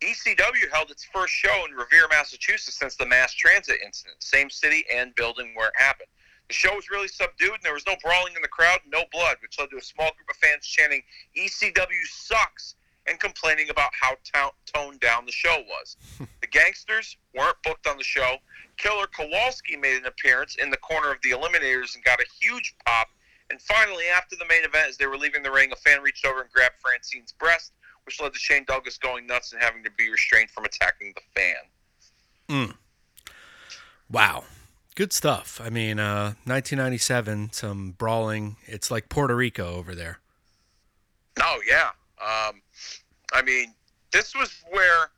ECW 0.00 0.70
held 0.72 0.90
its 0.90 1.04
first 1.12 1.32
show 1.32 1.64
in 1.68 1.74
Revere, 1.74 2.06
Massachusetts 2.10 2.78
since 2.78 2.96
the 2.96 3.06
mass 3.06 3.34
transit 3.34 3.76
incident, 3.84 4.16
same 4.20 4.48
city 4.50 4.84
and 4.94 5.14
building 5.14 5.52
where 5.54 5.68
it 5.68 5.74
happened. 5.76 6.08
The 6.50 6.54
show 6.54 6.74
was 6.74 6.90
really 6.90 7.06
subdued, 7.06 7.54
and 7.54 7.62
there 7.62 7.74
was 7.74 7.86
no 7.86 7.94
brawling 8.02 8.34
in 8.34 8.42
the 8.42 8.48
crowd, 8.48 8.80
no 8.84 9.04
blood, 9.12 9.36
which 9.40 9.56
led 9.60 9.70
to 9.70 9.76
a 9.76 9.80
small 9.80 10.10
group 10.16 10.28
of 10.28 10.34
fans 10.34 10.66
chanting 10.66 11.00
"ECW 11.38 12.04
sucks" 12.08 12.74
and 13.06 13.20
complaining 13.20 13.70
about 13.70 13.90
how 14.00 14.16
to- 14.32 14.52
toned 14.66 14.98
down 14.98 15.26
the 15.26 15.30
show 15.30 15.62
was. 15.68 15.96
the 16.40 16.48
gangsters 16.48 17.16
weren't 17.36 17.54
booked 17.62 17.86
on 17.86 17.96
the 17.98 18.02
show. 18.02 18.38
Killer 18.78 19.06
Kowalski 19.06 19.76
made 19.76 19.98
an 19.98 20.06
appearance 20.06 20.56
in 20.56 20.70
the 20.70 20.76
corner 20.78 21.12
of 21.12 21.18
the 21.22 21.30
Eliminators 21.30 21.94
and 21.94 22.02
got 22.02 22.18
a 22.18 22.26
huge 22.40 22.74
pop. 22.84 23.06
And 23.50 23.62
finally, 23.62 24.06
after 24.12 24.34
the 24.34 24.46
main 24.46 24.64
event, 24.64 24.88
as 24.88 24.96
they 24.96 25.06
were 25.06 25.18
leaving 25.18 25.44
the 25.44 25.52
ring, 25.52 25.70
a 25.70 25.76
fan 25.76 26.02
reached 26.02 26.26
over 26.26 26.40
and 26.40 26.50
grabbed 26.50 26.80
Francine's 26.80 27.30
breast, 27.30 27.74
which 28.06 28.20
led 28.20 28.32
to 28.32 28.40
Shane 28.40 28.64
Douglas 28.64 28.98
going 28.98 29.24
nuts 29.24 29.52
and 29.52 29.62
having 29.62 29.84
to 29.84 29.90
be 29.92 30.10
restrained 30.10 30.50
from 30.50 30.64
attacking 30.64 31.14
the 31.14 31.40
fan. 31.40 31.54
Mm. 32.48 32.74
Wow. 34.10 34.42
Good 34.96 35.12
stuff. 35.12 35.60
I 35.62 35.70
mean, 35.70 35.98
uh, 35.98 36.34
1997, 36.44 37.52
some 37.52 37.92
brawling. 37.92 38.56
It's 38.66 38.90
like 38.90 39.08
Puerto 39.08 39.36
Rico 39.36 39.74
over 39.74 39.94
there. 39.94 40.18
Oh 41.40 41.60
yeah. 41.66 41.90
Um, 42.20 42.60
I 43.32 43.42
mean, 43.42 43.74
this 44.12 44.34
was 44.34 44.52
where 44.70 45.10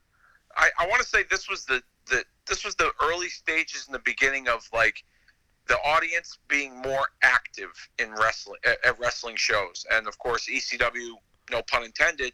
I, 0.56 0.70
I 0.78 0.86
want 0.86 1.02
to 1.02 1.08
say 1.08 1.24
this 1.30 1.48
was 1.48 1.64
the, 1.64 1.82
the 2.08 2.24
this 2.46 2.64
was 2.64 2.74
the 2.74 2.92
early 3.02 3.28
stages 3.28 3.86
in 3.86 3.92
the 3.92 4.00
beginning 4.00 4.48
of 4.48 4.68
like 4.72 5.02
the 5.68 5.76
audience 5.84 6.38
being 6.48 6.80
more 6.82 7.08
active 7.22 7.70
in 7.98 8.12
wrestling 8.12 8.58
at, 8.64 8.84
at 8.84 8.98
wrestling 8.98 9.36
shows, 9.36 9.86
and 9.90 10.06
of 10.06 10.18
course 10.18 10.48
ECW, 10.48 11.12
no 11.50 11.62
pun 11.62 11.84
intended, 11.84 12.32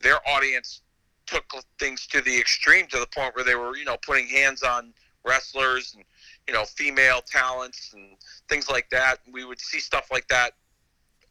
their 0.00 0.18
audience 0.28 0.82
took 1.26 1.44
things 1.78 2.06
to 2.06 2.20
the 2.22 2.38
extreme 2.38 2.86
to 2.86 2.98
the 2.98 3.06
point 3.06 3.34
where 3.34 3.44
they 3.44 3.54
were 3.54 3.76
you 3.76 3.84
know 3.84 3.96
putting 4.06 4.28
hands 4.28 4.62
on 4.62 4.92
wrestlers 5.24 5.94
and 5.94 6.04
you 6.48 6.54
know 6.54 6.64
female 6.64 7.20
talents 7.20 7.92
and 7.94 8.16
things 8.48 8.68
like 8.68 8.88
that. 8.90 9.18
We 9.30 9.44
would 9.44 9.60
see 9.60 9.78
stuff 9.78 10.08
like 10.10 10.26
that 10.28 10.54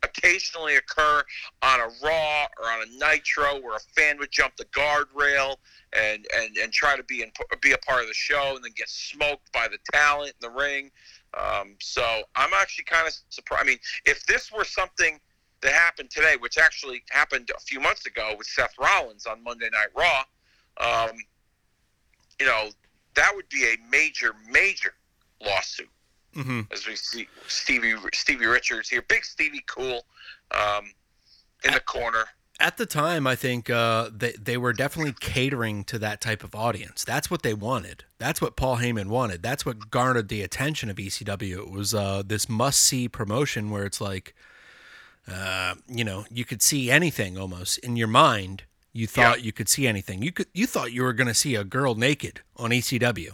occasionally 0.04 0.76
occur 0.76 1.24
on 1.64 1.80
a 1.80 1.88
Raw 2.04 2.46
or 2.60 2.70
on 2.70 2.84
a 2.84 3.00
Nitro 3.00 3.60
where 3.62 3.76
a 3.76 3.80
fan 3.96 4.18
would 4.20 4.32
jump 4.32 4.56
the 4.58 4.66
guardrail 4.66 5.56
and, 5.94 6.26
and, 6.36 6.56
and 6.58 6.72
try 6.72 6.96
to 6.96 7.04
be 7.04 7.24
in, 7.24 7.32
be 7.62 7.72
a 7.72 7.78
part 7.80 8.02
of 8.02 8.08
the 8.08 8.14
show 8.14 8.54
and 8.56 8.64
then 8.64 8.72
get 8.76 8.90
smoked 8.90 9.52
by 9.52 9.68
the 9.68 9.80
talent 9.92 10.34
in 10.42 10.52
the 10.52 10.56
ring. 10.56 10.92
Um, 11.34 11.76
so 11.80 12.24
I'm 12.36 12.52
actually 12.54 12.86
kind 12.86 13.08
of 13.08 13.14
surprised. 13.30 13.64
I 13.64 13.68
mean, 13.68 13.80
if 14.06 14.26
this 14.26 14.52
were 14.52 14.64
something 14.64 15.20
that 15.62 15.74
happened 15.74 16.10
today, 16.12 16.36
which 16.40 16.58
actually 16.58 17.04
happened 17.10 17.50
a 17.56 17.60
few 17.60 17.80
months 17.80 18.06
ago 18.06 18.36
with 18.38 18.48
Seth 18.48 18.74
Rollins 18.80 19.26
on 19.26 19.44
Monday 19.44 19.70
Night 19.72 19.90
Raw, 19.96 20.24
um, 20.80 21.18
you 22.40 22.46
know, 22.46 22.70
that 23.16 23.36
would 23.36 23.50
be 23.50 23.64
a 23.64 23.76
major, 23.90 24.34
major 24.52 24.94
lawsuit 25.44 25.90
Mm-hmm. 26.36 26.62
as 26.72 26.86
we 26.86 26.96
see 26.96 27.28
Stevie 27.48 27.96
Stevie 28.14 28.46
Richards 28.46 28.90
here, 28.90 29.02
big 29.02 29.26
Stevie 29.26 29.64
Cool, 29.66 30.06
um, 30.52 30.92
in 31.64 31.74
the 31.74 31.80
corner. 31.80 32.26
At 32.60 32.78
the 32.78 32.86
time, 32.86 33.26
I 33.26 33.36
think 33.36 33.72
uh, 33.72 34.10
they 34.16 34.34
they 34.34 34.56
were 34.58 34.72
definitely 34.74 35.16
catering 35.20 35.84
to 35.86 35.98
that 35.98 36.22
type 36.22 36.44
of 36.44 36.54
audience. 36.54 37.04
That's 37.04 37.32
what 37.32 37.42
they 37.42 37.56
wanted. 37.56 38.04
That's 38.20 38.40
what 38.40 38.56
Paul 38.56 38.78
Heyman 38.78 39.08
wanted. 39.08 39.42
That's 39.42 39.66
what 39.66 39.90
garnered 39.90 40.28
the 40.28 40.44
attention 40.44 40.90
of 40.92 40.98
ECW. 40.98 41.58
It 41.60 41.72
was 41.72 41.96
uh, 41.96 42.22
this 42.24 42.48
must 42.48 42.82
see 42.82 43.08
promotion 43.10 43.72
where 43.72 43.86
it's 43.86 44.02
like, 44.02 44.36
uh, 45.32 45.76
you 45.88 46.04
know, 46.04 46.26
you 46.32 46.46
could 46.46 46.62
see 46.62 46.92
anything 46.92 47.38
almost 47.38 47.80
in 47.80 47.96
your 47.96 48.08
mind. 48.08 48.64
You 48.94 49.08
thought 49.08 49.40
Yeah. 49.40 49.46
you 49.46 49.52
could 49.54 49.70
see 49.70 49.88
anything. 49.88 50.22
You 50.22 50.32
could 50.32 50.48
you 50.54 50.68
thought 50.68 50.92
you 50.92 51.02
were 51.04 51.14
going 51.14 51.28
to 51.28 51.34
see 51.34 51.56
a 51.56 51.64
girl 51.64 51.96
naked 51.96 52.42
on 52.56 52.72
ECW, 52.72 53.32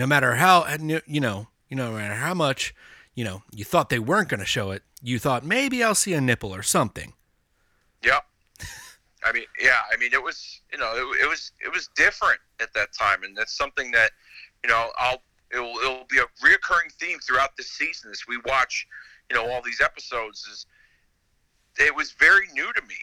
no 0.00 0.06
matter 0.06 0.36
how 0.36 0.66
you 1.06 1.20
know 1.20 1.48
you 1.68 1.76
know 1.76 1.90
no 1.90 1.98
matter 1.98 2.14
how 2.14 2.32
much 2.32 2.74
you 3.14 3.22
know 3.22 3.42
you 3.54 3.66
thought 3.66 3.90
they 3.90 3.98
weren't 3.98 4.30
going 4.30 4.40
to 4.40 4.46
show 4.46 4.70
it. 4.70 4.82
You 5.02 5.18
thought 5.18 5.44
maybe 5.44 5.84
I'll 5.84 5.94
see 5.94 6.14
a 6.14 6.22
nipple 6.22 6.54
or 6.54 6.62
something. 6.62 7.12
Yep. 8.02 8.24
I 9.22 9.32
mean, 9.32 9.44
yeah. 9.60 9.80
I 9.92 9.98
mean, 9.98 10.14
it 10.14 10.22
was 10.22 10.62
you 10.72 10.78
know 10.78 10.90
it, 10.94 11.24
it 11.24 11.28
was 11.28 11.52
it 11.62 11.70
was 11.70 11.90
different 11.94 12.40
at 12.60 12.72
that 12.72 12.94
time, 12.98 13.24
and 13.24 13.36
that's 13.36 13.54
something 13.54 13.90
that 13.90 14.12
you 14.64 14.70
know 14.70 14.90
I'll 14.96 15.22
it 15.52 15.58
will 15.58 15.74
it 15.84 15.88
will 15.88 16.06
be 16.08 16.16
a 16.16 16.24
reoccurring 16.42 16.90
theme 16.98 17.18
throughout 17.18 17.54
this 17.58 17.70
season 17.70 18.10
as 18.10 18.22
we 18.26 18.38
watch 18.46 18.86
you 19.30 19.36
know 19.36 19.50
all 19.50 19.60
these 19.62 19.82
episodes. 19.82 20.46
Is 20.50 20.64
it 21.78 21.94
was 21.94 22.12
very 22.12 22.46
new 22.54 22.72
to 22.72 22.80
me, 22.88 22.96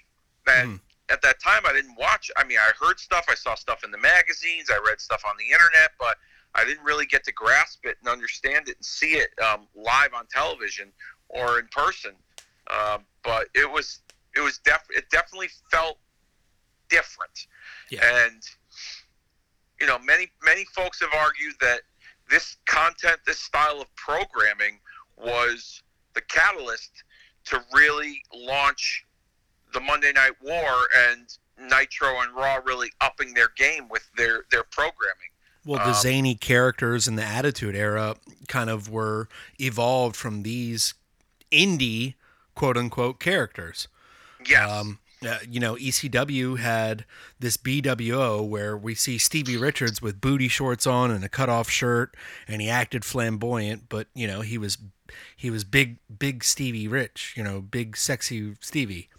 and 0.47 0.67
mm-hmm. 0.67 1.13
at 1.13 1.21
that 1.21 1.39
time 1.43 1.61
I 1.67 1.73
didn't 1.73 1.95
watch. 1.95 2.31
I 2.35 2.43
mean, 2.43 2.57
I 2.57 2.71
heard 2.83 2.99
stuff, 2.99 3.25
I 3.29 3.35
saw 3.35 3.53
stuff 3.53 3.83
in 3.83 3.91
the 3.91 3.99
magazines, 3.99 4.71
I 4.71 4.79
read 4.83 4.99
stuff 4.99 5.21
on 5.27 5.35
the 5.37 5.45
internet, 5.45 5.91
but 5.99 6.17
I 6.57 6.65
didn't 6.65 6.83
really 6.83 7.05
get 7.05 7.23
to 7.25 7.31
grasp 7.31 7.85
it 7.85 7.97
and 8.01 8.09
understand 8.09 8.67
it 8.67 8.77
and 8.77 8.85
see 8.85 9.13
it 9.13 9.29
um, 9.39 9.67
live 9.75 10.13
on 10.13 10.25
television 10.27 10.91
or 11.29 11.59
in 11.59 11.67
person. 11.67 12.11
Um, 12.69 13.03
but 13.23 13.47
it 13.53 13.69
was 13.69 13.99
it 14.35 14.41
was 14.41 14.59
def- 14.59 14.89
it 14.89 15.09
definitely 15.09 15.49
felt 15.71 15.97
different. 16.89 17.47
Yeah. 17.89 17.99
And 18.25 18.41
you 19.79 19.87
know, 19.87 19.99
many 19.99 20.31
many 20.43 20.65
folks 20.75 20.99
have 20.99 21.13
argued 21.13 21.55
that 21.61 21.81
this 22.29 22.57
content, 22.65 23.19
this 23.25 23.39
style 23.39 23.79
of 23.79 23.95
programming, 23.95 24.79
was 25.17 25.83
the 26.13 26.21
catalyst 26.21 27.03
to 27.45 27.63
really 27.73 28.21
launch 28.33 29.05
the 29.73 29.79
Monday 29.79 30.11
Night 30.11 30.33
War 30.41 30.87
and 30.95 31.27
Nitro 31.59 32.21
and 32.21 32.35
Raw 32.35 32.59
really 32.65 32.91
upping 33.01 33.33
their 33.33 33.49
game 33.55 33.87
with 33.89 34.09
their 34.17 34.45
their 34.51 34.63
programming. 34.63 35.31
Well, 35.67 35.79
the 35.79 35.89
Um, 35.89 36.01
zany 36.01 36.35
characters 36.35 37.07
in 37.07 37.15
the 37.15 37.23
Attitude 37.23 37.75
Era 37.75 38.15
kind 38.47 38.69
of 38.69 38.89
were 38.89 39.27
evolved 39.59 40.15
from 40.15 40.43
these 40.43 40.93
indie 41.51 42.15
quote 42.55 42.77
unquote 42.77 43.19
characters. 43.19 43.87
Yes. 44.47 44.69
Um, 44.69 44.99
uh, 45.27 45.39
you 45.49 45.59
know, 45.59 45.75
ECW 45.75 46.59
had 46.59 47.03
this 47.39 47.57
BWO 47.57 48.47
where 48.47 48.77
we 48.77 48.93
see 48.95 49.17
Stevie 49.17 49.57
Richards 49.57 50.01
with 50.01 50.21
booty 50.21 50.47
shorts 50.47 50.85
on 50.85 51.09
and 51.11 51.23
a 51.23 51.29
cutoff 51.29 51.69
shirt, 51.69 52.15
and 52.47 52.61
he 52.61 52.69
acted 52.69 53.03
flamboyant, 53.03 53.89
but 53.89 54.07
you 54.13 54.27
know 54.27 54.41
he 54.41 54.57
was 54.57 54.77
he 55.35 55.49
was 55.49 55.63
big 55.63 55.97
big 56.19 56.43
Stevie 56.43 56.87
Rich, 56.87 57.33
you 57.35 57.43
know, 57.43 57.61
big 57.61 57.97
sexy 57.97 58.55
Stevie. 58.61 59.09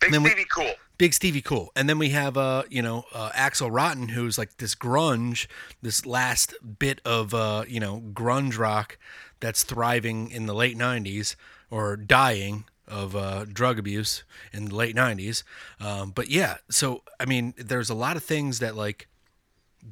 Big 0.00 0.12
then 0.12 0.22
we- 0.22 0.30
Stevie 0.30 0.46
Cool. 0.52 0.72
Big 0.98 1.14
Stevie 1.14 1.40
Cool. 1.40 1.72
And 1.74 1.88
then 1.88 1.98
we 1.98 2.10
have 2.10 2.36
uh, 2.36 2.64
you 2.68 2.82
know, 2.82 3.04
uh, 3.14 3.30
Axl 3.30 3.70
Rotten 3.72 4.08
who's 4.10 4.36
like 4.36 4.58
this 4.58 4.74
grunge, 4.74 5.46
this 5.80 6.04
last 6.04 6.52
bit 6.78 7.00
of 7.06 7.32
uh, 7.32 7.64
you 7.66 7.80
know, 7.80 8.02
grunge 8.12 8.58
rock 8.58 8.98
that's 9.40 9.62
thriving 9.62 10.30
in 10.30 10.44
the 10.44 10.54
late 10.54 10.76
90s 10.76 11.36
or 11.70 11.96
dying 11.96 12.64
of 12.86 13.16
uh, 13.16 13.46
drug 13.50 13.78
abuse 13.78 14.24
in 14.52 14.66
the 14.66 14.74
late 14.74 14.94
90s. 14.94 15.42
Um, 15.80 16.10
but 16.10 16.28
yeah, 16.28 16.56
so 16.68 17.02
I 17.18 17.24
mean, 17.24 17.54
there's 17.56 17.88
a 17.88 17.94
lot 17.94 18.16
of 18.18 18.22
things 18.24 18.58
that 18.58 18.76
like 18.76 19.08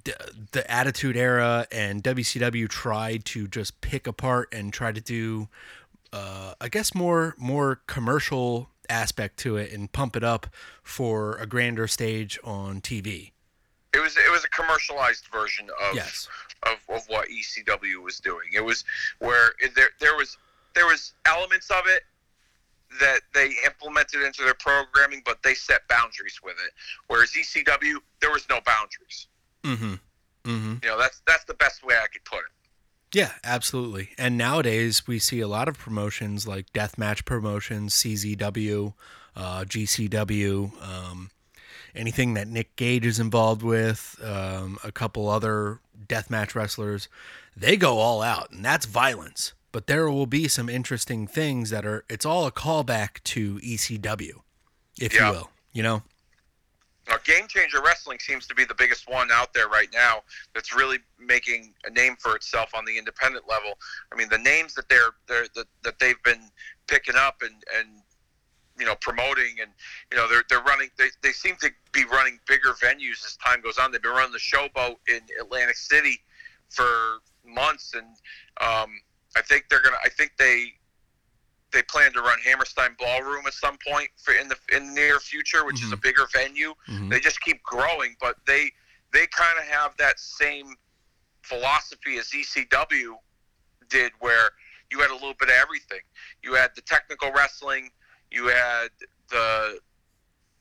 d- 0.05 0.13
the 0.53 0.71
Attitude 0.71 1.17
Era 1.17 1.67
and 1.73 2.03
WCW 2.03 2.69
tried 2.69 3.25
to 3.27 3.49
just 3.49 3.81
pick 3.81 4.07
apart 4.07 4.53
and 4.53 4.73
try 4.75 4.93
to 4.93 5.01
do 5.01 5.49
uh, 6.13 6.55
I 6.61 6.69
guess 6.69 6.95
more 6.95 7.35
more 7.39 7.81
commercial 7.87 8.69
aspect 8.89 9.37
to 9.39 9.57
it 9.57 9.73
and 9.73 9.91
pump 9.93 10.17
it 10.17 10.25
up 10.25 10.47
for 10.83 11.37
a 11.37 11.47
grander 11.47 11.87
stage 11.87 12.39
on 12.45 12.81
TV. 12.81 13.33
It 13.95 14.01
was 14.01 14.17
it 14.17 14.31
was 14.31 14.45
a 14.45 14.49
commercialized 14.49 15.27
version 15.33 15.69
of 15.89 15.95
Yes. 15.95 16.29
of, 16.65 16.77
of 16.95 17.07
what 17.09 17.29
ECW 17.29 18.03
was 18.03 18.21
doing. 18.21 18.49
It 18.53 18.65
was 18.65 18.85
where 19.19 19.53
it, 19.61 19.75
there 19.75 19.91
there 20.01 20.17
was 20.17 20.37
there 20.75 20.87
was 20.87 21.13
elements 21.27 21.71
of 21.71 21.87
it 21.87 22.03
that 23.01 23.21
they 23.35 23.53
implemented 23.67 24.23
into 24.23 24.43
their 24.45 24.55
programming, 24.55 25.23
but 25.25 25.43
they 25.43 25.55
set 25.55 25.87
boundaries 25.89 26.41
with 26.43 26.57
it. 26.65 26.73
Whereas 27.09 27.31
ECW, 27.33 27.97
there 28.21 28.31
was 28.31 28.47
no 28.49 28.61
boundaries. 28.65 29.27
Mm-hmm. 29.65 29.95
Mm-hmm. 30.51 30.75
You 30.83 30.89
know, 30.89 30.99
that's 30.99 31.21
that's 31.27 31.45
the 31.45 31.55
best 31.55 31.85
way 31.85 31.95
I 31.97 32.07
could 32.09 32.25
put 32.25 32.39
it. 32.39 32.53
Yeah, 33.15 33.33
absolutely. 33.43 34.11
And 34.19 34.37
nowadays 34.37 35.07
we 35.07 35.19
see 35.19 35.41
a 35.41 35.49
lot 35.49 35.69
of 35.69 35.79
promotions 35.79 36.47
like 36.47 36.73
deathmatch 36.73 37.25
promotions, 37.25 37.95
CZW, 37.95 38.93
uh, 39.35 39.65
GCW, 39.65 40.73
um, 40.83 41.31
anything 41.95 42.35
that 42.35 42.49
Nick 42.49 42.77
Gage 42.77 43.07
is 43.07 43.19
involved 43.19 43.63
with, 43.63 44.17
um, 44.23 44.79
a 44.85 44.93
couple 44.93 45.29
other 45.29 45.81
deathmatch 46.07 46.55
wrestlers. 46.55 47.09
They 47.57 47.77
go 47.77 47.99
all 47.99 48.23
out, 48.23 48.51
and 48.51 48.65
that's 48.65 48.87
violence. 48.87 49.55
But 49.73 49.87
there 49.87 50.11
will 50.11 50.27
be 50.27 50.49
some 50.49 50.69
interesting 50.69 51.27
things 51.27 51.71
that 51.71 51.85
are. 51.85 52.05
It's 52.09 52.25
all 52.25 52.47
a 52.47 52.53
callback 52.53 53.23
to 53.25 53.59
ECW, 53.63 54.43
if 54.99 55.15
Yeah. 55.15 55.27
you 55.29 55.33
will. 55.33 55.51
You 55.73 55.83
know. 55.83 56.03
Now, 57.09 57.17
Game 57.25 57.49
Changer 57.49 57.81
Wrestling 57.83 58.19
seems 58.21 58.47
to 58.49 58.55
be 58.55 58.65
the 58.65 58.75
biggest 58.75 59.09
one 59.09 59.31
out 59.33 59.55
there 59.55 59.69
right 59.69 59.89
now 59.93 60.23
that's 60.55 60.75
really 60.75 60.99
making 61.19 61.73
a 61.85 61.91
name 61.91 62.17
for 62.19 62.37
itself 62.37 62.71
on 62.75 62.85
the 62.85 62.99
independent 62.99 63.49
level. 63.49 63.79
I 64.13 64.17
mean, 64.17 64.29
the 64.29 64.39
names 64.39 64.75
that 64.75 64.89
they're, 64.89 65.13
they're 65.27 65.47
that, 65.55 65.67
that 65.85 65.99
they've 65.99 66.23
been 66.23 66.51
picking 66.87 67.17
up 67.17 67.43
and, 67.43 67.55
and 67.79 67.89
you 68.79 68.87
know 68.87 68.95
promoting 69.01 69.57
and 69.61 69.71
you 70.11 70.17
know 70.17 70.29
they're 70.29 70.45
they're 70.49 70.63
running 70.63 70.89
they, 70.97 71.09
they 71.23 71.33
seem 71.33 71.57
to 71.57 71.71
be 71.93 72.05
running 72.05 72.39
bigger 72.47 72.75
venues 72.83 73.25
as 73.27 73.37
time 73.45 73.61
goes 73.61 73.79
on. 73.79 73.91
They've 73.91 74.01
been 74.03 74.13
running 74.13 74.33
the 74.33 74.39
Showboat 74.39 74.97
in 75.09 75.21
Atlantic 75.41 75.77
City 75.77 76.21
for 76.71 76.87
months, 77.45 77.95
and 77.95 78.07
um, 78.61 78.91
I 79.37 79.43
think 79.43 79.65
they're 79.69 79.83
gonna. 79.83 79.97
I 80.05 80.09
think 80.09 80.33
they 80.39 80.75
they 81.73 81.83
plan 81.83 82.13
to 82.15 82.21
run 82.23 82.39
Hammerstein 82.45 82.97
Ballroom 82.99 83.47
at 83.47 83.53
some 83.53 83.77
point 83.87 84.09
for 84.17 84.33
in 84.35 84.49
the 84.49 84.57
in 84.73 84.89
the 84.89 84.93
near 84.95 85.21
future, 85.21 85.65
which 85.65 85.83
is 85.83 85.93
a 85.93 85.97
bigger 85.97 86.27
venue. 86.33 86.75
Mhm. 86.89 87.11
They 87.11 87.21
just 87.21 87.41
keep 87.41 87.63
growing, 87.63 88.17
but 88.21 88.37
they 88.47 88.73
they 89.13 89.27
kind 89.29 89.59
of 89.59 89.65
have 89.67 89.97
that 89.99 90.19
same 90.19 90.77
philosophy 91.43 92.19
as 92.19 92.29
ECW 92.31 93.17
did, 93.89 94.13
where 94.21 94.51
you 94.91 95.01
had 95.01 95.11
a 95.11 95.15
little 95.15 95.35
bit 95.35 95.49
of 95.49 95.55
everything. 95.55 96.01
You 96.43 96.55
had 96.55 96.75
the 96.75 96.83
technical 96.83 97.33
wrestling, 97.33 97.91
you 98.31 98.47
had 98.49 98.89
the 99.29 99.81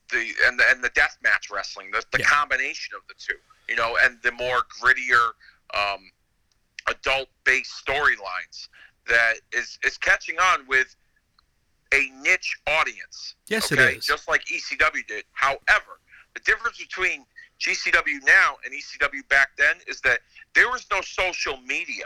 the 0.09 0.33
and 0.45 0.59
the 0.59 0.69
and 0.69 0.83
the 0.83 0.89
death 0.89 1.17
match 1.21 1.49
wrestling, 1.51 1.91
the, 1.91 2.03
the 2.11 2.19
Yeah. 2.19 2.25
combination 2.27 2.95
of 2.95 3.01
the 3.07 3.13
two, 3.15 3.37
you 3.69 3.75
know, 3.75 3.97
and 4.03 4.21
the 4.23 4.31
more 4.31 4.63
grittier 4.81 5.31
um, 5.73 6.09
adult 6.87 7.29
based 7.43 7.71
storylines 7.85 8.69
that 9.07 9.35
is 9.51 9.77
is 9.83 9.97
catching 9.97 10.39
on 10.39 10.65
with 10.67 10.95
a 11.93 12.09
niche 12.21 12.57
audience. 12.67 13.35
Yes, 13.47 13.71
it 13.71 13.79
okay, 13.79 13.95
is. 13.97 14.05
just 14.05 14.27
like 14.27 14.43
ECW 14.45 15.05
did. 15.07 15.23
However, 15.33 15.99
the 16.33 16.39
difference 16.41 16.77
between 16.77 17.25
GCW 17.59 18.23
now 18.25 18.57
and 18.63 18.73
ECW 18.73 19.27
back 19.29 19.49
then 19.57 19.75
is 19.87 20.01
that 20.01 20.19
there 20.53 20.69
was 20.69 20.85
no 20.91 21.01
social 21.01 21.57
media 21.65 22.05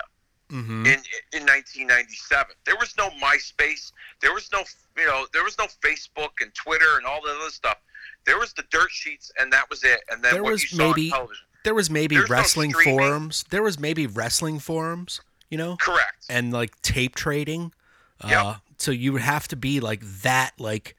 Mm-hmm. 0.51 0.85
in 0.85 0.99
in 1.31 1.45
1997. 1.45 2.55
There 2.65 2.75
was 2.77 2.93
no 2.97 3.09
MySpace. 3.23 3.93
There 4.21 4.33
was 4.33 4.49
no 4.51 4.63
you 4.97 5.05
know 5.05 5.25
there 5.31 5.45
was 5.45 5.57
no 5.57 5.65
Facebook 5.81 6.31
and 6.41 6.53
Twitter 6.53 6.97
and 6.97 7.05
all 7.05 7.21
the 7.21 7.29
other 7.31 7.49
stuff. 7.49 7.77
There 8.25 8.37
was 8.37 8.51
the 8.51 8.63
dirt 8.69 8.91
sheets 8.91 9.31
and 9.39 9.51
that 9.53 9.69
was 9.69 9.85
it. 9.85 10.01
And 10.09 10.21
then 10.21 10.33
There 10.33 10.43
what 10.43 10.51
was 10.51 10.63
you 10.63 10.77
saw 10.77 10.87
maybe- 10.89 11.11
on 11.11 11.17
television. 11.19 11.45
There 11.63 11.73
was 11.73 11.89
maybe 11.89 12.15
There's 12.17 12.29
wrestling 12.29 12.73
streaming. 12.73 12.97
forums. 12.99 13.45
There 13.49 13.63
was 13.63 13.79
maybe 13.79 14.07
wrestling 14.07 14.59
forums. 14.59 15.21
You 15.49 15.57
know. 15.57 15.77
Correct. 15.77 16.25
and 16.29 16.51
like 16.51 16.81
tape 16.81 17.15
trading. 17.15 17.71
Uh, 18.19 18.27
Yep. 18.29 18.70
So 18.81 18.91
you 18.91 19.13
would 19.13 19.21
have 19.21 19.47
to 19.49 19.55
be 19.55 19.79
like 19.79 20.01
that, 20.23 20.53
like 20.57 20.95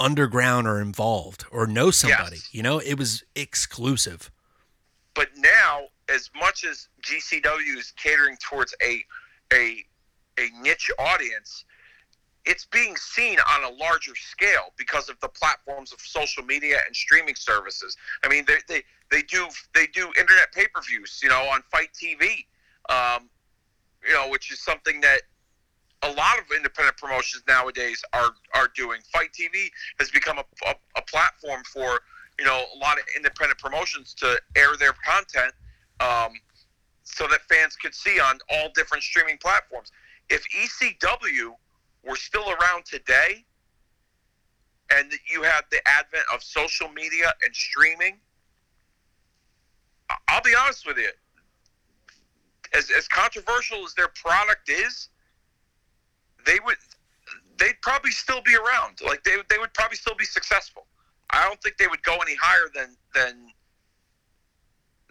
underground 0.00 0.66
or 0.66 0.80
involved 0.80 1.44
or 1.52 1.66
know 1.66 1.90
somebody. 1.90 2.36
Yes. 2.36 2.54
You 2.54 2.62
know, 2.62 2.78
it 2.78 2.94
was 2.98 3.22
exclusive. 3.36 4.30
but 5.14 5.28
now 5.36 5.88
as 6.08 6.30
much 6.34 6.64
as 6.64 6.88
GCW 7.02 7.76
is 7.78 7.92
catering 7.96 8.36
towards 8.42 8.74
a 8.82 9.04
a 9.52 9.84
a 10.38 10.48
niche 10.62 10.90
audience, 10.98 11.64
it's 12.46 12.64
being 12.66 12.96
seen 12.96 13.38
on 13.52 13.64
a 13.64 13.76
larger 13.76 14.14
scale 14.16 14.72
because 14.76 15.08
of 15.08 15.18
the 15.20 15.28
platforms 15.28 15.92
of 15.92 16.00
social 16.00 16.42
media 16.42 16.78
and 16.86 16.96
streaming 16.96 17.34
services. 17.36 17.96
I 18.24 18.28
mean, 18.28 18.44
they 18.46 18.58
they, 18.68 18.82
they 19.10 19.22
do 19.22 19.46
they 19.74 19.86
do 19.86 20.08
internet 20.18 20.52
pay 20.52 20.66
per 20.66 20.80
views, 20.82 21.20
you 21.22 21.28
know, 21.28 21.42
on 21.42 21.62
FITE 21.70 21.90
TV, 21.92 22.46
um, 22.88 23.28
you 24.06 24.14
know, 24.14 24.28
which 24.30 24.50
is 24.50 24.60
something 24.60 25.00
that 25.02 25.22
a 26.02 26.12
lot 26.12 26.38
of 26.38 26.44
independent 26.54 26.96
promotions 26.96 27.42
nowadays 27.46 28.02
are 28.12 28.30
are 28.54 28.68
doing. 28.74 29.00
FITE 29.12 29.30
TV 29.32 29.70
has 29.98 30.10
become 30.10 30.38
a, 30.38 30.44
a, 30.66 30.74
a 30.96 31.02
platform 31.02 31.62
for 31.64 32.00
you 32.38 32.44
know 32.44 32.64
a 32.74 32.78
lot 32.78 32.98
of 32.98 33.04
independent 33.16 33.58
promotions 33.58 34.14
to 34.14 34.40
air 34.56 34.76
their 34.78 34.94
content 35.04 35.52
um, 36.00 36.32
so 37.04 37.26
that 37.28 37.40
fans 37.48 37.76
could 37.76 37.94
see 37.94 38.18
on 38.20 38.38
all 38.50 38.68
different 38.74 39.02
streaming 39.02 39.36
platforms. 39.38 39.92
If 40.28 40.44
ECW 40.48 41.52
were 42.04 42.16
still 42.16 42.48
around 42.48 42.84
today, 42.86 43.44
and 44.90 45.12
you 45.30 45.42
had 45.42 45.62
the 45.70 45.86
advent 45.86 46.24
of 46.32 46.42
social 46.42 46.88
media 46.88 47.32
and 47.44 47.54
streaming, 47.54 48.18
I'll 50.28 50.42
be 50.42 50.54
honest 50.54 50.86
with 50.86 50.96
you. 50.96 51.10
As, 52.72 52.90
as 52.96 53.08
controversial 53.08 53.84
as 53.84 53.94
their 53.94 54.08
product 54.08 54.68
is, 54.68 55.08
they 56.46 56.58
would 56.64 56.76
they'd 57.58 57.80
probably 57.82 58.10
still 58.10 58.42
be 58.42 58.54
around. 58.54 59.00
Like 59.06 59.22
they 59.24 59.36
they 59.48 59.58
would 59.58 59.72
probably 59.74 59.96
still 59.96 60.16
be 60.16 60.24
successful. 60.24 60.86
I 61.30 61.44
don't 61.44 61.60
think 61.62 61.76
they 61.76 61.86
would 61.86 62.02
go 62.02 62.16
any 62.16 62.34
higher 62.40 62.70
than 62.74 62.96
than 63.14 63.52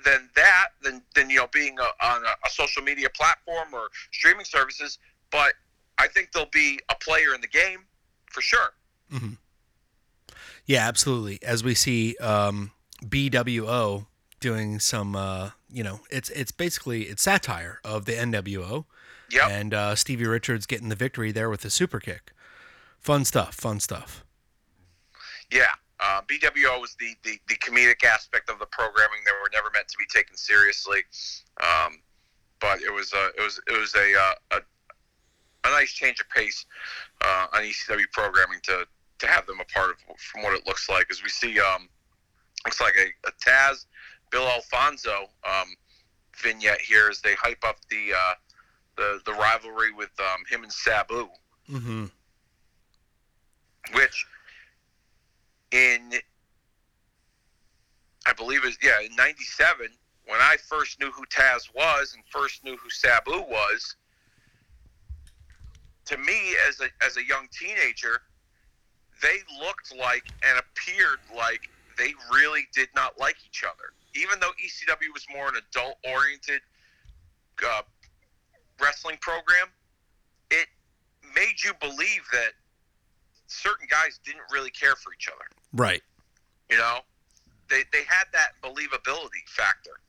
than 0.06 0.30
that 0.36 0.70
than 0.82 1.02
than 1.16 1.30
you 1.30 1.38
know 1.38 1.48
being 1.54 1.78
a, 1.80 2.06
on 2.06 2.24
a, 2.24 2.30
a 2.46 2.50
social 2.50 2.84
media 2.84 3.10
platform 3.10 3.74
or 3.74 3.90
streaming 4.12 4.46
services. 4.46 5.00
But 5.32 5.54
I 5.98 6.08
think 6.08 6.32
they'll 6.32 6.48
be 6.52 6.80
a 6.90 6.96
player 6.96 7.36
in 7.36 7.42
the 7.42 7.48
game 7.48 7.86
for 8.32 8.42
sure. 8.42 8.74
Yeah, 10.66 10.88
absolutely. 10.88 11.40
As 11.42 11.64
we 11.64 11.74
see 11.74 12.16
um, 12.18 12.72
BWO 13.04 14.06
doing 14.40 14.80
some, 14.80 15.16
uh, 15.16 15.52
you 15.72 15.84
know, 15.84 16.02
it's 16.10 16.30
it's 16.30 16.52
basically 16.52 17.04
it's 17.04 17.24
satire 17.24 17.80
of 17.84 18.06
the 18.06 18.14
NWO, 18.14 18.86
Yep. 19.32 19.50
and 19.50 19.74
uh, 19.74 19.96
Stevie 19.96 20.26
Richards 20.26 20.66
getting 20.66 20.90
the 20.90 20.96
victory 20.96 21.32
there 21.32 21.50
with 21.50 21.62
the 21.62 21.70
super 21.70 22.00
kick. 22.00 22.34
Fun 23.00 23.26
stuff. 23.26 23.56
Fun 23.56 23.80
stuff. 23.80 24.26
Yeah. 25.52 25.72
Uh, 26.00 26.22
BWO 26.22 26.80
was 26.80 26.96
the, 27.00 27.14
the, 27.24 27.38
the 27.50 27.56
comedic 27.56 28.04
aspect 28.06 28.50
of 28.50 28.58
the 28.60 28.66
programming. 28.68 29.20
They 29.26 29.32
were 29.32 29.50
never 29.52 29.70
meant 29.74 29.88
to 29.90 29.98
be 29.98 30.06
taken 30.06 30.38
seriously, 30.38 31.00
um, 31.62 32.00
but 32.62 32.82
it 32.82 32.94
was 32.94 33.12
a, 33.12 33.28
it 33.38 33.44
was 33.44 33.60
it 33.68 33.78
was 33.78 33.94
a 33.96 34.14
uh, 34.18 34.58
a, 34.58 35.68
a 35.68 35.72
nice 35.72 35.92
change 35.92 36.22
of 36.22 36.30
pace 36.30 36.66
uh, 37.22 37.48
on 37.54 37.64
ECW 37.64 38.10
programming 38.14 38.60
to 38.64 38.88
to 39.20 39.28
have 39.28 39.46
them 39.46 39.60
a 39.60 39.66
part 39.66 39.90
of 39.92 39.98
from 40.20 40.44
what 40.44 40.58
it 40.58 40.66
looks 40.66 40.88
like. 40.88 41.08
As 41.12 41.22
we 41.22 41.28
see, 41.28 41.60
um, 41.60 41.90
looks 42.66 42.80
like 42.80 42.96
a, 42.98 43.28
a 43.28 43.32
Taz, 43.34 43.86
Bill 44.32 44.48
Alfonso 44.48 45.30
um, 45.44 45.76
vignette 46.38 46.80
here 46.80 47.10
as 47.10 47.20
they 47.20 47.34
hype 47.34 47.64
up 47.66 47.76
the 47.90 48.14
uh, 48.16 48.34
the 49.00 49.20
the 49.26 49.34
rivalry 49.34 49.92
with 49.92 50.12
um, 50.20 50.44
him 50.50 50.64
and 50.64 50.72
Sabu 50.72 51.30
Mm-hmm. 51.72 52.06
which 53.94 54.26
in 55.72 56.14
I 58.26 58.34
believe 58.34 58.66
is 58.66 58.78
yeah 58.84 59.00
in 59.06 59.16
'97 59.16 59.88
when 60.26 60.40
I 60.40 60.58
first 60.58 61.00
knew 61.00 61.12
who 61.12 61.24
Taz 61.28 61.74
was 61.74 62.14
and 62.14 62.24
first 62.30 62.64
knew 62.64 62.76
who 62.76 62.90
Sabu 62.90 63.42
was. 63.50 63.96
To 66.08 66.18
me, 66.18 66.56
as 66.68 66.80
a 66.82 67.06
as 67.06 67.18
a 67.18 67.26
young 67.26 67.48
teenager, 67.52 68.22
they 69.22 69.38
looked 69.62 69.96
like 69.98 70.24
and 70.44 70.60
appeared 70.60 71.20
like 71.36 71.62
they 71.98 72.14
really 72.34 72.68
did 72.74 72.90
not 72.96 73.20
like 73.20 73.36
each 73.46 73.64
other. 73.64 73.94
Even 74.16 74.40
though 74.40 74.52
ECW 74.66 75.14
was 75.14 75.26
more 75.32 75.50
an 75.50 75.56
adult 75.56 75.98
oriented 76.04 76.62
uh, 77.64 77.82
wrestling 78.82 79.18
program, 79.22 79.68
it 80.52 80.68
made 81.36 81.64
you 81.64 81.74
believe 81.80 82.22
that 82.32 82.52
certain 83.48 83.88
guys 83.90 84.20
didn't 84.24 84.44
really 84.52 84.70
care 84.70 84.96
for 84.96 85.14
each 85.14 85.28
other. 85.28 85.46
Right. 85.74 86.02
You 86.70 86.78
know, 86.78 87.00
they 87.70 87.84
they 87.92 88.04
had 88.08 88.26
that 88.34 88.52
believability 88.64 89.48
factor. 89.48 90.00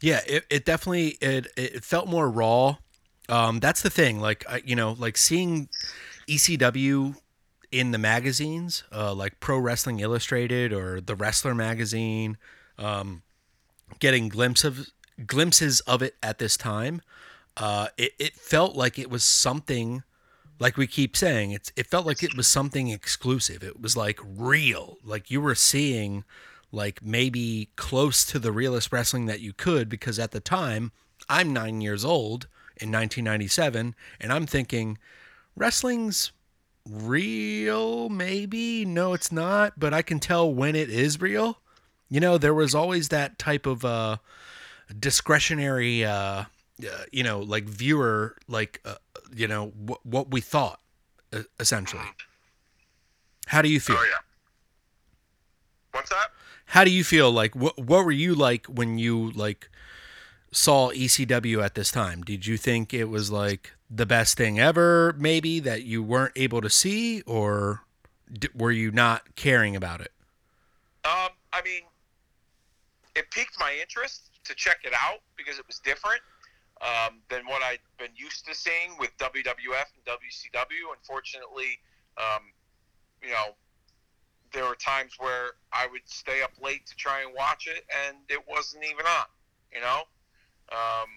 Yeah, 0.00 0.20
it, 0.26 0.44
it 0.50 0.64
definitely 0.64 1.18
it 1.20 1.48
it 1.56 1.84
felt 1.84 2.08
more 2.08 2.28
raw. 2.30 2.76
Um, 3.28 3.60
that's 3.60 3.82
the 3.82 3.90
thing. 3.90 4.20
Like 4.20 4.44
I, 4.48 4.62
you 4.64 4.76
know, 4.76 4.92
like 4.98 5.16
seeing 5.16 5.68
ECW 6.28 7.16
in 7.70 7.90
the 7.90 7.98
magazines, 7.98 8.84
uh, 8.94 9.14
like 9.14 9.40
Pro 9.40 9.58
Wrestling 9.58 10.00
Illustrated 10.00 10.72
or 10.72 11.00
the 11.00 11.14
Wrestler 11.14 11.54
magazine, 11.54 12.38
um, 12.78 13.22
getting 13.98 14.28
glimpses 14.28 14.64
of 14.64 14.86
glimpses 15.26 15.80
of 15.80 16.02
it 16.02 16.16
at 16.22 16.38
this 16.38 16.56
time. 16.56 17.02
Uh, 17.56 17.88
it, 17.96 18.12
it 18.18 18.34
felt 18.34 18.76
like 18.76 18.98
it 18.98 19.10
was 19.10 19.24
something 19.24 20.02
like 20.60 20.76
we 20.76 20.86
keep 20.86 21.16
saying, 21.16 21.52
it's 21.52 21.72
it 21.76 21.86
felt 21.86 22.06
like 22.06 22.22
it 22.22 22.36
was 22.36 22.48
something 22.48 22.88
exclusive. 22.88 23.62
It 23.62 23.80
was 23.80 23.96
like 23.96 24.18
real. 24.24 24.98
Like 25.04 25.30
you 25.30 25.40
were 25.40 25.54
seeing 25.54 26.24
like 26.72 27.02
maybe 27.02 27.70
close 27.76 28.24
to 28.26 28.38
the 28.38 28.52
realest 28.52 28.92
wrestling 28.92 29.26
that 29.26 29.40
you 29.40 29.52
could 29.52 29.88
because 29.88 30.18
at 30.18 30.32
the 30.32 30.40
time 30.40 30.92
I'm 31.28 31.52
9 31.52 31.80
years 31.80 32.04
old 32.04 32.46
in 32.76 32.90
1997 32.90 33.94
and 34.20 34.32
I'm 34.32 34.46
thinking 34.46 34.98
wrestling's 35.56 36.32
real 36.88 38.08
maybe 38.08 38.84
no 38.84 39.12
it's 39.14 39.32
not 39.32 39.78
but 39.78 39.94
I 39.94 40.02
can 40.02 40.20
tell 40.20 40.52
when 40.52 40.76
it 40.76 40.90
is 40.90 41.20
real 41.20 41.58
you 42.08 42.20
know 42.20 42.38
there 42.38 42.54
was 42.54 42.74
always 42.74 43.08
that 43.08 43.38
type 43.38 43.66
of 43.66 43.84
uh 43.84 44.18
discretionary 44.94 46.04
uh, 46.04 46.12
uh 46.12 46.44
you 47.12 47.22
know 47.22 47.40
like 47.40 47.64
viewer 47.64 48.36
like 48.46 48.80
uh, 48.84 48.94
you 49.34 49.48
know 49.48 49.72
wh- 49.88 50.04
what 50.06 50.30
we 50.30 50.40
thought 50.40 50.80
uh, 51.32 51.42
essentially. 51.60 52.02
How 53.46 53.62
do 53.62 53.68
you 53.68 53.80
feel? 53.80 53.96
Oh 53.98 54.04
yeah. 54.04 54.20
What's 55.92 56.10
that? 56.10 56.30
how 56.68 56.84
do 56.84 56.90
you 56.90 57.02
feel? 57.02 57.30
Like 57.32 57.56
what 57.56 57.78
what 57.78 58.04
were 58.04 58.12
you 58.12 58.34
like 58.34 58.66
when 58.66 58.98
you 58.98 59.30
like 59.32 59.70
saw 60.52 60.90
ECW 60.90 61.62
at 61.62 61.74
this 61.74 61.90
time? 61.90 62.22
Did 62.22 62.46
you 62.46 62.56
think 62.56 62.92
it 62.92 63.04
was 63.04 63.30
like 63.30 63.72
the 63.90 64.06
best 64.06 64.36
thing 64.36 64.60
ever 64.60 65.14
maybe 65.18 65.60
that 65.60 65.82
you 65.82 66.02
weren't 66.02 66.34
able 66.36 66.60
to 66.60 66.68
see 66.70 67.22
or 67.22 67.84
d- 68.30 68.48
were 68.54 68.70
you 68.70 68.90
not 68.90 69.34
caring 69.34 69.74
about 69.76 70.00
it? 70.00 70.12
Um, 71.04 71.30
I 71.52 71.62
mean, 71.64 71.82
it 73.16 73.30
piqued 73.30 73.58
my 73.58 73.74
interest 73.80 74.27
to 74.48 74.54
check 74.54 74.78
it 74.84 74.92
out 74.92 75.20
because 75.36 75.58
it 75.58 75.66
was 75.66 75.78
different 75.78 76.20
um, 76.80 77.20
than 77.28 77.46
what 77.46 77.62
I'd 77.62 77.82
been 77.98 78.14
used 78.14 78.46
to 78.46 78.54
seeing 78.54 78.96
with 78.98 79.16
WWF 79.18 79.88
and 79.94 80.02
WCW. 80.06 80.94
Unfortunately, 80.96 81.78
um, 82.16 82.52
you 83.22 83.30
know, 83.30 83.54
there 84.52 84.64
were 84.64 84.76
times 84.76 85.12
where 85.18 85.52
I 85.72 85.86
would 85.90 86.06
stay 86.06 86.42
up 86.42 86.52
late 86.62 86.86
to 86.86 86.96
try 86.96 87.22
and 87.22 87.30
watch 87.34 87.66
it, 87.66 87.84
and 88.06 88.16
it 88.28 88.40
wasn't 88.48 88.84
even 88.84 89.06
on. 89.06 89.28
You 89.72 89.80
know, 89.80 90.02
um, 90.72 91.10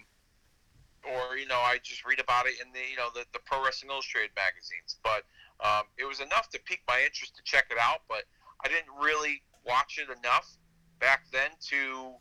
or 1.08 1.38
you 1.38 1.48
know, 1.48 1.60
I 1.60 1.80
just 1.82 2.06
read 2.06 2.20
about 2.20 2.48
it 2.48 2.56
in 2.62 2.72
the 2.74 2.84
you 2.90 2.98
know 2.98 3.10
the, 3.14 3.26
the 3.34 3.40
Pro 3.46 3.64
Wrestling 3.64 3.92
Illustrated 3.92 4.32
magazines. 4.36 4.98
But 5.04 5.24
um, 5.64 5.84
it 5.98 6.06
was 6.06 6.20
enough 6.20 6.50
to 6.50 6.60
pique 6.60 6.84
my 6.88 7.00
interest 7.00 7.36
to 7.38 7.44
check 7.44 7.66
it 7.72 7.78
out. 7.80 8.02
But 8.10 8.24
I 8.66 8.68
didn't 8.68 8.92
really 9.00 9.42
watch 9.66 10.00
it 10.00 10.10
enough 10.10 10.58
back 11.00 11.24
then 11.32 11.52
to 11.70 12.16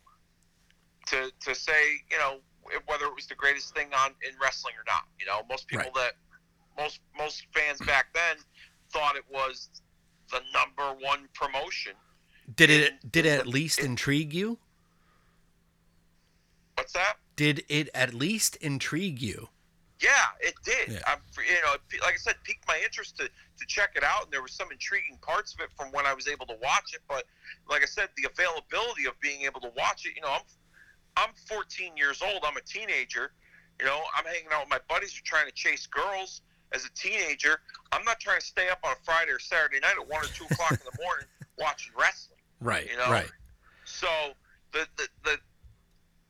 to 1.07 1.31
to 1.41 1.55
say 1.55 1.93
you 2.09 2.17
know 2.17 2.39
whether 2.85 3.05
it 3.05 3.15
was 3.15 3.27
the 3.27 3.35
greatest 3.35 3.73
thing 3.75 3.87
on 3.93 4.11
in 4.27 4.33
wrestling 4.41 4.75
or 4.77 4.83
not. 4.87 5.03
You 5.19 5.25
know, 5.25 5.41
most 5.49 5.67
people 5.67 5.91
Right. 5.95 6.13
that 6.75 6.81
most 6.81 6.99
most 7.17 7.45
fans 7.53 7.79
back 7.85 8.13
then 8.13 8.37
thought 8.91 9.15
it 9.15 9.25
was 9.29 9.69
the 10.31 10.41
number 10.53 10.93
one 11.03 11.27
promotion. 11.33 11.93
did 12.55 12.69
it 12.69 13.11
did 13.11 13.25
it 13.25 13.39
at 13.39 13.47
least 13.47 13.79
intrigue 13.79 14.33
you 14.33 14.57
What's 16.75 16.93
that? 16.93 17.15
did 17.35 17.63
it 17.69 17.89
at 17.93 18.13
least 18.13 18.55
intrigue 18.57 19.21
you 19.21 19.49
Yeah, 19.99 20.09
it 20.39 20.53
did. 20.63 20.89
Yeah. 20.93 20.99
I'm, 21.07 21.19
you 21.37 21.53
know, 21.63 21.73
it, 21.73 22.01
like 22.01 22.13
I 22.13 22.17
said, 22.17 22.35
piqued 22.43 22.67
my 22.67 22.79
interest 22.83 23.17
to, 23.17 23.25
to 23.25 23.65
check 23.67 23.91
it 23.95 24.03
out, 24.03 24.23
and 24.25 24.31
there 24.33 24.41
were 24.41 24.47
some 24.47 24.71
intriguing 24.71 25.17
parts 25.21 25.53
of 25.53 25.59
it 25.61 25.69
from 25.77 25.91
when 25.91 26.05
I 26.05 26.13
was 26.13 26.27
able 26.27 26.45
to 26.47 26.55
watch 26.61 26.93
it. 26.93 27.01
But 27.07 27.25
like 27.69 27.81
I 27.83 27.85
said, 27.85 28.09
the 28.17 28.27
availability 28.31 29.05
of 29.05 29.19
being 29.21 29.41
able 29.43 29.61
to 29.61 29.71
watch 29.77 30.05
it, 30.05 30.15
you 30.15 30.21
know, 30.21 30.29
I'm 30.29 30.41
I'm 31.17 31.29
14 31.47 31.97
years 31.97 32.21
old. 32.21 32.43
I'm 32.43 32.57
a 32.57 32.61
teenager. 32.61 33.33
You 33.79 33.85
know, 33.85 34.01
I'm 34.15 34.25
hanging 34.25 34.47
out 34.51 34.61
with 34.63 34.69
my 34.69 34.79
buddies 34.87 35.13
who 35.13 35.19
are 35.19 35.25
trying 35.25 35.47
to 35.47 35.53
chase 35.53 35.87
girls 35.87 36.41
as 36.71 36.85
a 36.85 36.89
teenager. 36.93 37.59
I'm 37.91 38.03
not 38.03 38.19
trying 38.19 38.39
to 38.39 38.45
stay 38.45 38.69
up 38.69 38.79
on 38.83 38.91
a 38.91 39.03
Friday 39.03 39.31
or 39.31 39.39
Saturday 39.39 39.79
night 39.79 39.95
at 39.99 40.07
one 40.07 40.23
or 40.23 40.27
two 40.27 40.45
o'clock 40.45 40.71
in 40.71 40.79
the 40.85 41.03
morning 41.03 41.25
watching 41.57 41.93
wrestling. 41.97 42.39
right 42.59 42.87
You 42.89 42.97
know? 42.97 43.11
right 43.11 43.31
So 43.85 44.07
the, 44.71 44.87
the 44.97 45.07
the 45.23 45.37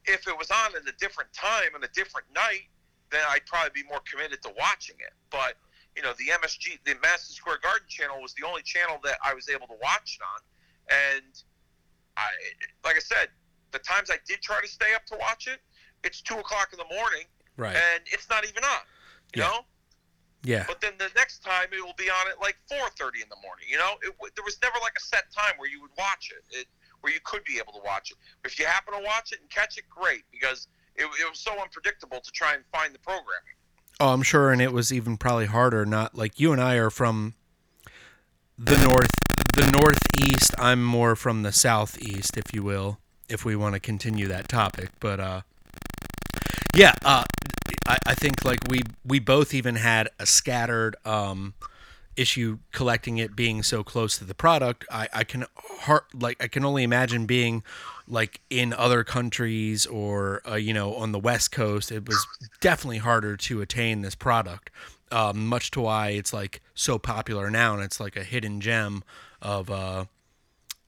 if 0.06 0.28
it 0.28 0.38
was 0.38 0.50
on 0.50 0.76
at 0.76 0.82
a 0.88 0.98
different 0.98 1.32
time 1.34 1.76
and 1.76 1.84
a 1.84 1.90
different 1.90 2.28
night, 2.34 2.66
then 3.12 3.22
I'd 3.30 3.46
probably 3.46 3.70
be 3.74 3.88
more 3.88 4.02
committed 4.10 4.42
to 4.44 4.52
watching 4.58 4.96
it. 5.00 5.14
But 5.30 5.56
you 5.96 6.02
know, 6.02 6.14
the 6.18 6.32
MSG, 6.32 6.80
the 6.86 6.96
Madison 7.04 7.36
Square 7.36 7.60
Garden 7.62 7.86
channel 7.88 8.22
was 8.22 8.34
the 8.34 8.48
only 8.48 8.62
channel 8.64 8.98
that 9.04 9.18
I 9.24 9.34
was 9.34 9.50
able 9.50 9.68
to 9.68 9.76
watch 9.82 10.18
it 10.20 10.24
on, 10.24 10.42
and 10.90 11.44
I, 12.18 12.28
like 12.84 12.96
I 12.96 13.00
said, 13.00 13.28
the 13.72 13.80
times 13.80 14.10
I 14.10 14.18
did 14.28 14.42
try 14.42 14.60
to 14.62 14.68
stay 14.68 14.94
up 14.96 15.06
to 15.08 15.18
watch 15.18 15.48
it, 15.48 15.60
it's 16.04 16.22
two 16.22 16.36
o'clock 16.36 16.70
in 16.74 16.80
the 16.80 16.96
morning 16.96 17.26
right 17.58 17.76
and 17.76 18.04
it's 18.06 18.30
not 18.30 18.44
even 18.44 18.64
on. 18.64 18.84
You 19.36 19.42
Yeah. 19.42 19.48
know, 19.48 19.60
yeah 20.44 20.64
but 20.68 20.82
then 20.82 20.94
the 20.98 21.10
next 21.16 21.44
time 21.44 21.68
it 21.72 21.84
will 21.84 21.94
be 21.98 22.10
on 22.10 22.28
at 22.30 22.40
like 22.42 22.58
4:30 22.72 23.22
in 23.24 23.30
the 23.30 23.36
morning. 23.42 23.66
You 23.70 23.78
know, 23.78 23.94
it, 24.02 24.14
there 24.36 24.44
was 24.46 24.58
never 24.62 24.78
like 24.82 24.94
a 24.98 25.02
set 25.02 25.32
time 25.32 25.54
where 25.58 25.70
you 25.70 25.82
would 25.82 25.92
watch 25.98 26.32
it, 26.36 26.44
it, 26.58 26.68
where 27.02 27.14
you 27.14 27.20
could 27.24 27.44
be 27.44 27.58
able 27.58 27.74
to 27.74 27.82
watch 27.86 28.12
it. 28.12 28.18
If 28.46 28.60
you 28.60 28.66
happen 28.66 28.94
to 28.94 29.04
watch 29.04 29.32
it 29.32 29.40
and 29.42 29.50
catch 29.50 29.78
it, 29.78 29.86
great, 29.90 30.24
because 30.32 30.68
it, 30.96 31.04
it 31.06 31.30
was 31.30 31.40
so 31.40 31.52
unpredictable 31.62 32.20
to 32.20 32.32
try 32.32 32.54
and 32.54 32.64
find 32.72 32.94
the 32.94 33.00
programming. 33.00 33.56
Oh, 34.00 34.14
I'm 34.14 34.24
sure, 34.24 34.52
and 34.52 34.62
it 34.62 34.74
was 34.74 34.92
even 34.92 35.18
probably 35.18 35.46
harder. 35.46 35.86
Not 35.86 36.16
like 36.16 36.40
you 36.40 36.52
and 36.52 36.62
I 36.62 36.76
are 36.76 36.90
from 36.90 37.36
the 38.58 38.78
north, 38.78 39.12
the 39.54 39.70
northeast. 39.72 40.52
I'm 40.58 40.84
more 40.84 41.16
from 41.16 41.44
the 41.44 41.52
southeast, 41.52 42.36
if 42.38 42.54
you 42.54 42.64
will, 42.64 43.00
if 43.32 43.46
we 43.46 43.56
want 43.56 43.74
to 43.74 43.80
continue 43.80 44.28
that 44.28 44.48
topic. 44.50 44.90
But 45.00 45.20
uh, 45.20 45.42
yeah, 46.76 46.94
uh, 47.04 47.24
I, 47.88 47.98
I 48.06 48.14
think 48.14 48.46
like 48.46 48.60
we 48.70 48.82
we 49.06 49.20
both 49.20 49.54
even 49.54 49.76
had 49.76 50.10
a 50.20 50.26
scattered 50.26 50.96
um, 51.06 51.54
issue 52.16 52.60
collecting 52.72 53.18
it 53.18 53.36
being 53.36 53.64
so 53.64 53.84
close 53.84 54.18
to 54.18 54.26
the 54.26 54.36
product. 54.36 54.86
I 54.92 55.08
I 55.14 55.24
can 55.24 55.46
heart 55.56 56.06
like 56.14 56.42
I 56.44 56.48
can 56.48 56.66
only 56.66 56.84
imagine 56.84 57.26
being 57.26 57.64
like 58.08 58.42
in 58.50 58.74
other 58.74 59.04
countries 59.04 59.86
or 59.86 60.42
uh, 60.48 60.56
you 60.56 60.74
know 60.74 60.94
on 60.96 61.12
the 61.12 61.20
west 61.20 61.52
coast 61.52 61.92
it 61.92 62.08
was 62.08 62.28
definitely 62.60 62.98
harder 62.98 63.38
to 63.38 63.62
attain 63.62 64.02
this 64.02 64.16
product 64.16 64.70
um, 65.12 65.48
much 65.48 65.72
to 65.72 65.82
why 65.82 66.10
it's 66.10 66.34
like 66.34 66.62
so 66.74 67.00
popular 67.00 67.50
now 67.50 67.74
and 67.74 67.84
it's 67.84 68.00
like 68.00 68.16
a 68.16 68.24
hidden 68.24 68.60
gem 68.60 69.04
of 69.42 69.72
uh, 69.72 70.06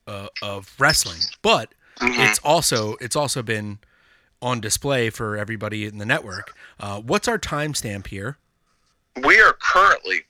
uh 0.06 0.26
of 0.42 0.74
wrestling 0.78 1.20
but 1.40 1.72
it's 2.12 2.38
also 2.40 2.96
it's 3.00 3.16
also 3.16 3.42
been 3.42 3.78
on 4.42 4.60
display 4.60 5.10
for 5.10 5.36
everybody 5.36 5.86
in 5.86 5.98
the 5.98 6.06
network 6.06 6.54
uh, 6.80 7.00
what's 7.00 7.28
our 7.28 7.38
timestamp 7.38 8.08
here 8.08 8.36
We 9.22 9.40
are 9.40 9.54
currently 9.60 10.22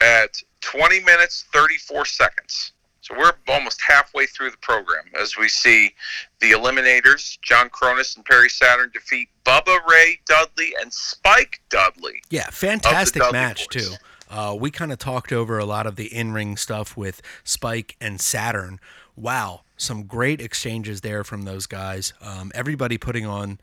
at 0.00 0.42
20 0.60 1.00
minutes 1.00 1.44
34 1.52 2.04
seconds. 2.04 2.72
So 3.00 3.14
we're 3.16 3.32
almost 3.48 3.80
halfway 3.80 4.26
through 4.26 4.50
the 4.50 4.58
program 4.58 5.04
as 5.18 5.36
we 5.36 5.48
see 5.48 5.94
the 6.40 6.50
Eliminators, 6.50 7.40
John 7.40 7.70
Kronus 7.70 8.16
and 8.16 8.24
Perry 8.24 8.50
Saturn, 8.50 8.90
defeat 8.92 9.28
Bubba 9.46 9.78
Ray 9.88 10.20
Dudley 10.26 10.74
and 10.80 10.92
Spike 10.92 11.60
Dudley. 11.70 12.22
Yeah, 12.28 12.50
fantastic 12.50 13.22
match 13.32 13.68
boys. 13.70 13.88
too. 13.88 13.94
Uh, 14.30 14.54
we 14.58 14.70
kind 14.70 14.92
of 14.92 14.98
talked 14.98 15.32
over 15.32 15.58
a 15.58 15.64
lot 15.64 15.86
of 15.86 15.96
the 15.96 16.14
in-ring 16.14 16.58
stuff 16.58 16.98
with 16.98 17.22
Spike 17.44 17.96
and 17.98 18.20
Saturn. 18.20 18.78
Wow, 19.18 19.62
some 19.76 20.04
great 20.04 20.40
exchanges 20.40 21.00
there 21.00 21.24
from 21.24 21.42
those 21.42 21.66
guys. 21.66 22.12
Um, 22.20 22.52
everybody 22.54 22.98
putting 22.98 23.26
on 23.26 23.58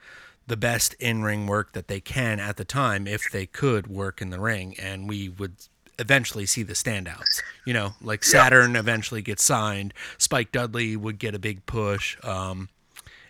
the 0.48 0.58
best 0.58 0.94
in-ring 0.96 1.48
work 1.48 1.72
that 1.72 1.88
they 1.88 2.00
can 2.00 2.40
at 2.40 2.58
the 2.58 2.66
time, 2.66 3.08
if 3.08 3.24
they 3.32 3.46
could 3.46 3.88
work 3.88 4.22
in 4.22 4.30
the 4.30 4.40
ring, 4.40 4.76
and 4.80 5.10
we 5.10 5.30
would 5.30 5.56
eventually 5.98 6.46
see 6.46 6.62
the 6.62 6.74
standouts. 6.74 7.42
You 7.66 7.74
know, 7.74 7.94
like 8.02 8.24
Saturn 8.24 8.76
eventually 8.76 9.22
gets 9.22 9.44
signed. 9.44 9.94
Spike 10.18 10.52
Dudley 10.52 10.96
would 10.96 11.20
get 11.20 11.34
a 11.34 11.40
big 11.40 11.66
push. 11.66 12.18
Um, 12.24 12.70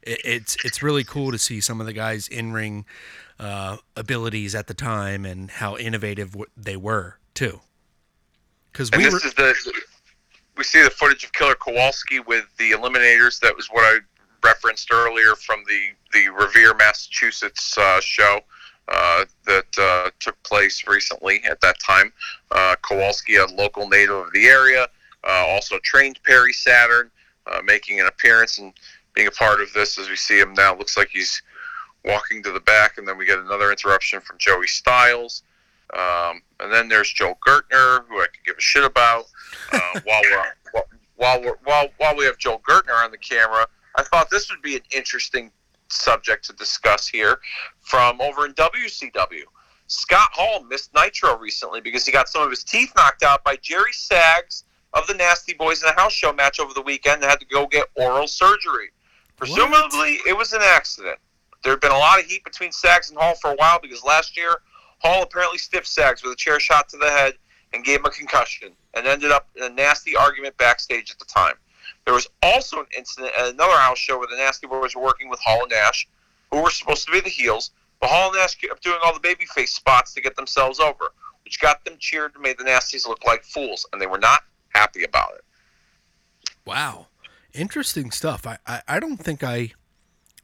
it, 0.01 0.19
it's 0.25 0.57
it's 0.65 0.81
really 0.81 1.03
cool 1.03 1.31
to 1.31 1.38
see 1.38 1.61
some 1.61 1.79
of 1.79 1.85
the 1.85 1.93
guys 1.93 2.27
in 2.27 2.51
ring 2.51 2.85
uh, 3.39 3.77
abilities 3.95 4.55
at 4.55 4.67
the 4.67 4.73
time 4.73 5.25
and 5.25 5.51
how 5.51 5.77
innovative 5.77 6.31
w- 6.31 6.49
they 6.57 6.75
were 6.75 7.17
too. 7.33 7.61
Because 8.71 8.91
we 8.91 9.03
this 9.03 9.13
were 9.13 9.17
is 9.25 9.33
the 9.35 9.55
we 10.57 10.63
see 10.63 10.81
the 10.81 10.89
footage 10.89 11.23
of 11.23 11.33
Killer 11.33 11.55
Kowalski 11.55 12.19
with 12.19 12.45
the 12.57 12.71
Eliminators. 12.71 13.39
That 13.39 13.55
was 13.55 13.67
what 13.67 13.83
I 13.83 13.99
referenced 14.43 14.89
earlier 14.91 15.35
from 15.35 15.63
the 15.67 15.89
the 16.13 16.29
Revere, 16.29 16.73
Massachusetts 16.75 17.77
uh, 17.77 17.99
show 17.99 18.39
uh, 18.87 19.25
that 19.45 19.65
uh, 19.77 20.11
took 20.19 20.41
place 20.43 20.87
recently. 20.87 21.41
At 21.43 21.59
that 21.61 21.80
time, 21.80 22.13
uh, 22.51 22.75
Kowalski, 22.82 23.36
a 23.36 23.45
local 23.47 23.89
native 23.89 24.15
of 24.15 24.32
the 24.32 24.45
area, 24.45 24.88
uh, 25.27 25.45
also 25.47 25.77
trained 25.84 26.19
Perry 26.23 26.53
Saturn, 26.53 27.11
uh, 27.47 27.61
making 27.65 27.99
an 27.99 28.07
appearance 28.07 28.59
and 28.59 28.73
being 29.13 29.27
a 29.27 29.32
part 29.32 29.59
of 29.59 29.73
this. 29.73 29.97
As 29.97 30.09
we 30.09 30.15
see 30.15 30.39
him 30.39 30.53
now, 30.53 30.75
looks 30.75 30.95
like 30.95 31.09
he's 31.09 31.41
walking 32.05 32.41
to 32.43 32.51
the 32.51 32.59
back, 32.61 32.97
and 32.97 33.07
then 33.07 33.17
we 33.17 33.25
get 33.25 33.39
another 33.39 33.71
interruption 33.71 34.21
from 34.21 34.38
Joey 34.38 34.67
Styles. 34.67 35.43
Um, 35.93 36.41
and 36.59 36.71
then 36.71 36.89
there's 36.89 37.11
Joel 37.11 37.38
Gertner, 37.45 38.05
who 38.07 38.21
I 38.21 38.27
could 38.27 38.43
give 38.45 38.57
a 38.57 38.61
shit 38.61 38.83
about. 38.83 39.25
Uh, 39.71 39.99
while 40.03 40.21
we're 40.23 40.83
while 41.15 41.41
we're 41.41 41.57
while 41.63 41.88
while 41.97 42.15
we 42.15 42.25
have 42.25 42.38
Joel 42.38 42.61
Gertner 42.67 43.03
on 43.03 43.11
the 43.11 43.17
camera, 43.17 43.67
I 43.95 44.03
thought 44.03 44.29
this 44.29 44.49
would 44.49 44.61
be 44.61 44.75
an 44.75 44.81
interesting 44.95 45.51
subject 45.89 46.45
to 46.45 46.53
discuss 46.53 47.07
here 47.07 47.39
from 47.81 48.19
over 48.21 48.45
in 48.45 48.53
WCW. 48.53 49.43
Scott 49.88 50.29
Hall 50.33 50.63
missed 50.63 50.93
Nitro 50.95 51.38
recently 51.38 51.79
because 51.79 52.05
he 52.05 52.11
got 52.11 52.27
some 52.27 52.41
of 52.41 52.49
his 52.49 52.63
teeth 52.63 52.91
knocked 52.95 53.23
out 53.23 53.43
by 53.43 53.55
Jerry 53.57 53.93
Sags 53.93 54.63
of 54.93 55.05
the 55.07 55.13
Nasty 55.13 55.53
Boys 55.53 55.83
in 55.83 55.89
a 55.89 55.93
house 55.93 56.13
show 56.13 56.33
match 56.33 56.59
over 56.59 56.73
the 56.73 56.81
weekend 56.81 57.21
and 57.21 57.29
had 57.29 57.39
to 57.39 57.45
go 57.45 57.67
get 57.67 57.88
oral 57.95 58.27
surgery. 58.27 58.89
Presumably, 59.38 60.19
it 60.27 60.36
was 60.36 60.53
an 60.53 60.61
accident. 60.63 61.19
There 61.63 61.73
had 61.73 61.81
been 61.81 61.91
a 61.91 61.97
lot 61.97 62.19
of 62.19 62.25
heat 62.25 62.43
between 62.43 62.71
Sags 62.71 63.09
and 63.09 63.19
Hall 63.19 63.36
for 63.36 63.51
a 63.51 63.55
while 63.55 63.79
because 63.79 64.03
last 64.03 64.38
year, 64.38 64.61
Hall 64.99 65.23
apparently 65.23 65.57
stiffed 65.57 65.87
Sags 65.87 66.23
with 66.23 66.33
a 66.33 66.35
chair 66.35 66.59
shot 66.59 66.89
to 66.89 66.97
the 66.97 67.09
head 67.09 67.33
and 67.73 67.83
gave 67.83 67.99
him 67.99 68.05
a 68.05 68.09
concussion 68.09 68.71
and 68.93 69.05
ended 69.05 69.31
up 69.31 69.47
in 69.55 69.63
a 69.63 69.69
nasty 69.69 70.15
argument 70.15 70.57
backstage 70.57 71.11
at 71.11 71.19
the 71.19 71.25
time. 71.25 71.55
There 72.05 72.13
was 72.13 72.27
also 72.41 72.79
an 72.79 72.85
incident 72.97 73.33
at 73.37 73.49
another 73.49 73.77
house 73.77 73.97
show 73.97 74.17
where 74.17 74.27
the 74.27 74.37
Nasty 74.37 74.67
Boys 74.67 74.95
were 74.95 75.01
working 75.01 75.29
with 75.29 75.39
Hall 75.39 75.61
and 75.63 75.71
Nash, 75.71 76.07
who 76.51 76.61
were 76.61 76.69
supposed 76.69 77.05
to 77.05 77.11
be 77.11 77.19
the 77.19 77.29
heels, 77.29 77.71
but 77.99 78.09
Hall 78.09 78.29
and 78.29 78.37
Nash 78.37 78.55
kept 78.55 78.83
doing 78.83 78.99
all 79.03 79.13
the 79.13 79.19
babyface 79.19 79.69
spots 79.69 80.13
to 80.13 80.21
get 80.21 80.35
themselves 80.35 80.79
over, 80.79 81.05
which 81.43 81.59
got 81.59 81.83
them 81.83 81.95
cheered 81.99 82.33
and 82.35 82.43
made 82.43 82.57
the 82.57 82.63
Nasties 82.63 83.07
look 83.07 83.25
like 83.25 83.43
fools, 83.43 83.85
and 83.91 84.01
they 84.01 84.07
were 84.07 84.19
not 84.19 84.43
happy 84.69 85.03
about 85.03 85.33
it. 85.35 85.43
Wow, 86.65 87.07
interesting 87.53 88.11
stuff. 88.11 88.47
I, 88.47 88.57
I, 88.65 88.81
I 88.87 88.99
don't 88.99 89.17
think 89.17 89.43
I 89.43 89.71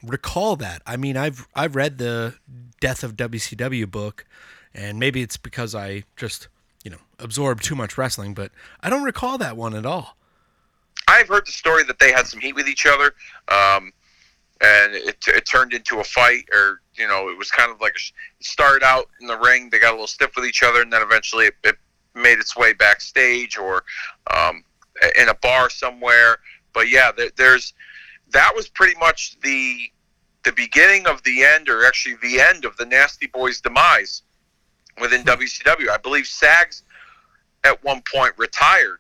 recall 0.03 0.55
that. 0.57 0.81
I 0.85 0.97
mean, 0.97 1.17
I've 1.17 1.47
I've 1.55 1.75
read 1.75 1.97
the 1.97 2.35
Death 2.82 3.03
of 3.03 3.15
WCW 3.15 3.89
book, 3.89 4.25
and 4.73 4.99
maybe 4.99 5.21
it's 5.21 5.38
because 5.38 5.73
I 5.73 6.03
just 6.17 6.49
you 6.84 6.91
know 6.91 6.97
absorbed 7.19 7.63
too 7.63 7.75
much 7.75 7.97
wrestling, 7.97 8.34
but 8.34 8.51
I 8.82 8.89
don't 8.89 9.03
recall 9.03 9.38
that 9.38 9.55
one 9.55 9.73
at 9.73 9.86
all. 9.86 10.17
I've 11.07 11.29
heard 11.29 11.47
the 11.47 11.51
story 11.53 11.84
that 11.86 11.99
they 11.99 12.11
had 12.11 12.27
some 12.27 12.41
heat 12.41 12.55
with 12.55 12.67
each 12.67 12.86
other, 12.86 13.13
um, 13.47 13.93
and 14.59 14.93
it, 14.93 15.17
it 15.27 15.45
turned 15.45 15.73
into 15.73 15.99
a 15.99 16.03
fight, 16.03 16.49
or 16.53 16.82
you 16.95 17.07
know, 17.07 17.29
it 17.29 17.38
was 17.38 17.49
kind 17.51 17.71
of 17.71 17.79
like 17.79 17.95
a, 17.95 18.43
started 18.43 18.84
out 18.84 19.07
in 19.21 19.27
the 19.27 19.38
ring. 19.38 19.69
They 19.69 19.79
got 19.79 19.91
a 19.91 19.93
little 19.93 20.07
stiff 20.07 20.36
with 20.36 20.45
each 20.45 20.63
other, 20.63 20.82
and 20.82 20.91
then 20.91 21.01
eventually 21.01 21.45
it, 21.45 21.55
it 21.63 21.77
made 22.15 22.39
its 22.39 22.57
way 22.57 22.73
backstage 22.73 23.57
or 23.57 23.84
um, 24.36 24.63
in 25.17 25.29
a 25.29 25.36
bar 25.36 25.69
somewhere. 25.69 26.38
But 26.73 26.89
yeah, 26.89 27.11
there, 27.11 27.29
there's 27.38 27.73
that 28.32 28.53
was 28.55 28.67
pretty 28.69 28.97
much 28.99 29.39
the 29.41 29.91
the 30.43 30.51
beginning 30.51 31.07
of 31.07 31.21
the 31.23 31.43
end, 31.43 31.69
or 31.69 31.85
actually 31.85 32.15
the 32.21 32.39
end 32.39 32.65
of 32.65 32.75
the 32.77 32.85
Nasty 32.85 33.27
Boys' 33.27 33.61
demise 33.61 34.23
within 34.99 35.23
WCW. 35.23 35.89
I 35.89 35.97
believe 35.97 36.25
Sags 36.25 36.83
at 37.63 37.83
one 37.83 38.01
point 38.11 38.33
retired 38.37 38.99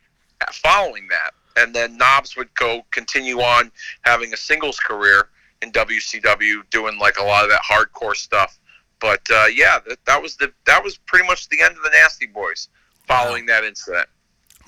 following 0.51 1.07
that, 1.09 1.31
and 1.57 1.73
then 1.73 1.97
Knobs 1.97 2.35
would 2.35 2.53
go 2.55 2.83
continue 2.91 3.39
on 3.39 3.71
having 4.03 4.33
a 4.33 4.37
singles 4.37 4.79
career 4.79 5.29
in 5.61 5.71
WCW, 5.71 6.61
doing 6.69 6.97
like 6.97 7.17
a 7.17 7.23
lot 7.23 7.43
of 7.43 7.49
that 7.49 7.61
hardcore 7.61 8.15
stuff. 8.15 8.59
But 8.99 9.21
uh, 9.31 9.45
yeah, 9.53 9.79
that, 9.87 9.97
that 10.05 10.21
was 10.21 10.35
the 10.37 10.53
that 10.65 10.83
was 10.83 10.97
pretty 10.97 11.27
much 11.27 11.49
the 11.49 11.61
end 11.61 11.75
of 11.75 11.83
the 11.83 11.89
Nasty 11.89 12.27
Boys 12.27 12.69
following 13.07 13.45
wow. 13.47 13.53
that 13.53 13.63
incident. 13.63 14.07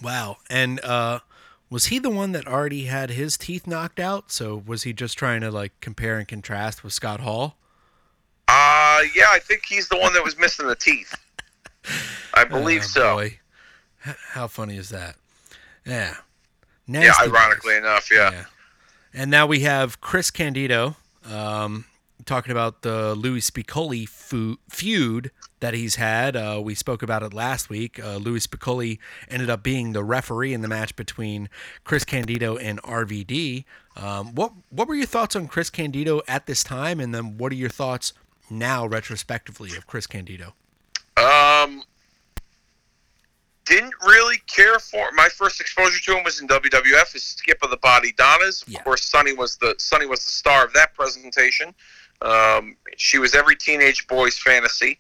Wow, 0.02 0.38
and 0.50 0.84
uh, 0.84 1.20
was 1.74 1.88
he 1.88 1.98
the 1.98 2.12
one 2.12 2.34
that 2.34 2.46
already 2.46 2.84
had 2.84 3.10
his 3.10 3.36
teeth 3.36 3.66
knocked 3.66 4.00
out? 4.00 4.32
So 4.32 4.62
was 4.64 4.84
he 4.84 4.94
just 4.94 5.18
trying 5.18 5.42
to 5.42 5.50
like 5.50 5.72
compare 5.82 6.20
and 6.20 6.28
contrast 6.28 6.84
with 6.84 6.94
Scott 6.94 7.22
Hall? 7.22 7.58
Uh 8.48 9.02
yeah, 9.16 9.26
I 9.32 9.40
think 9.40 9.66
he's 9.66 9.90
the 9.90 9.98
one 9.98 10.14
that 10.14 10.24
was 10.24 10.38
missing 10.38 10.68
the 10.68 10.76
teeth. 10.76 11.16
I 12.36 12.44
believe 12.50 12.82
oh, 12.82 12.88
so. 12.88 13.16
Boy. 13.16 13.40
How 14.34 14.46
funny 14.48 14.78
is 14.78 14.90
that? 14.90 15.16
Yeah. 15.84 16.18
Nasty 16.88 17.08
yeah, 17.08 17.28
ironically 17.28 17.74
boys. 17.74 17.80
enough, 17.80 18.10
yeah. 18.12 18.32
yeah. 18.32 18.46
And 19.12 19.32
now 19.32 19.48
we 19.48 19.62
have 19.62 20.00
Chris 20.00 20.30
Candido 20.30 20.96
um, 21.26 21.86
talking 22.26 22.52
about 22.52 22.84
the 22.84 23.16
Louie 23.16 23.42
Spicolli 23.42 24.08
feud 24.70 25.32
that 25.64 25.74
he's 25.74 25.96
had. 25.96 26.36
Uh, 26.36 26.62
we 26.62 26.76
spoke 26.76 27.02
about 27.02 27.24
it 27.24 27.34
last 27.34 27.70
week. 27.70 27.98
Uh, 27.98 28.18
Louie 28.18 28.42
Spicolli 28.42 29.00
ended 29.30 29.50
up 29.50 29.64
being 29.64 29.94
the 29.94 30.04
referee 30.04 30.54
in 30.54 30.62
the 30.62 30.68
match 30.68 30.94
between 30.98 31.48
Chris 31.86 32.04
Candido 32.04 32.58
and 32.58 32.82
RVD. 32.82 33.64
Um, 33.96 34.36
what 34.36 34.52
what 34.70 34.90
were 34.90 34.96
your 34.96 35.06
thoughts 35.06 35.38
on 35.38 35.48
Chris 35.48 35.70
Candido 35.70 36.22
at 36.28 36.48
this 36.48 36.66
time, 36.66 37.00
and 37.00 37.16
then 37.16 37.38
what 37.38 37.54
are 37.54 37.56
your 37.56 37.70
thoughts 37.70 38.12
now, 38.50 38.86
retrospectively, 38.86 39.76
of 39.78 39.88
Chris 39.88 40.06
Candido? 40.06 40.54
Um, 41.16 41.84
didn't 43.64 43.94
really 44.06 44.42
care 44.54 44.80
for 44.80 45.12
my 45.14 45.30
first 45.30 45.62
exposure 45.62 46.02
to 46.04 46.18
him 46.18 46.26
was 46.26 46.42
in 46.42 46.48
WWF 46.50 47.16
as 47.16 47.24
Skip 47.24 47.60
of 47.64 47.70
the 47.70 47.78
Bodydonnas. 47.78 48.68
Of 48.68 48.74
yeah. 48.74 48.84
course, 48.84 49.04
Sunny 49.04 49.32
was 49.32 49.56
the 49.56 49.76
Sunny 49.78 50.08
was 50.08 50.26
the 50.26 50.32
star 50.32 50.66
of 50.66 50.74
that 50.74 50.94
presentation. 50.94 51.74
Um, 52.24 52.78
she 52.98 53.20
was 53.20 53.36
every 53.36 53.56
teenage 53.56 54.08
boy's 54.08 54.38
fantasy, 54.38 55.00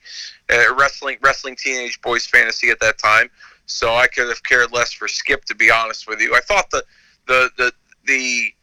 uh, 0.51 0.75
wrestling 0.77 1.17
wrestling 1.21 1.55
teenage 1.55 2.01
boy's 2.01 2.25
fantasy 2.25 2.69
at 2.69 2.79
that 2.81 2.97
time. 2.97 3.29
So 3.65 3.95
I 3.95 4.07
could 4.07 4.27
have 4.27 4.43
cared 4.43 4.71
less 4.73 4.91
for 4.91 5.07
Skip, 5.07 5.45
to 5.45 5.55
be 5.55 5.71
honest 5.71 6.07
with 6.07 6.19
you. 6.19 6.35
I 6.35 6.41
thought 6.41 6.69
the 6.69 6.83
the 7.27 7.49
the 7.57 7.73
the 8.05 8.53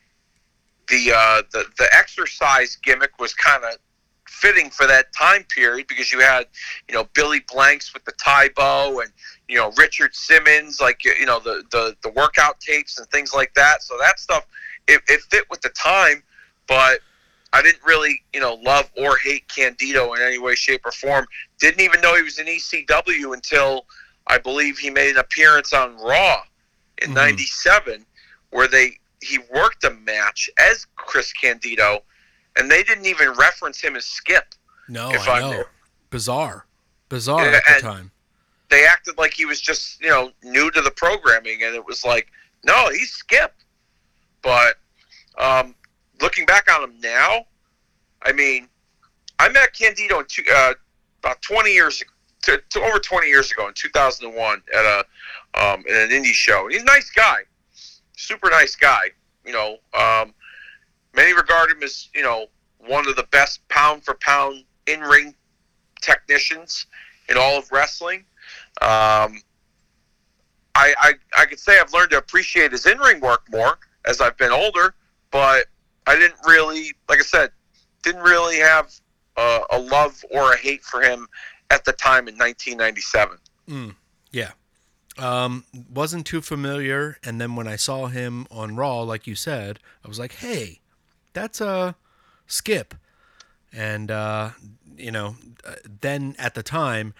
the 0.88 1.12
uh, 1.14 1.42
the, 1.52 1.64
the 1.78 1.88
exercise 1.92 2.76
gimmick 2.76 3.18
was 3.18 3.32
kind 3.34 3.64
of 3.64 3.78
fitting 4.40 4.70
for 4.70 4.86
that 4.86 5.12
time 5.12 5.44
period 5.44 5.86
because 5.86 6.10
you 6.10 6.20
had, 6.20 6.46
you 6.88 6.94
know, 6.94 7.06
Billy 7.14 7.40
Blanks 7.52 7.92
with 7.92 8.04
the 8.04 8.12
Tae 8.12 8.48
Bo 8.56 9.00
and, 9.00 9.10
you 9.48 9.56
know, 9.56 9.72
Richard 9.76 10.14
Simmons, 10.14 10.80
like, 10.80 11.04
you 11.04 11.26
know, 11.26 11.40
the, 11.40 11.62
the, 11.70 11.96
the 12.02 12.10
workout 12.10 12.58
tapes 12.60 12.98
and 12.98 13.06
things 13.08 13.34
like 13.34 13.52
that. 13.54 13.82
So 13.82 13.96
that 14.00 14.18
stuff, 14.18 14.46
it, 14.88 15.02
it 15.08 15.20
fit 15.30 15.44
with 15.50 15.60
the 15.60 15.68
time, 15.70 16.22
but 16.66 17.00
I 17.52 17.62
didn't 17.62 17.84
really, 17.84 18.22
you 18.32 18.40
know, 18.40 18.54
love 18.62 18.90
or 18.96 19.16
hate 19.16 19.48
Candido 19.48 20.14
in 20.14 20.22
any 20.22 20.38
way, 20.38 20.54
shape, 20.54 20.82
or 20.84 20.92
form. 20.92 21.26
Didn't 21.58 21.80
even 21.80 22.00
know 22.00 22.14
he 22.14 22.22
was 22.22 22.38
in 22.38 22.46
ECW 22.46 23.34
until 23.34 23.86
I 24.28 24.38
believe 24.38 24.78
he 24.78 24.90
made 24.90 25.10
an 25.10 25.18
appearance 25.18 25.72
on 25.72 25.96
Raw 25.96 26.42
in 27.02 27.12
'97, 27.12 27.92
mm-hmm. 27.92 28.02
where 28.50 28.68
they 28.68 28.98
he 29.20 29.38
worked 29.52 29.84
a 29.84 29.90
match 29.90 30.48
as 30.58 30.86
Chris 30.96 31.32
Candido 31.32 32.02
and 32.56 32.70
they 32.70 32.82
didn't 32.82 33.06
even 33.06 33.32
reference 33.32 33.80
him 33.80 33.96
as 33.96 34.04
Skip. 34.04 34.54
No, 34.88 35.10
if 35.10 35.28
I 35.28 35.40
know. 35.40 35.50
There. 35.50 35.66
Bizarre, 36.10 36.66
bizarre 37.08 37.46
at 37.46 37.62
the 37.66 37.80
time. 37.80 38.10
They 38.68 38.84
acted 38.86 39.18
like 39.18 39.32
he 39.34 39.44
was 39.44 39.60
just 39.60 40.00
you 40.00 40.08
know 40.08 40.30
new 40.42 40.70
to 40.70 40.80
the 40.80 40.90
programming, 40.90 41.62
and 41.62 41.74
it 41.74 41.84
was 41.84 42.04
like, 42.04 42.28
no, 42.64 42.88
he's 42.90 43.12
Skip. 43.12 43.54
But 44.42 44.76
um, 45.38 45.74
looking 46.20 46.46
back 46.46 46.70
on 46.72 46.84
him 46.84 47.00
now, 47.00 47.46
I 48.22 48.32
mean, 48.32 48.68
I 49.38 49.48
met 49.48 49.72
Candido 49.72 50.20
in 50.20 50.26
two, 50.28 50.42
uh, 50.54 50.74
about 51.22 51.40
twenty 51.42 51.72
years, 51.72 52.02
to, 52.42 52.62
to, 52.70 52.80
over 52.80 52.98
twenty 52.98 53.28
years 53.28 53.50
ago 53.52 53.68
in 53.68 53.74
two 53.74 53.88
thousand 53.88 54.26
and 54.26 54.36
one 54.36 54.62
at 54.74 54.84
a 54.84 54.98
um, 55.62 55.84
in 55.88 55.96
an 55.96 56.10
indie 56.10 56.26
show. 56.32 56.68
He's 56.68 56.82
a 56.82 56.84
nice 56.84 57.10
guy, 57.10 57.38
super 58.16 58.50
nice 58.50 58.76
guy. 58.76 59.10
You 59.44 59.52
know, 59.52 59.76
um, 59.98 60.34
Many 61.14 61.32
regard 61.34 61.70
him 61.70 61.82
as, 61.82 62.08
you 62.14 62.22
know, 62.22 62.46
one 62.86 63.08
of 63.08 63.16
the 63.16 63.26
best 63.32 63.66
pound 63.68 64.04
for 64.04 64.14
pound 64.14 64.64
in 64.86 65.00
ring 65.00 65.34
technicians 66.00 66.86
in 67.28 67.36
all 67.36 67.58
of 67.58 67.70
wrestling. 67.72 68.20
Um, 68.80 69.42
I, 70.76 70.94
I, 71.00 71.12
I 71.36 71.46
could 71.46 71.58
say 71.58 71.80
I've 71.80 71.92
learned 71.92 72.10
to 72.12 72.18
appreciate 72.18 72.72
his 72.72 72.86
in 72.86 72.98
ring 72.98 73.20
work 73.20 73.42
more 73.50 73.78
as 74.04 74.20
I've 74.20 74.36
been 74.36 74.52
older, 74.52 74.94
but 75.30 75.66
I 76.10 76.16
didn't 76.16 76.40
really, 76.44 76.92
like 77.08 77.20
I 77.20 77.22
said, 77.22 77.50
didn't 78.02 78.22
really 78.22 78.58
have 78.58 78.92
a, 79.36 79.60
a 79.70 79.78
love 79.78 80.24
or 80.32 80.52
a 80.52 80.56
hate 80.56 80.82
for 80.82 81.00
him 81.02 81.28
at 81.70 81.84
the 81.84 81.92
time 81.92 82.26
in 82.26 82.34
1997. 82.34 83.38
Mm, 83.68 83.94
yeah. 84.32 84.50
Um, 85.18 85.64
wasn't 85.88 86.26
too 86.26 86.40
familiar. 86.40 87.18
And 87.22 87.40
then 87.40 87.54
when 87.54 87.68
I 87.68 87.76
saw 87.76 88.08
him 88.08 88.48
on 88.50 88.74
Raw, 88.74 89.02
like 89.02 89.28
you 89.28 89.36
said, 89.36 89.78
I 90.04 90.08
was 90.08 90.18
like, 90.18 90.34
hey, 90.34 90.80
that's 91.32 91.60
a 91.60 91.94
skip. 92.48 92.96
And, 93.72 94.10
uh, 94.10 94.50
you 94.96 95.12
know, 95.12 95.36
uh, 95.64 95.74
then 96.00 96.34
at 96.40 96.56
the 96.56 96.64
time, 96.64 97.14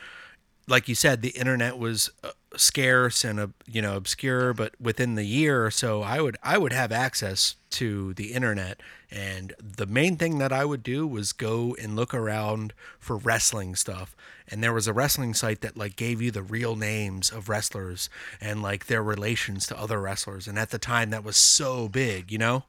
like 0.67 0.89
you 0.89 0.97
said, 0.97 1.23
the 1.23 1.31
internet 1.31 1.79
was 1.79 2.11
uh, 2.25 2.31
scarce 2.57 3.25
and, 3.25 3.39
uh, 3.39 3.47
you 3.67 3.81
know, 3.81 3.97
obscure, 3.97 4.53
but 4.53 4.75
within 4.81 5.15
the 5.15 5.25
year 5.25 5.65
or 5.65 5.71
so, 5.71 6.03
I 6.03 6.21
would, 6.21 6.37
I 6.43 6.59
would 6.59 6.73
have 6.73 6.93
access 6.93 7.57
to 7.71 8.15
the 8.15 8.33
internet. 8.33 8.81
And 9.11 9.55
the 9.59 9.87
main 9.87 10.17
thing 10.17 10.39
that 10.39 10.53
I 10.53 10.65
would 10.65 10.83
do 10.83 11.07
was 11.07 11.33
go 11.33 11.77
and 11.81 11.97
look 11.97 12.13
around 12.13 12.73
for 12.99 13.17
wrestling 13.17 13.75
stuff. 13.75 14.17
And 14.49 14.63
there 14.63 14.73
was 14.73 14.89
a 14.89 14.93
wrestling 14.93 15.35
site 15.35 15.61
that 15.61 15.77
like 15.77 15.97
gave 15.97 16.21
you 16.21 16.31
the 16.31 16.43
real 16.43 16.75
names 16.77 17.31
of 17.31 17.49
wrestlers 17.49 18.11
and 18.41 18.63
like 18.63 18.87
their 18.87 19.03
relations 19.03 19.67
to 19.69 19.79
other 19.79 20.01
wrestlers. 20.01 20.49
And 20.49 20.59
at 20.59 20.71
the 20.71 20.79
time 20.79 21.11
that 21.11 21.25
was 21.25 21.37
so 21.37 21.89
big, 21.89 22.33
you 22.33 22.39
know? 22.39 22.65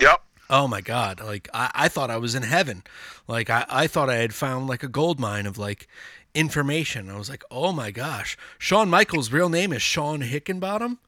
Yep. 0.00 0.22
Oh 0.50 0.68
my 0.68 0.80
God. 0.80 1.20
Like 1.20 1.48
I, 1.54 1.70
I 1.74 1.88
thought 1.88 2.10
I 2.10 2.16
was 2.18 2.34
in 2.34 2.42
heaven. 2.42 2.82
Like 3.28 3.48
I, 3.48 3.64
I 3.68 3.86
thought 3.86 4.10
I 4.10 4.16
had 4.16 4.34
found 4.34 4.66
like 4.66 4.82
a 4.82 4.88
gold 4.88 5.18
mine 5.20 5.46
of 5.46 5.56
like 5.56 5.88
information. 6.34 7.10
I 7.10 7.16
was 7.16 7.30
like, 7.30 7.44
oh 7.50 7.72
my 7.72 7.90
gosh. 7.90 8.36
Shawn 8.58 8.88
Michaels' 8.88 9.32
real 9.32 9.48
name 9.48 9.72
is 9.72 9.82
Shawn 9.82 10.20
Hickenbottom. 10.20 10.98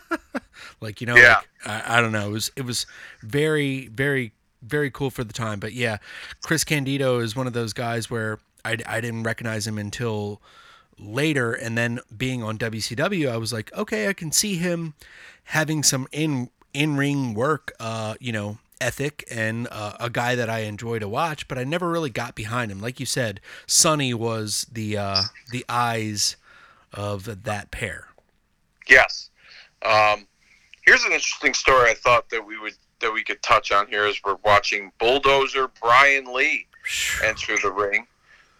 like, 0.80 1.00
you 1.00 1.06
know, 1.06 1.16
yeah. 1.16 1.40
Like, 1.64 1.84
I, 1.86 1.98
I 1.98 2.00
don't 2.00 2.12
know. 2.12 2.28
It 2.28 2.32
was 2.32 2.52
it 2.56 2.64
was 2.64 2.86
very, 3.20 3.88
very, 3.88 4.32
very 4.62 4.90
cool 4.90 5.10
for 5.10 5.24
the 5.24 5.32
time. 5.32 5.60
But 5.60 5.72
yeah, 5.72 5.98
Chris 6.42 6.64
Candido 6.64 7.20
is 7.20 7.36
one 7.36 7.46
of 7.46 7.52
those 7.52 7.72
guys 7.72 8.10
where 8.10 8.38
I, 8.64 8.76
I 8.86 9.00
didn't 9.00 9.22
recognize 9.22 9.66
him 9.66 9.78
until 9.78 10.40
later. 10.98 11.52
And 11.52 11.76
then 11.76 12.00
being 12.16 12.42
on 12.42 12.58
WCW, 12.58 13.30
I 13.30 13.36
was 13.36 13.52
like, 13.52 13.72
okay, 13.74 14.08
I 14.08 14.12
can 14.12 14.32
see 14.32 14.56
him 14.56 14.94
having 15.44 15.82
some 15.82 16.06
in 16.12 16.50
in 16.74 16.96
ring 16.96 17.32
work, 17.32 17.72
uh, 17.80 18.14
you 18.20 18.32
know, 18.32 18.58
ethic 18.80 19.24
and 19.30 19.68
uh, 19.70 19.96
a 19.98 20.10
guy 20.10 20.34
that 20.34 20.50
I 20.50 20.60
enjoy 20.60 20.98
to 20.98 21.08
watch. 21.08 21.48
But 21.48 21.58
I 21.58 21.64
never 21.64 21.88
really 21.88 22.10
got 22.10 22.34
behind 22.34 22.70
him. 22.70 22.80
Like 22.80 23.00
you 23.00 23.06
said, 23.06 23.40
Sunny 23.66 24.14
was 24.14 24.66
the 24.70 24.96
uh, 24.96 25.22
the 25.50 25.64
eyes 25.68 26.36
of 26.92 27.44
that 27.44 27.70
pair. 27.70 28.08
Yes. 28.88 29.30
Um, 29.82 30.26
here's 30.84 31.04
an 31.04 31.12
interesting 31.12 31.54
story 31.54 31.90
I 31.90 31.94
thought 31.94 32.30
that 32.30 32.46
we 32.46 32.58
would 32.58 32.74
that 33.00 33.12
we 33.12 33.22
could 33.22 33.42
touch 33.42 33.72
on 33.72 33.86
here 33.88 34.04
as 34.04 34.20
we're 34.24 34.38
watching 34.44 34.92
Bulldozer 34.98 35.70
Brian 35.82 36.32
Lee 36.32 36.66
enter 37.22 37.56
the 37.62 37.70
ring. 37.70 38.06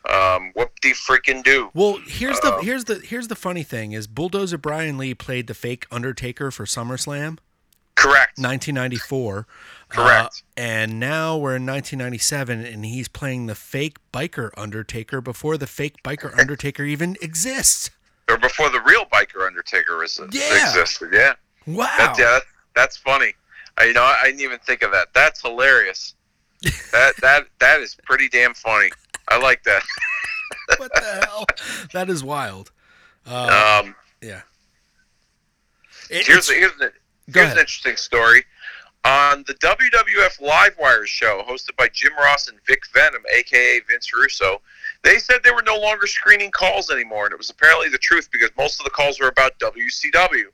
Um, 0.09 0.53
whoop 0.55 0.71
de 0.81 0.93
freaking 0.93 1.43
do. 1.43 1.71
Well, 1.75 1.99
here's 2.07 2.39
the 2.41 2.55
Uh, 2.55 2.61
here's 2.61 2.85
the 2.85 3.01
here's 3.01 3.27
the 3.27 3.35
funny 3.35 3.65
thing 3.65 3.91
is 3.93 4.07
Bulldozer 4.07 4.59
Brian 4.59 4.99
Lee 4.99 5.15
played 5.15 5.49
the 5.49 5.55
fake 5.55 5.87
Undertaker 5.91 6.53
for 6.53 6.65
SummerSlam 6.65 7.39
Correct. 8.11 8.39
1994. 8.39 9.47
Correct. 9.89 10.43
Uh, 10.57 10.61
and 10.61 10.99
now 11.01 11.37
we're 11.37 11.57
in 11.57 11.67
1997 11.67 12.65
and 12.65 12.85
he's 12.85 13.09
playing 13.09 13.47
the 13.47 13.55
fake 13.55 13.99
biker 14.13 14.51
Undertaker 14.57 15.21
before 15.21 15.57
the 15.57 15.67
fake 15.67 16.03
biker 16.03 16.37
Undertaker 16.39 16.83
even 16.85 17.17
exists. 17.23 17.91
Or 18.29 18.37
before 18.37 18.71
the 18.71 18.81
real 18.83 19.05
biker 19.07 19.47
Undertaker 19.47 19.97
was, 19.99 20.21
Yeah. 20.33 20.69
existed. 20.69 21.11
Yeah. 21.13 21.35
Wow. 21.67 21.87
That, 21.99 22.17
yeah, 22.19 22.25
that, 22.25 22.43
that's 22.75 22.97
funny. 22.97 23.35
I, 23.79 23.85
you 23.85 23.93
know, 23.93 24.03
I, 24.03 24.19
I 24.23 24.27
didn't 24.27 24.41
even 24.41 24.59
think 24.61 24.83
of 24.83 24.91
that. 24.93 25.09
That's 25.15 25.41
hilarious. 25.43 26.15
that 26.93 27.13
that 27.21 27.47
that 27.61 27.81
is 27.81 27.97
pretty 28.05 28.29
damn 28.29 28.55
funny. 28.55 28.91
I 29.29 29.39
like 29.39 29.63
that. 29.65 29.83
what 30.79 30.91
the 30.95 31.21
hell? 31.27 31.45
That 31.93 32.09
is 32.11 32.25
wild. 32.25 32.73
Uh, 33.27 33.83
Um, 33.85 33.95
yeah. 34.23 34.43
It- 36.11 36.27
here's 36.27 36.49
here's, 36.49 36.73
a, 36.81 36.91
Go 37.31 37.41
here's 37.41 37.53
an 37.53 37.59
interesting 37.59 37.97
story. 37.97 38.45
On 39.05 39.45
the 39.47 39.55
WWF 39.55 40.41
Livewire 40.41 41.07
show, 41.07 41.45
hosted 41.49 41.77
by 41.77 41.89
Jim 41.93 42.13
Ross 42.17 42.49
and 42.49 42.59
Vic 42.67 42.83
Venom, 42.93 43.23
aka 43.33 43.81
Vince 43.89 44.13
Russo, 44.13 44.61
they 45.05 45.19
said 45.19 45.43
they 45.45 45.53
were 45.53 45.63
no 45.63 45.79
longer 45.79 46.09
screening 46.09 46.51
calls 46.51 46.91
anymore, 46.91 47.27
and 47.27 47.33
it 47.33 47.39
was 47.39 47.51
apparently 47.51 47.89
the 47.89 47.99
truth 47.99 48.29
because 48.33 48.51
most 48.59 48.81
of 48.81 48.85
the 48.85 48.91
calls 48.91 49.21
were 49.21 49.29
about 49.29 49.59
WCW. 49.61 50.47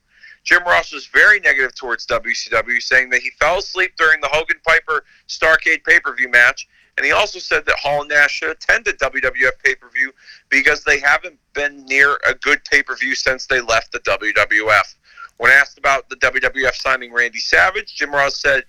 Jim 0.44 0.62
Ross 0.64 0.92
was 0.92 1.06
very 1.06 1.40
negative 1.40 1.74
towards 1.74 2.06
WCW, 2.06 2.82
saying 2.82 3.10
that 3.10 3.22
he 3.22 3.30
fell 3.30 3.58
asleep 3.58 3.92
during 3.96 4.20
the 4.20 4.28
Hogan 4.28 4.58
Piper 4.66 5.04
Starcade 5.28 5.84
pay 5.84 6.00
per 6.00 6.14
view 6.14 6.28
match, 6.28 6.68
and 6.98 7.06
he 7.06 7.12
also 7.12 7.38
said 7.38 7.64
that 7.66 7.76
Hall 7.76 8.00
and 8.00 8.10
Nash 8.10 8.32
should 8.32 8.50
attend 8.50 8.86
a 8.86 8.92
WWF 8.94 9.52
pay 9.64 9.74
per 9.74 9.88
view 9.88 10.12
because 10.50 10.84
they 10.84 11.00
haven't 11.00 11.38
been 11.54 11.84
near 11.86 12.18
a 12.26 12.34
good 12.34 12.62
pay 12.64 12.82
per 12.82 12.96
view 12.96 13.14
since 13.14 13.46
they 13.46 13.60
left 13.60 13.92
the 13.92 14.00
WWF. 14.00 14.94
When 15.42 15.50
asked 15.50 15.76
about 15.76 16.08
the 16.08 16.14
WWF 16.14 16.76
signing 16.76 17.12
Randy 17.12 17.40
Savage, 17.40 17.96
Jim 17.96 18.12
Ross 18.12 18.40
said 18.40 18.62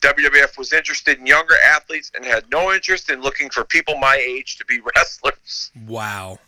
WWF 0.00 0.56
was 0.56 0.72
interested 0.72 1.18
in 1.18 1.26
younger 1.26 1.56
athletes 1.66 2.12
and 2.14 2.24
had 2.24 2.48
no 2.52 2.72
interest 2.72 3.10
in 3.10 3.20
looking 3.20 3.50
for 3.50 3.64
people 3.64 3.98
my 3.98 4.14
age 4.14 4.56
to 4.58 4.64
be 4.64 4.78
wrestlers. 4.96 5.72
Wow. 5.88 6.38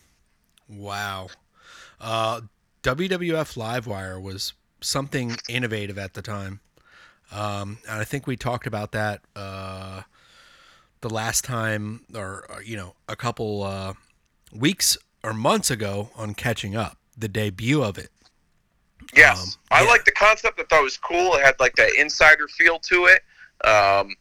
Wow. 0.68 1.30
Uh, 2.00 2.42
WWF 2.84 3.56
Livewire 3.56 4.22
was 4.22 4.52
something 4.82 5.36
innovative 5.48 5.98
at 5.98 6.14
the 6.14 6.22
time. 6.22 6.60
Um, 7.32 7.78
and 7.88 7.98
I 7.98 8.04
think 8.04 8.28
we 8.28 8.36
talked 8.36 8.68
about 8.68 8.92
that 8.92 9.22
uh, 9.34 10.02
the 11.00 11.10
last 11.10 11.44
time, 11.44 12.04
or, 12.14 12.46
or, 12.48 12.62
you 12.62 12.76
know, 12.76 12.94
a 13.08 13.16
couple 13.16 13.64
uh, 13.64 13.94
weeks 14.52 14.96
or 15.24 15.34
months 15.34 15.72
ago 15.72 16.10
on 16.14 16.34
Catching 16.34 16.76
Up, 16.76 16.98
the 17.18 17.26
debut 17.26 17.82
of 17.82 17.98
it. 17.98 18.10
Yes, 19.14 19.40
Um, 19.42 19.48
I 19.70 19.82
yeah. 19.82 19.88
like 19.90 20.04
the 20.04 20.12
concept. 20.12 20.58
I 20.60 20.64
thought 20.64 20.80
it 20.80 20.84
was 20.84 20.96
cool. 20.98 21.34
It 21.34 21.44
had 21.44 21.54
like 21.60 21.74
that 21.76 21.94
insider 21.98 22.48
feel 22.48 22.78
to 22.80 23.06
it. 23.06 23.22
Um, 23.66 24.14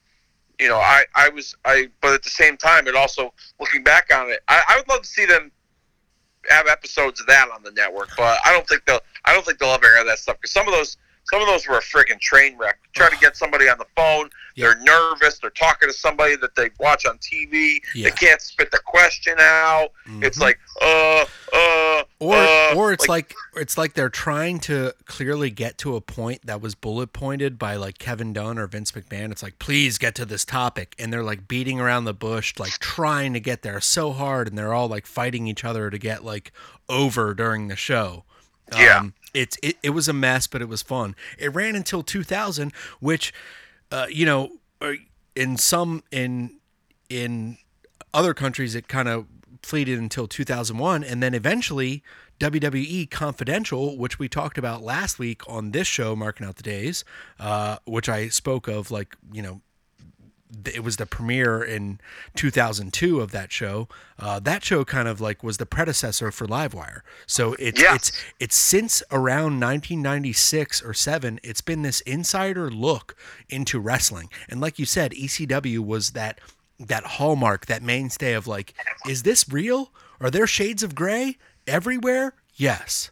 you 0.59 0.69
know, 0.69 0.77
I, 0.77 1.03
I 1.15 1.29
was 1.29 1.55
I, 1.65 1.89
but 2.01 2.13
at 2.13 2.23
the 2.23 2.29
same 2.29 2.55
time, 2.57 2.87
it 2.87 2.95
also 2.95 3.33
looking 3.59 3.83
back 3.83 4.13
on 4.13 4.29
it, 4.29 4.39
I, 4.47 4.63
I 4.69 4.77
would 4.77 4.87
love 4.87 5.01
to 5.01 5.07
see 5.07 5.25
them 5.25 5.51
have 6.49 6.67
episodes 6.67 7.19
of 7.19 7.27
that 7.27 7.49
on 7.53 7.63
the 7.63 7.71
network. 7.71 8.09
But 8.15 8.39
I 8.45 8.51
don't 8.53 8.67
think 8.67 8.85
they'll 8.85 9.01
I 9.25 9.33
don't 9.33 9.45
think 9.45 9.59
they'll 9.59 9.69
ever 9.71 9.85
air 9.87 10.05
that 10.05 10.19
stuff 10.19 10.37
because 10.37 10.51
some 10.51 10.67
of 10.67 10.73
those 10.73 10.97
some 11.31 11.41
of 11.41 11.47
those 11.47 11.67
were 11.67 11.77
a 11.77 11.81
friggin' 11.81 12.19
train 12.19 12.55
wreck. 12.55 12.77
Try 12.93 13.09
to 13.09 13.17
get 13.17 13.35
somebody 13.35 13.67
on 13.67 13.79
the 13.79 13.87
phone. 13.95 14.29
Yeah. 14.55 14.67
They're 14.67 14.79
nervous. 14.83 15.39
They're 15.39 15.49
talking 15.49 15.89
to 15.89 15.93
somebody 15.93 16.35
that 16.35 16.55
they 16.55 16.69
watch 16.79 17.07
on 17.07 17.17
TV. 17.17 17.79
Yeah. 17.95 18.09
They 18.09 18.15
can't 18.15 18.39
spit 18.39 18.69
the 18.69 18.77
question 18.85 19.35
out. 19.39 19.89
It's 20.21 20.37
Mhm. 20.37 20.41
like, 20.41 20.59
uh, 20.83 21.25
uh, 21.25 21.25
or 22.25 22.35
uh, 22.35 22.75
or 22.75 22.93
it's 22.93 23.07
like, 23.07 23.33
it's 23.55 23.77
like 23.77 23.93
they're 23.93 24.09
trying 24.09 24.59
to 24.61 24.93
clearly 25.05 25.49
get 25.49 25.77
to 25.79 25.95
a 25.95 26.01
point 26.01 26.45
that 26.45 26.61
was 26.61 26.75
bullet 26.75 27.13
pointed 27.13 27.57
by 27.57 27.75
like 27.75 27.97
Kevin 27.97 28.33
Dunn 28.33 28.57
or 28.57 28.67
Vince 28.67 28.91
McMahon. 28.91 29.31
It's 29.31 29.43
like 29.43 29.59
please 29.59 29.97
get 29.97 30.15
to 30.15 30.25
this 30.25 30.45
topic, 30.45 30.95
and 30.99 31.11
they're 31.11 31.23
like 31.23 31.47
beating 31.47 31.79
around 31.79 32.05
the 32.05 32.13
bush, 32.13 32.53
like 32.57 32.71
trying 32.79 33.33
to 33.33 33.39
get 33.39 33.61
there 33.61 33.79
so 33.81 34.11
hard, 34.11 34.47
and 34.47 34.57
they're 34.57 34.73
all 34.73 34.87
like 34.87 35.05
fighting 35.05 35.47
each 35.47 35.63
other 35.63 35.89
to 35.89 35.97
get 35.97 36.23
like 36.23 36.51
over 36.89 37.33
during 37.33 37.67
the 37.67 37.75
show. 37.75 38.23
Yeah. 38.75 39.09
it's 39.33 39.57
it, 39.61 39.77
it 39.83 39.91
was 39.91 40.07
a 40.07 40.13
mess, 40.13 40.47
but 40.47 40.61
it 40.61 40.69
was 40.69 40.81
fun. 40.81 41.15
It 41.37 41.53
ran 41.53 41.75
until 41.75 42.01
2000, 42.01 42.73
which 42.99 43.33
uh, 43.91 44.07
you 44.09 44.25
know, 44.25 44.51
uh, 44.81 44.93
in 45.35 45.57
some 45.57 46.03
in 46.11 46.57
in 47.09 47.57
other 48.13 48.33
countries 48.33 48.75
it 48.75 48.87
kind 48.87 49.09
of 49.09 49.34
fleeted 49.65 49.99
until 49.99 50.27
2001 50.27 51.03
and 51.03 51.21
then 51.21 51.33
eventually 51.33 52.03
WWE 52.39 53.09
Confidential, 53.09 53.97
which 53.97 54.19
we 54.19 54.27
talked 54.29 54.57
about 54.57 54.81
last 54.83 55.19
week 55.19 55.41
on 55.49 55.71
this 55.71 55.87
show, 55.87 56.15
marking 56.15 56.45
out 56.45 56.57
the 56.57 56.63
days, 56.63 57.03
uh, 57.39 57.77
which 57.85 58.09
I 58.09 58.27
spoke 58.29 58.67
of, 58.67 58.91
like 58.91 59.15
you 59.31 59.41
know, 59.41 59.61
it 60.65 60.83
was 60.83 60.97
the 60.97 61.05
premiere 61.05 61.61
in 61.63 61.99
2002 62.35 63.19
of 63.19 63.31
that 63.31 63.51
show. 63.51 63.87
Uh, 64.19 64.39
that 64.39 64.63
show 64.63 64.85
kind 64.85 65.07
of 65.07 65.19
like 65.19 65.43
was 65.43 65.57
the 65.57 65.65
predecessor 65.65 66.31
for 66.31 66.45
Livewire. 66.45 67.01
So 67.25 67.53
it's 67.59 67.81
Yes. 67.81 67.95
it's 67.95 68.11
it's 68.39 68.55
since 68.55 69.03
around 69.11 69.59
1996 69.59 70.81
or 70.83 70.93
seven, 70.93 71.39
it's 71.43 71.61
been 71.61 71.81
this 71.81 72.01
insider 72.01 72.69
look 72.69 73.15
into 73.49 73.79
wrestling. 73.79 74.29
And 74.47 74.61
like 74.61 74.77
you 74.79 74.85
said, 74.85 75.11
ECW 75.11 75.79
was 75.79 76.11
that 76.11 76.39
that 76.79 77.03
hallmark, 77.05 77.65
that 77.67 77.81
mainstay 77.83 78.33
of 78.33 78.47
like, 78.47 78.73
is 79.07 79.23
this 79.23 79.47
real? 79.49 79.91
Are 80.19 80.29
there 80.29 80.47
shades 80.47 80.83
of 80.83 80.95
gray 80.95 81.37
everywhere? 81.67 82.33
Yes. 82.55 83.11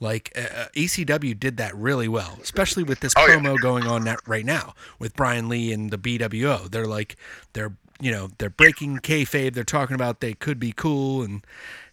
Like 0.00 0.32
uh, 0.36 0.40
uh, 0.62 0.66
ECW 0.74 1.38
did 1.38 1.56
that 1.56 1.74
really 1.76 2.08
well, 2.08 2.38
especially 2.42 2.82
with 2.82 3.00
this 3.00 3.14
Oh, 3.16 3.26
yeah. 3.26 3.36
promo 3.36 3.58
going 3.60 3.86
on 3.86 4.06
right 4.26 4.44
now 4.44 4.74
with 4.98 5.14
Brian 5.16 5.48
Lee 5.48 5.72
and 5.72 5.90
the 5.90 5.98
BWO. 5.98 6.70
They're 6.70 6.86
like 6.86 7.16
they're 7.52 7.72
you 8.00 8.10
know 8.10 8.28
they're 8.38 8.50
breaking 8.50 8.98
kayfabe. 8.98 9.54
They're 9.54 9.62
talking 9.64 9.94
about 9.94 10.20
they 10.20 10.34
could 10.34 10.58
be 10.58 10.72
cool 10.72 11.22
and 11.22 11.46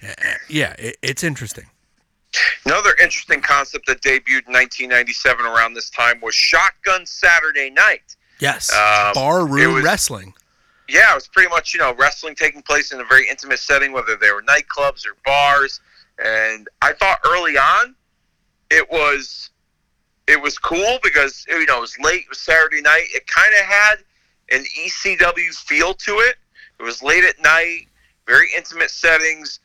uh, 0.04 0.08
uh, 0.08 0.34
yeah, 0.50 0.74
it, 0.80 0.98
it's 1.02 1.24
interesting. 1.24 1.68
Another 2.66 2.92
interesting 3.02 3.42
concept 3.42 3.88
that 3.88 4.02
debuted 4.02 4.48
in 4.48 4.54
1997 4.54 5.46
around 5.46 5.74
this 5.74 5.90
time 5.90 6.20
was 6.22 6.34
Shotgun 6.34 7.06
Saturday 7.06 7.70
Night. 7.70 8.16
Yes, 8.40 8.72
Um, 8.74 9.14
bar 9.14 9.46
room 9.46 9.76
was- 9.76 9.84
wrestling. 9.84 10.34
Yeah, 10.90 11.12
it 11.12 11.16
was 11.16 11.28
pretty 11.28 11.50
much 11.50 11.74
you 11.74 11.80
know 11.80 11.94
wrestling 11.96 12.36
taking 12.36 12.62
place 12.62 12.92
in 12.92 13.00
a 13.00 13.06
very 13.06 13.28
intimate 13.30 13.60
setting, 13.60 13.92
whether 13.92 14.16
they 14.16 14.32
were 14.32 14.44
nightclubs 14.44 15.06
or 15.06 15.16
bars. 15.26 15.80
And 16.24 16.68
I 16.82 16.94
thought 16.94 17.20
early 17.26 17.58
on, 17.58 17.96
it 18.70 18.90
was 18.92 19.50
it 20.28 20.42
was 20.42 20.58
cool 20.58 21.00
because 21.04 21.46
you 21.48 21.66
know 21.66 21.78
it 21.78 21.82
was 21.82 21.98
late, 22.00 22.22
it 22.22 22.30
was 22.30 22.40
Saturday 22.40 22.82
night. 22.82 23.06
It 23.14 23.26
kind 23.28 23.54
of 23.60 23.66
had 23.66 23.96
an 24.52 24.66
ECW 24.78 25.54
feel 25.56 25.94
to 25.94 26.12
it. 26.20 26.36
It 26.80 26.84
was 26.84 27.02
late 27.04 27.24
at 27.24 27.42
night, 27.42 27.88
very 28.28 28.50
intimate 28.56 28.92
settings, 28.92 29.60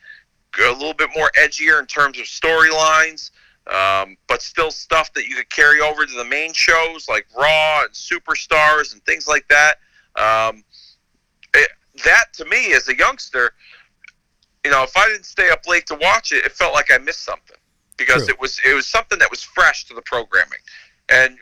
a 0.59 0.71
little 0.71 0.93
bit 0.93 1.09
more 1.15 1.31
edgier 1.37 1.79
in 1.79 1.85
terms 1.85 2.19
of 2.19 2.25
storylines, 2.25 3.31
um, 3.67 4.17
but 4.27 4.41
still 4.41 4.71
stuff 4.71 5.13
that 5.13 5.27
you 5.27 5.35
could 5.35 5.49
carry 5.49 5.81
over 5.81 6.05
to 6.05 6.13
the 6.13 6.25
main 6.25 6.53
shows 6.53 7.07
like 7.07 7.27
Raw 7.37 7.83
and 7.83 7.91
Superstars 7.91 8.93
and 8.93 9.03
things 9.05 9.27
like 9.27 9.47
that. 9.49 9.75
Um, 10.15 10.63
it, 11.57 11.69
that 12.05 12.25
to 12.33 12.45
me, 12.45 12.73
as 12.73 12.87
a 12.87 12.97
youngster, 12.97 13.53
you 14.65 14.71
know, 14.71 14.83
if 14.83 14.95
I 14.95 15.07
didn't 15.07 15.25
stay 15.25 15.49
up 15.49 15.65
late 15.67 15.87
to 15.87 15.95
watch 15.95 16.31
it, 16.31 16.45
it 16.45 16.51
felt 16.51 16.73
like 16.73 16.91
I 16.91 16.97
missed 16.97 17.23
something 17.23 17.55
because 17.97 18.25
True. 18.25 18.33
it 18.33 18.39
was 18.39 18.59
it 18.65 18.73
was 18.73 18.87
something 18.87 19.19
that 19.19 19.29
was 19.31 19.41
fresh 19.41 19.85
to 19.85 19.93
the 19.93 20.01
programming. 20.01 20.59
And 21.09 21.37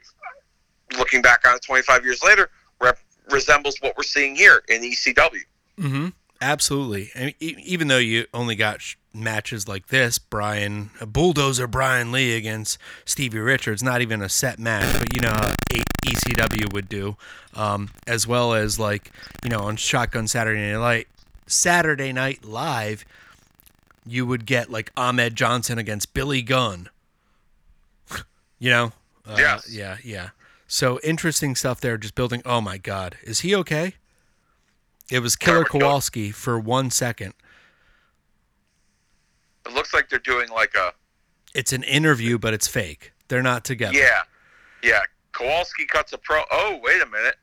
looking 0.98 1.22
back 1.22 1.48
on 1.48 1.56
it 1.56 1.62
25 1.62 2.04
years 2.04 2.24
later, 2.24 2.50
rep- 2.82 3.00
resembles 3.30 3.78
what 3.82 3.96
we're 3.98 4.04
seeing 4.04 4.36
here 4.36 4.64
in 4.70 4.82
ECW. 4.82 5.40
Mm-hmm. 5.80 6.08
Absolutely. 6.42 7.12
And 7.16 7.34
e- 7.40 7.56
even 7.64 7.88
though 7.88 7.98
you 7.98 8.26
only 8.34 8.56
got 8.56 8.82
sh- 8.82 8.96
matches 9.14 9.68
like 9.68 9.88
this, 9.88 10.18
Brian 10.20 10.90
a 11.00 11.06
bulldozer 11.06 11.68
Brian 11.68 12.12
Lee 12.12 12.36
against 12.36 12.78
Stevie 13.06 13.40
Richards, 13.40 13.82
not 13.82 14.02
even 14.02 14.22
a 14.22 14.30
set 14.30 14.60
match, 14.60 15.00
but 15.00 15.16
you 15.16 15.22
know 15.22 15.30
how 15.30 15.54
ECW 16.06 16.72
would 16.74 16.90
do, 16.90 17.16
um, 17.54 17.90
as 18.06 18.28
well 18.28 18.54
as 18.54 18.78
like 18.80 19.12
you 19.44 19.50
know 19.50 19.60
on 19.60 19.78
Shotgun 19.78 20.28
Saturday 20.28 20.72
Night 20.74 20.78
Light, 20.80 21.08
Saturday 21.48 22.12
Night 22.12 22.44
Live, 22.44 23.06
you 24.06 24.26
would 24.26 24.46
get 24.46 24.70
like 24.70 24.92
Ahmed 24.98 25.36
Johnson 25.36 25.78
against 25.78 26.14
Billy 26.14 26.42
Gunn. 26.42 26.90
you 28.60 28.70
know? 28.70 28.92
Uh, 29.26 29.36
Yes. 29.38 29.70
Yeah, 29.72 29.98
yeah. 30.04 30.30
So 30.68 31.00
interesting 31.04 31.56
stuff 31.56 31.80
there. 31.82 31.98
Just 31.98 32.16
building. 32.16 32.42
Oh 32.46 32.60
my 32.62 32.78
God, 32.78 33.18
is 33.24 33.40
he 33.42 33.56
okay? 33.56 33.96
It 35.12 35.20
was 35.20 35.36
Killer 35.36 35.60
we're 35.60 35.64
good. 35.66 35.82
Kowalski 35.82 36.32
for 36.32 36.60
one 36.60 36.90
second. 36.90 37.34
It 39.66 39.74
looks 39.74 39.94
like 39.94 40.10
they're 40.10 40.20
doing 40.20 40.50
like 40.50 40.76
a 40.76 40.94
It's 41.54 41.74
an 41.74 41.84
interview, 41.84 42.38
but 42.38 42.54
it's 42.54 42.68
fake. 42.68 43.14
They're 43.28 43.44
not 43.44 43.66
together. 43.66 43.98
yeah, 43.98 44.22
yeah. 44.84 45.02
Kowalski 45.32 45.86
cuts 45.86 46.14
a 46.14 46.18
pro. 46.18 46.44
Oh, 46.52 46.80
wait 46.82 47.02
a 47.02 47.06
minute. 47.08 47.36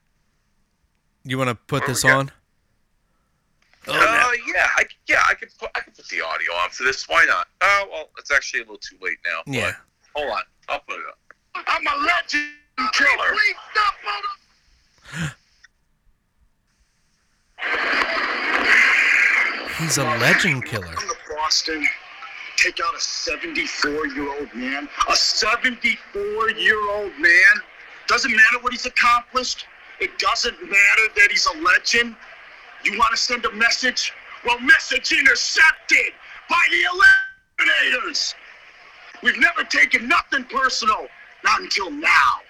You 1.24 1.38
want 1.38 1.50
to 1.50 1.54
put 1.54 1.82
What 1.82 1.88
this 1.88 2.04
on? 2.04 2.30
Oh, 3.88 3.92
uh, 3.92 4.30
yeah, 4.54 4.68
I, 4.76 4.84
yeah, 5.08 5.22
I 5.28 5.34
could 5.34 5.48
put 5.58 5.70
I 5.74 5.80
could 5.80 5.94
put 5.94 6.06
the 6.06 6.20
audio 6.20 6.52
on 6.52 6.70
for 6.70 6.84
this. 6.84 7.08
Why 7.08 7.24
not? 7.26 7.48
Oh, 7.60 7.88
well, 7.90 8.08
it's 8.18 8.30
actually 8.30 8.60
a 8.60 8.62
little 8.62 8.78
too 8.78 8.96
late 9.00 9.18
now. 9.24 9.42
but 9.44 9.54
Yeah. 9.54 9.72
Hold 10.14 10.30
on, 10.30 10.42
I'll 10.68 10.80
put 10.80 10.98
it 10.98 11.06
up. 11.08 11.18
I'm 11.66 11.86
a 11.86 12.06
legend 12.06 12.50
killer. 12.92 13.36
He's 19.78 19.98
a 19.98 20.04
legend 20.04 20.64
killer. 20.64 20.86
Come 20.86 21.08
to 21.08 21.34
Boston, 21.34 21.86
take 22.56 22.78
out 22.86 22.94
a 22.94 23.00
74 23.00 24.06
year 24.08 24.28
old 24.38 24.54
man. 24.54 24.88
A 25.08 25.16
74 25.16 26.50
year 26.50 26.90
old 26.90 27.12
man. 27.18 27.54
Doesn't 28.06 28.30
matter 28.30 28.58
what 28.60 28.72
he's 28.72 28.86
accomplished. 28.86 29.66
It 30.00 30.18
doesn't 30.18 30.60
matter 30.62 31.02
that 31.16 31.28
he's 31.30 31.46
a 31.46 31.58
legend. 31.58 32.16
You 32.84 32.98
want 32.98 33.10
to 33.12 33.16
send 33.16 33.44
a 33.44 33.52
message? 33.52 34.12
Well, 34.44 34.58
message 34.60 35.12
intercepted 35.12 36.12
by 36.48 36.60
the 36.70 37.64
Eliminators. 37.64 38.34
We've 39.22 39.38
never 39.38 39.62
taken 39.64 40.08
nothing 40.08 40.44
personal, 40.44 41.06
not 41.44 41.60
until 41.60 41.90
now. 41.90 42.40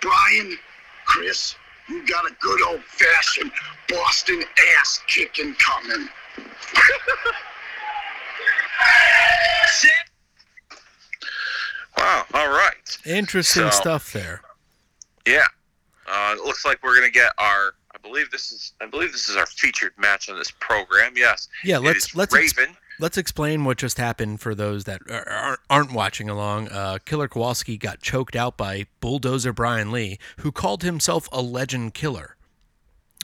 Brian, 0.00 0.58
Chris, 1.06 1.54
you 1.88 2.06
got 2.06 2.24
a 2.30 2.34
good 2.40 2.62
old 2.62 2.82
fashioned 2.84 3.50
Boston 3.88 4.42
ass 4.78 5.00
kicking 5.06 5.54
coming. 5.54 6.08
Wow. 11.96 12.24
All 12.34 12.48
right. 12.48 12.98
Interesting 13.04 13.64
So- 13.64 13.70
stuff 13.70 14.12
there. 14.12 14.40
Yeah. 15.26 15.44
Uh, 16.06 16.34
it 16.36 16.44
looks 16.44 16.64
like 16.64 16.82
we're 16.82 16.94
gonna 16.96 17.10
get 17.10 17.32
our. 17.38 17.74
I 17.94 17.98
believe 18.02 18.30
this 18.30 18.50
is. 18.50 18.72
I 18.80 18.86
believe 18.86 19.12
this 19.12 19.28
is 19.28 19.36
our 19.36 19.46
featured 19.46 19.92
match 19.96 20.28
on 20.28 20.36
this 20.36 20.50
program. 20.50 21.12
Yes. 21.16 21.48
Yeah, 21.62 21.76
It 21.76 21.82
let's 21.82 22.06
is 22.08 22.14
let's 22.16 22.34
ex- 22.34 22.56
Raven. 22.58 22.76
Let's 23.00 23.16
explain 23.18 23.64
what 23.64 23.78
just 23.78 23.98
happened 23.98 24.40
for 24.40 24.54
those 24.54 24.84
that 24.84 25.00
are- 25.10 25.58
aren't, 25.70 25.92
watching 25.92 26.28
along. 26.28 26.68
Uh, 26.68 26.98
Killer 27.04 27.28
Kowalski 27.28 27.76
got 27.76 28.00
choked 28.00 28.36
out 28.36 28.56
by 28.56 28.86
Bulldozer 29.00 29.52
Brian 29.52 29.90
Lee, 29.90 30.18
who 30.38 30.52
called 30.52 30.82
himself 30.82 31.28
a 31.32 31.40
legend 31.42 31.94
killer. 31.94 32.36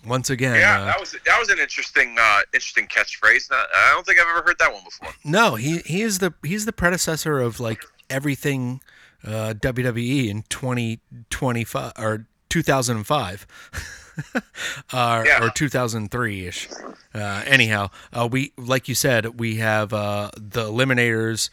Once 0.07 0.31
again, 0.31 0.55
yeah, 0.57 0.83
uh, 0.83 0.85
that 0.87 1.01
was 1.01 1.17
that 1.27 1.39
was 1.41 1.49
an 1.49 1.59
interesting 1.59 2.17
uh, 2.21 2.41
interesting 2.55 2.87
catchphrase. 2.87 3.51
Uh, 3.51 3.57
I 3.75 3.91
don't 3.93 4.07
think 4.07 4.21
I've 4.21 4.29
ever 4.29 4.43
heard 4.47 4.59
that 4.61 4.73
one 4.73 4.85
before. 4.85 5.09
no, 5.25 5.57
he 5.57 5.79
he 5.79 6.03
is 6.03 6.21
the 6.21 6.33
he's 6.45 6.67
the 6.67 6.73
predecessor 6.73 7.41
of 7.41 7.59
like 7.59 7.83
everything 8.09 8.81
uh, 9.25 9.55
WWE 9.59 10.29
in 10.29 10.45
twenty 10.49 11.01
twenty 11.31 11.65
five 11.65 11.93
or 11.99 12.27
two 12.49 12.63
thousand 12.63 12.99
and 12.99 13.07
five. 13.09 13.45
uh, 14.93 15.23
Yeah. 15.27 15.45
or 15.45 15.51
2003 15.51 16.47
ish. 16.47 16.69
Uh, 17.15 17.43
anyhow, 17.47 17.91
uh, 18.13 18.29
we 18.31 18.53
like 18.57 18.89
you 18.89 18.95
said, 18.95 19.39
we 19.41 19.57
have 19.57 19.93
uh, 19.93 20.31
the 20.37 20.65
Eliminators. 20.65 21.51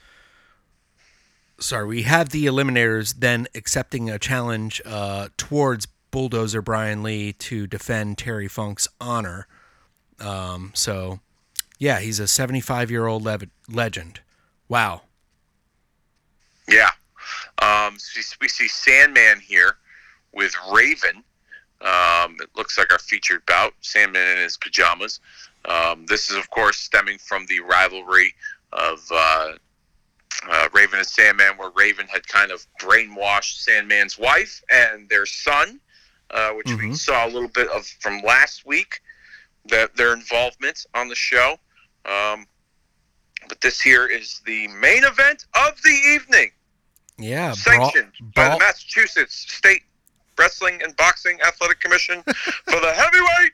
Sorry, 1.59 1.85
we 1.87 2.01
have 2.03 2.29
the 2.29 2.45
Eliminators 2.45 3.15
then 3.19 3.47
accepting 3.55 4.09
a 4.09 4.19
challenge 4.19 4.81
uh, 4.85 5.29
towards 5.37 5.87
Bulldozer 6.11 6.61
Brian 6.61 7.01
Lee 7.03 7.31
to 7.33 7.65
defend 7.67 8.17
Terry 8.17 8.47
Funk's 8.47 8.87
honor. 8.99 9.47
Um, 10.19 10.71
so, 10.73 11.19
yeah, 11.79 11.99
he's 11.99 12.19
a 12.19 12.27
75 12.27 12.91
year 12.91 13.05
old 13.07 13.23
le- 13.23 13.39
legend. 13.69 14.19
Wow. 14.67 15.03
Yeah. 16.67 16.91
Um, 17.61 17.97
so 17.97 18.35
we 18.41 18.47
see 18.47 18.67
Sandman 18.67 19.39
here 19.39 19.77
with 20.33 20.53
Raven. 20.73 21.23
Um, 21.81 22.37
it 22.39 22.49
looks 22.55 22.77
like 22.77 22.91
our 22.91 22.99
featured 22.99 23.45
bout, 23.45 23.73
Sandman 23.81 24.37
in 24.37 24.37
his 24.43 24.57
pajamas. 24.57 25.19
Um, 25.65 26.05
this 26.05 26.29
is, 26.29 26.35
of 26.37 26.49
course, 26.51 26.77
stemming 26.77 27.17
from 27.17 27.45
the 27.47 27.59
rivalry 27.59 28.33
of 28.71 28.99
uh, 29.11 29.53
uh, 30.49 30.69
Raven 30.73 30.99
and 30.99 31.07
Sandman, 31.07 31.57
where 31.57 31.71
Raven 31.75 32.07
had 32.07 32.27
kind 32.27 32.51
of 32.51 32.65
brainwashed 32.81 33.63
Sandman's 33.63 34.17
wife 34.17 34.61
and 34.69 35.07
their 35.09 35.25
son, 35.25 35.79
uh, 36.31 36.51
which 36.51 36.67
we 36.67 36.89
Mhm. 36.89 36.97
saw 36.97 37.25
a 37.25 37.29
little 37.29 37.47
bit 37.49 37.67
of 37.69 37.85
from 37.99 38.21
last 38.21 38.65
week, 38.65 39.01
that 39.65 39.95
their 39.95 40.13
involvement 40.13 40.85
on 40.93 41.07
the 41.07 41.15
show. 41.15 41.59
Um, 42.05 42.47
but 43.47 43.61
this 43.61 43.81
here 43.81 44.05
is 44.07 44.41
the 44.45 44.67
main 44.69 45.03
event 45.03 45.45
of 45.55 45.81
the 45.81 45.89
evening 45.89 46.51
Yeah. 47.17 47.53
sanctioned 47.53 48.13
by 48.19 48.47
brawl- 48.47 48.59
the 48.59 48.65
Massachusetts 48.65 49.35
State 49.51 49.83
Wrestling 50.39 50.81
and 50.83 50.95
Boxing 50.97 51.39
Athletic 51.45 51.79
Commission 51.79 52.21
for 52.23 52.79
the 52.79 52.93
heavyweight 52.93 53.51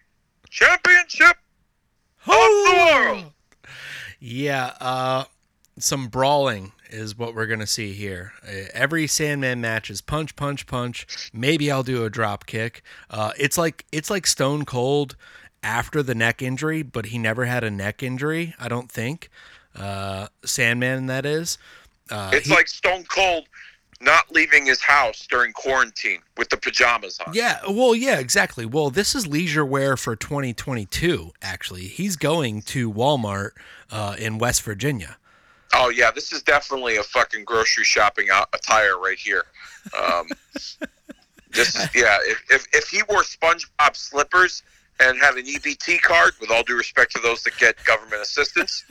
championship 0.49 1.37
of 2.27 2.33
the 2.33 2.73
world. 2.93 3.33
Yeah, 4.19 4.73
uh, 4.79 5.25
some 5.79 6.07
brawling 6.07 6.73
is 6.89 7.17
what 7.17 7.33
we're 7.33 7.47
gonna 7.47 7.65
see 7.67 7.93
here. 7.93 8.33
Uh, 8.47 8.65
every 8.73 9.07
Sandman 9.07 9.61
match 9.61 9.89
is 9.89 10.01
punch, 10.01 10.35
punch, 10.35 10.67
punch. 10.67 11.29
Maybe 11.33 11.71
I'll 11.71 11.83
do 11.83 12.03
a 12.05 12.09
drop 12.09 12.45
kick. 12.45 12.83
Uh, 13.09 13.31
it's 13.37 13.57
like 13.57 13.85
it's 13.91 14.09
like 14.09 14.27
Stone 14.27 14.65
Cold 14.65 15.15
after 15.63 16.03
the 16.03 16.15
neck 16.15 16.41
injury, 16.41 16.83
but 16.83 17.07
he 17.07 17.17
never 17.17 17.45
had 17.45 17.63
a 17.63 17.71
neck 17.71 18.03
injury. 18.03 18.53
I 18.59 18.67
don't 18.67 18.91
think. 18.91 19.29
Uh, 19.75 20.27
Sandman, 20.43 21.05
that 21.05 21.25
is. 21.25 21.57
Uh, 22.09 22.31
It's 22.33 22.47
he- 22.47 22.53
like 22.53 22.67
Stone 22.67 23.05
Cold 23.05 23.47
not 24.01 24.31
leaving 24.31 24.65
his 24.65 24.81
house 24.81 25.27
during 25.29 25.53
quarantine 25.53 26.19
with 26.37 26.49
the 26.49 26.57
pajamas 26.57 27.19
on. 27.25 27.33
Yeah, 27.33 27.59
well, 27.69 27.95
yeah, 27.95 28.19
exactly. 28.19 28.65
Well, 28.65 28.89
this 28.89 29.15
is 29.15 29.27
leisure 29.27 29.65
wear 29.65 29.95
for 29.95 30.15
2022. 30.15 31.31
Actually, 31.41 31.83
he's 31.83 32.15
going 32.15 32.61
to 32.63 32.91
Walmart 32.91 33.51
uh, 33.91 34.15
in 34.17 34.37
West 34.37 34.63
Virginia. 34.63 35.17
Oh 35.73 35.89
yeah, 35.89 36.11
this 36.11 36.33
is 36.33 36.41
definitely 36.41 36.97
a 36.97 37.03
fucking 37.03 37.45
grocery 37.45 37.85
shopping 37.85 38.27
attire 38.53 38.97
right 38.99 39.17
here. 39.17 39.45
Um, 39.97 40.27
this 41.51 41.75
yeah. 41.95 42.17
If, 42.21 42.43
if 42.49 42.67
if 42.73 42.89
he 42.89 43.01
wore 43.09 43.23
SpongeBob 43.23 43.95
slippers 43.95 44.63
and 44.99 45.17
had 45.17 45.35
an 45.35 45.45
EBT 45.45 46.01
card, 46.01 46.33
with 46.41 46.51
all 46.51 46.63
due 46.63 46.77
respect 46.77 47.13
to 47.15 47.21
those 47.21 47.43
that 47.43 47.57
get 47.57 47.81
government 47.85 48.21
assistance, 48.21 48.83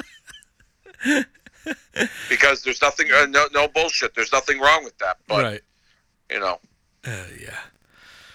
because 2.29 2.63
there's 2.63 2.81
nothing, 2.83 3.11
uh, 3.13 3.27
no 3.27 3.47
no 3.53 3.69
bullshit. 3.69 4.15
There's 4.15 4.33
nothing 4.33 4.59
wrong 4.61 4.85
with 4.85 4.97
that. 4.99 5.19
But 5.27 5.43
right. 5.45 5.61
you 6.31 6.41
know, 6.41 6.59
Uh, 7.07 7.25
yeah. 7.41 7.59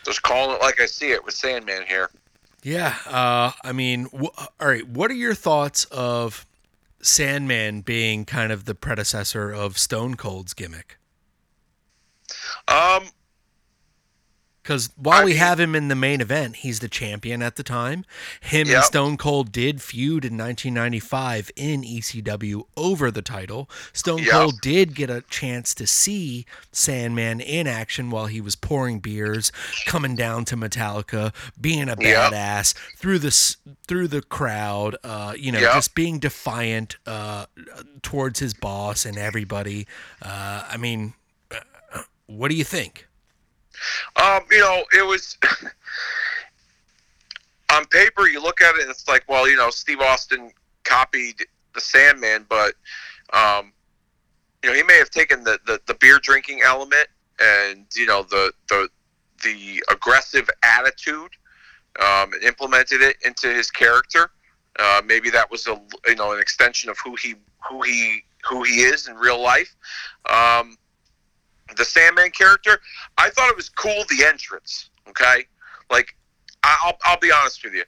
just 0.03 0.21
calling 0.21 0.55
it 0.55 0.61
like 0.61 0.79
I 0.81 0.85
see 0.85 1.11
it 1.11 1.23
with 1.25 1.33
Sandman 1.33 1.83
here. 1.87 2.09
Yeah. 2.63 2.95
Uh, 3.05 3.51
I 3.63 3.71
mean, 3.71 4.05
w- 4.05 4.31
all 4.37 4.67
right. 4.67 4.87
What 4.87 5.11
are 5.11 5.15
your 5.15 5.35
thoughts 5.35 5.85
of 5.85 6.45
Sandman 7.01 7.81
being 7.81 8.25
kind 8.25 8.51
of 8.51 8.65
the 8.65 8.73
predecessor 8.75 9.51
of 9.51 9.77
Stone 9.77 10.15
Cold's 10.15 10.53
gimmick? 10.53 10.97
Um, 12.67 13.09
Because 14.65 14.89
while 14.95 15.21
I 15.21 15.23
we 15.25 15.31
mean- 15.33 15.39
have 15.41 15.59
him 15.59 15.75
in 15.75 15.89
the 15.89 15.95
main 15.95 16.21
event, 16.21 16.55
he's 16.57 16.79
the 16.79 16.87
champion 16.89 17.43
at 17.43 17.55
the 17.55 17.61
time. 17.61 18.03
Him 18.41 18.67
and 18.67 18.83
Stone 18.83 19.17
Cold 19.17 19.51
did 19.51 19.79
feud 19.79 20.25
in 20.25 20.35
1995 20.37 21.51
in 21.55 21.83
ECW 21.83 22.63
over 22.75 23.11
the 23.11 23.21
title. 23.21 23.69
Stone 23.93 24.23
Yep. 24.23 24.31
Cold 24.31 24.55
did 24.63 24.95
get 24.95 25.11
a 25.11 25.21
chance 25.29 25.75
to 25.75 25.85
see 25.85 26.47
Sandman 26.71 27.41
in 27.41 27.67
action 27.67 28.09
while 28.09 28.25
he 28.25 28.41
was 28.41 28.55
pouring 28.55 28.99
beers, 29.01 29.51
coming 29.85 30.15
down 30.15 30.45
to 30.45 30.57
Metallica, 30.57 31.31
being 31.61 31.87
a 31.87 31.95
Yep. 31.99 32.31
badass 32.33 32.73
through 32.97 33.19
the 33.19 33.55
through 33.87 34.07
the 34.07 34.23
crowd. 34.23 34.95
Uh, 35.03 35.35
you 35.37 35.51
know, 35.51 35.59
Yep. 35.59 35.73
just 35.75 35.93
being 35.93 36.17
defiant 36.17 36.97
uh, 37.05 37.45
towards 38.01 38.39
his 38.39 38.55
boss 38.55 39.05
and 39.05 39.15
everybody. 39.15 39.85
Uh, 40.23 40.63
I 40.67 40.77
mean, 40.77 41.13
uh, 41.51 41.59
what 42.25 42.49
do 42.49 42.55
you 42.55 42.63
think? 42.63 43.05
Um, 44.15 44.41
you 44.51 44.59
know, 44.59 44.83
it 44.97 45.05
was 45.05 45.37
on 47.73 47.85
paper. 47.87 48.27
You 48.27 48.41
look 48.41 48.61
at 48.61 48.75
it, 48.75 48.81
and 48.81 48.89
it's 48.89 49.07
like, 49.07 49.23
well, 49.27 49.49
you 49.49 49.57
know, 49.57 49.69
Steve 49.69 50.01
Austin 50.01 50.51
copied 50.83 51.45
the 51.73 51.81
Sandman, 51.81 52.45
but 52.49 52.73
um, 53.33 53.73
you 54.63 54.69
know, 54.69 54.75
he 54.75 54.83
may 54.83 54.97
have 54.97 55.09
taken 55.09 55.43
the, 55.43 55.59
the, 55.65 55.79
the 55.85 55.93
beer 55.95 56.19
drinking 56.19 56.61
element 56.63 57.07
and 57.39 57.85
you 57.95 58.05
know 58.05 58.23
the 58.23 58.51
the 58.69 58.89
the 59.43 59.83
aggressive 59.91 60.49
attitude 60.63 61.31
um, 61.99 62.33
and 62.33 62.43
implemented 62.43 63.01
it 63.01 63.17
into 63.25 63.47
his 63.47 63.69
character. 63.69 64.31
Uh, 64.77 65.01
maybe 65.05 65.29
that 65.29 65.49
was 65.49 65.67
a 65.67 65.79
you 66.07 66.15
know 66.15 66.31
an 66.31 66.39
extension 66.39 66.89
of 66.89 66.97
who 67.03 67.15
he 67.15 67.35
who 67.69 67.81
he 67.81 68.23
who 68.47 68.63
he 68.63 68.81
is 68.81 69.07
in 69.07 69.15
real 69.15 69.41
life. 69.41 69.75
Um, 70.29 70.77
the 71.75 71.85
Sandman 71.85 72.31
character, 72.31 72.79
I 73.17 73.29
thought 73.29 73.49
it 73.49 73.55
was 73.55 73.69
cool. 73.69 74.03
The 74.09 74.23
entrance, 74.25 74.89
okay, 75.09 75.45
like 75.89 76.15
I'll 76.63 76.97
I'll 77.03 77.19
be 77.19 77.31
honest 77.31 77.63
with 77.63 77.73
you. 77.73 77.83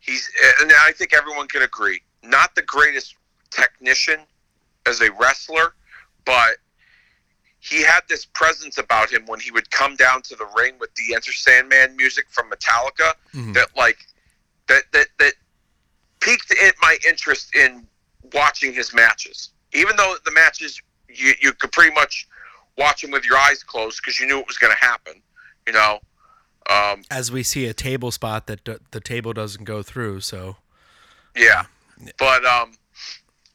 He's 0.00 0.28
and 0.60 0.72
I 0.84 0.92
think 0.92 1.14
everyone 1.14 1.48
can 1.48 1.62
agree, 1.62 2.02
not 2.22 2.54
the 2.54 2.62
greatest 2.62 3.14
technician 3.50 4.20
as 4.86 5.00
a 5.00 5.10
wrestler, 5.12 5.74
but 6.24 6.56
he 7.60 7.82
had 7.82 8.00
this 8.08 8.26
presence 8.26 8.76
about 8.76 9.10
him 9.10 9.24
when 9.26 9.40
he 9.40 9.50
would 9.50 9.70
come 9.70 9.96
down 9.96 10.20
to 10.22 10.36
the 10.36 10.46
ring 10.56 10.74
with 10.78 10.94
the 10.96 11.14
Enter 11.14 11.32
Sandman 11.32 11.96
music 11.96 12.26
from 12.28 12.50
Metallica 12.50 13.14
Mhm. 13.32 13.54
that 13.54 13.74
like 13.76 13.98
that 14.66 14.90
that 14.92 15.06
that 15.18 15.34
piqued 16.20 16.50
it, 16.50 16.74
my 16.82 16.98
interest 17.08 17.54
in 17.54 17.86
watching 18.32 18.74
his 18.74 18.92
matches. 18.92 19.50
Even 19.72 19.96
though 19.96 20.16
the 20.24 20.30
matches 20.32 20.82
you 21.08 21.34
you 21.40 21.52
could 21.52 21.72
pretty 21.72 21.94
much 21.94 22.26
watch 22.78 23.02
them 23.02 23.10
with 23.10 23.24
your 23.24 23.36
eyes 23.36 23.62
closed 23.62 24.00
because 24.02 24.18
you 24.18 24.26
knew 24.26 24.38
it 24.38 24.46
was 24.46 24.58
going 24.58 24.74
to 24.74 24.84
happen. 24.84 25.14
You 25.66 25.72
know, 25.72 26.00
um, 26.70 27.02
As 27.10 27.30
we 27.30 27.42
see 27.42 27.66
a 27.66 27.74
table 27.74 28.10
spot 28.10 28.46
that 28.46 28.64
d- 28.64 28.76
the 28.90 29.00
table 29.00 29.32
doesn't 29.32 29.64
go 29.64 29.82
through, 29.82 30.20
so 30.20 30.56
Yeah, 31.36 31.64
but 32.18 32.44
um, 32.44 32.72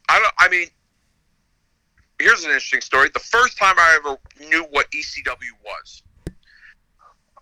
I 0.07 0.19
don't. 0.19 0.33
I 0.37 0.49
mean, 0.49 0.67
here's 2.19 2.43
an 2.43 2.49
interesting 2.49 2.81
story. 2.81 3.09
The 3.13 3.19
first 3.19 3.57
time 3.57 3.75
I 3.77 3.97
ever 3.99 4.17
knew 4.47 4.63
what 4.71 4.89
ECW 4.91 5.53
was, 5.63 6.03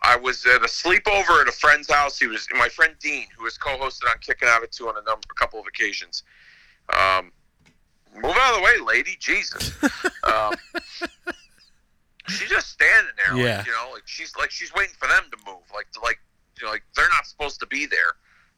I 0.02 0.16
was 0.16 0.46
at 0.46 0.62
a 0.62 0.68
sleepover 0.68 1.42
at 1.42 1.48
a 1.48 1.52
friend's 1.52 1.92
house. 1.92 2.18
He 2.20 2.28
was 2.28 2.48
my 2.58 2.70
friend 2.70 2.94
Dean, 3.00 3.28
who 3.38 3.44
was 3.44 3.58
co-hosted 3.58 4.10
on 4.10 4.18
Kicking 4.22 4.48
Out 4.48 4.64
at 4.64 4.72
Two 4.72 4.88
on 4.88 4.96
a 4.96 5.02
number, 5.02 5.28
a 5.30 5.34
couple 5.40 5.60
of 5.60 5.66
occasions. 5.68 6.24
Um, 6.98 7.32
move 8.16 8.36
out 8.38 8.54
of 8.54 8.60
the 8.60 8.64
way, 8.64 8.78
lady. 8.86 9.18
Jesus. 9.20 9.74
um, 10.24 10.54
she's 12.28 12.50
just 12.50 12.70
standing 12.70 13.14
there, 13.18 13.38
Yeah. 13.38 13.58
like, 13.58 13.66
you 13.68 13.72
know, 13.74 13.90
like 13.94 14.04
she's 14.06 14.36
like 14.38 14.52
she's 14.52 14.74
waiting 14.74 14.96
for 15.00 15.08
them 15.08 15.24
to 15.32 15.38
move, 15.46 15.64
like 15.74 15.90
to, 15.92 16.00
like 16.02 16.20
you 16.60 16.66
know, 16.66 16.72
like 16.72 16.84
they're 16.96 17.10
not 17.10 17.26
supposed 17.26 17.60
to 17.60 17.68
be 17.68 17.86
there. 17.86 18.14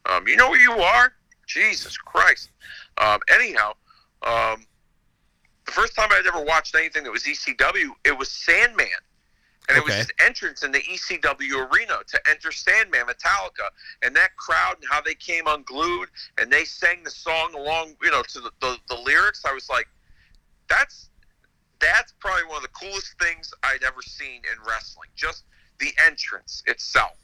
Um, 0.05 0.27
you 0.27 0.35
know 0.35 0.49
where 0.49 0.59
you 0.59 0.71
are? 0.73 1.13
Jesus 1.47 1.97
Christ. 1.97 2.51
Um, 2.97 3.19
anyhow, 3.33 3.73
um, 4.23 4.65
the 5.65 5.71
first 5.71 5.95
time 5.95 6.09
I'd 6.11 6.25
ever 6.27 6.43
watched 6.43 6.75
anything 6.75 7.03
that 7.03 7.11
was 7.11 7.23
ECW, 7.23 7.89
it 8.05 8.17
was 8.17 8.31
Sandman. 8.31 8.87
And 9.67 9.77
it 9.77 9.85
was 9.85 9.93
his 9.93 10.07
entrance 10.25 10.63
in 10.63 10.71
the 10.71 10.79
ECW 10.79 11.71
arena 11.71 11.99
to 12.07 12.19
enter 12.27 12.51
Sandman 12.51 13.01
Metallica. 13.05 13.67
And 14.01 14.15
that 14.15 14.35
crowd 14.35 14.77
and 14.81 14.85
how 14.89 14.99
they 14.99 15.13
came 15.13 15.45
unglued 15.45 16.09
and 16.39 16.51
they 16.51 16.65
sang 16.65 17.03
the 17.03 17.11
song 17.11 17.53
along, 17.53 17.93
you 18.01 18.09
know, 18.09 18.23
to 18.23 18.39
the, 18.39 18.51
the, 18.61 18.77
the 18.87 18.95
lyrics. 18.95 19.43
I 19.45 19.53
was 19.53 19.69
like, 19.69 19.87
that's 20.69 21.08
that's 21.79 22.13
probably 22.19 22.45
one 22.45 22.57
of 22.57 22.63
the 22.63 22.67
coolest 22.69 23.15
things 23.19 23.53
I'd 23.63 23.83
ever 23.83 24.01
seen 24.01 24.41
in 24.51 24.67
wrestling. 24.67 25.09
Just 25.15 25.43
the 25.79 25.91
entrance 26.05 26.61
itself 26.67 27.15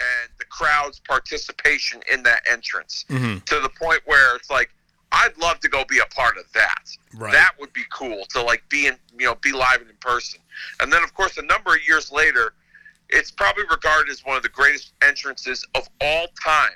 and 0.00 0.30
the 0.38 0.44
crowd's 0.46 1.00
participation 1.00 2.02
in 2.12 2.22
that 2.24 2.42
entrance 2.50 3.04
Mhm. 3.08 3.44
to 3.46 3.60
the 3.60 3.68
point 3.70 4.02
where 4.06 4.36
it's 4.36 4.50
like 4.50 4.70
I'd 5.12 5.36
love 5.38 5.60
to 5.60 5.68
go 5.68 5.84
be 5.84 6.00
a 6.00 6.06
part 6.06 6.36
of 6.36 6.50
that. 6.54 6.88
Right. 7.14 7.32
That 7.32 7.56
would 7.60 7.72
be 7.72 7.84
cool 7.92 8.26
to 8.30 8.42
like 8.42 8.68
be 8.68 8.88
in 8.88 8.98
you 9.16 9.26
know 9.26 9.36
be 9.36 9.52
live 9.52 9.80
and 9.80 9.88
in 9.88 9.96
person. 9.98 10.40
And 10.80 10.92
then 10.92 11.02
of 11.04 11.14
course 11.14 11.38
a 11.38 11.42
number 11.42 11.74
of 11.74 11.86
years 11.86 12.10
later, 12.10 12.54
it's 13.10 13.30
probably 13.30 13.64
regarded 13.70 14.10
as 14.10 14.24
one 14.24 14.36
of 14.36 14.42
the 14.42 14.48
greatest 14.48 14.92
entrances 15.02 15.64
of 15.76 15.88
all 16.00 16.26
time 16.42 16.74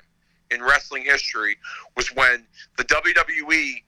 in 0.51 0.63
wrestling 0.63 1.03
history 1.03 1.57
was 1.97 2.13
when 2.15 2.47
the 2.77 2.85
WWE 2.85 3.83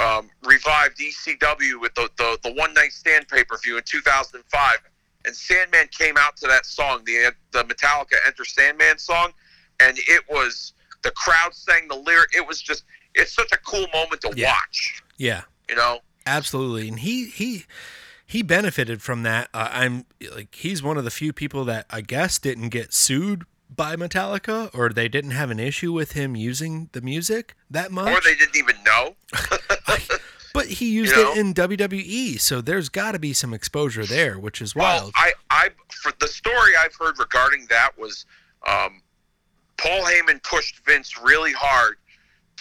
um, 0.00 0.28
revived 0.44 0.98
ECW 0.98 1.80
with 1.80 1.94
the, 1.94 2.08
the, 2.18 2.38
the 2.42 2.52
one 2.54 2.72
night 2.74 2.92
stand 2.92 3.26
pay 3.28 3.44
per 3.44 3.56
view 3.58 3.76
in 3.76 3.82
2005. 3.84 4.78
And 5.24 5.34
Sandman 5.34 5.88
came 5.90 6.16
out 6.18 6.36
to 6.36 6.46
that 6.46 6.66
song, 6.66 7.02
the 7.04 7.32
the 7.52 7.64
Metallica 7.64 8.14
Enter 8.26 8.44
Sandman 8.44 8.98
song, 8.98 9.32
and 9.80 9.96
it 9.98 10.22
was 10.30 10.72
the 11.02 11.10
crowd 11.12 11.52
sang 11.54 11.88
the 11.88 11.96
lyric. 11.96 12.30
It 12.36 12.46
was 12.46 12.62
just 12.62 12.84
it's 13.14 13.32
such 13.32 13.50
a 13.52 13.56
cool 13.58 13.86
moment 13.92 14.20
to 14.22 14.32
Yeah. 14.36 14.52
watch. 14.52 15.02
yeah, 15.16 15.42
You 15.68 15.74
know, 15.76 15.98
absolutely. 16.26 16.88
And 16.88 17.00
he 17.00 17.26
he 17.26 17.64
he 18.24 18.42
benefited 18.42 19.02
from 19.02 19.24
that. 19.24 19.48
Uh, 19.52 19.68
I'm 19.72 20.06
like 20.34 20.54
he's 20.54 20.80
one 20.82 20.96
of 20.96 21.02
the 21.04 21.10
few 21.10 21.32
people 21.32 21.64
that 21.64 21.86
I 21.90 22.02
guess 22.02 22.38
didn't 22.38 22.68
get 22.68 22.92
sued 22.94 23.46
by 23.74 23.96
Metallica 23.96 24.70
or 24.74 24.88
they 24.90 25.08
didn't 25.08 25.32
have 25.32 25.50
an 25.50 25.58
issue 25.58 25.92
with 25.92 26.12
him 26.12 26.36
using 26.36 26.88
the 26.92 27.00
music 27.00 27.54
that 27.70 27.90
much. 27.90 28.08
or 28.08 28.20
they 28.20 28.34
didn't 28.34 28.56
even 28.56 28.76
know. 28.84 29.16
but 30.54 30.66
he 30.66 30.90
used 30.92 31.14
You 31.16 31.22
know? 31.24 31.32
it 31.32 31.38
in 31.38 31.54
WWE, 31.54 32.40
so 32.40 32.60
there's 32.60 32.88
got 32.88 33.12
to 33.12 33.18
be 33.18 33.32
some 33.32 33.52
exposure 33.52 34.06
there, 34.06 34.38
which 34.38 34.62
is 34.62 34.74
Well, 34.74 35.00
wild. 35.02 35.12
I, 35.16 35.32
I, 35.50 35.70
for 36.02 36.12
the 36.20 36.28
story 36.28 36.72
I've 36.78 36.94
heard 36.94 37.18
regarding 37.18 37.66
that 37.70 37.90
was, 37.98 38.24
um, 38.66 39.02
Paul 39.76 40.02
Heyman 40.04 40.42
pushed 40.42 40.84
Vince 40.86 41.20
really 41.20 41.52
hard 41.52 41.96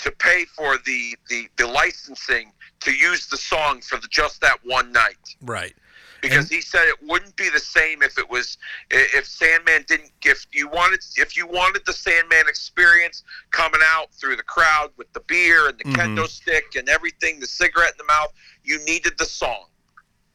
to 0.03 0.11
pay 0.11 0.43
for 0.45 0.77
the, 0.85 1.15
the, 1.29 1.47
the 1.55 1.65
licensing 1.67 2.51
to 2.81 2.91
use 2.91 3.27
the 3.27 3.37
song 3.37 3.79
for 3.79 3.97
the 3.97 4.07
just 4.09 4.41
that 4.41 4.57
one 4.65 4.91
night 4.91 5.15
right. 5.41 5.73
Because 6.21 6.49
he 6.49 6.61
said 6.61 6.87
it 6.87 6.95
wouldn't 7.01 7.35
be 7.35 7.49
the 7.49 7.59
same 7.59 8.01
if 8.01 8.17
it 8.17 8.29
was 8.29 8.57
if 8.91 9.25
Sandman 9.25 9.85
didn't 9.87 10.11
if 10.23 10.45
you 10.51 10.67
wanted 10.67 11.03
if 11.17 11.35
you 11.37 11.47
wanted 11.47 11.85
the 11.85 11.93
Sandman 11.93 12.47
experience 12.47 13.23
coming 13.51 13.81
out 13.83 14.11
through 14.13 14.35
the 14.35 14.43
crowd 14.43 14.91
with 14.97 15.11
the 15.13 15.19
beer 15.21 15.67
and 15.69 15.77
the 15.77 15.83
Mhm. 15.83 15.95
kendo 16.15 16.27
stick 16.27 16.75
and 16.75 16.89
everything 16.89 17.39
the 17.39 17.47
cigarette 17.47 17.91
in 17.91 17.97
the 17.97 18.05
mouth 18.05 18.33
you 18.63 18.79
needed 18.85 19.17
the 19.17 19.25
song 19.25 19.65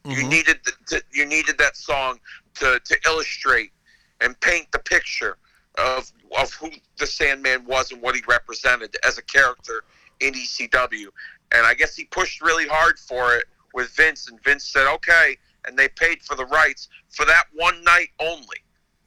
you 0.04 0.22
Mhm. 0.24 0.28
needed 0.28 0.60
the, 0.64 0.72
to, 0.86 1.04
you 1.12 1.26
needed 1.26 1.58
that 1.58 1.76
song 1.76 2.20
to, 2.54 2.80
to 2.80 2.98
illustrate 3.06 3.72
and 4.20 4.38
paint 4.40 4.70
the 4.72 4.78
picture 4.78 5.36
of 5.76 6.10
of 6.36 6.52
who 6.54 6.70
the 6.98 7.06
Sandman 7.06 7.64
was 7.64 7.90
and 7.92 8.00
what 8.00 8.14
he 8.14 8.22
represented 8.28 8.96
as 9.04 9.18
a 9.18 9.22
character 9.22 9.84
in 10.20 10.34
ECW. 10.34 11.08
And 11.52 11.66
I 11.66 11.74
guess 11.74 11.96
he 11.96 12.04
pushed 12.04 12.40
really 12.40 12.68
hard 12.68 12.98
for 12.98 13.34
it 13.34 13.46
with 13.74 13.90
Vince, 13.90 14.28
and 14.28 14.40
Vince 14.42 14.64
said 14.64 14.86
okay, 14.86 15.36
and 15.66 15.78
they 15.78 15.88
paid 15.88 16.22
for 16.22 16.34
the 16.36 16.46
rights 16.46 16.88
for 17.10 17.24
that 17.26 17.44
one 17.54 17.82
night 17.84 18.08
only 18.18 18.58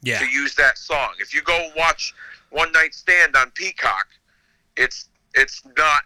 Yeah. 0.02 0.18
to 0.18 0.26
use 0.26 0.54
that 0.56 0.78
song. 0.78 1.14
If 1.18 1.34
you 1.34 1.42
go 1.42 1.70
watch 1.76 2.14
One 2.50 2.70
Night 2.72 2.94
Stand 2.94 3.34
on 3.36 3.50
Peacock, 3.52 4.06
it's 4.76 5.08
it's 5.34 5.62
not 5.76 6.02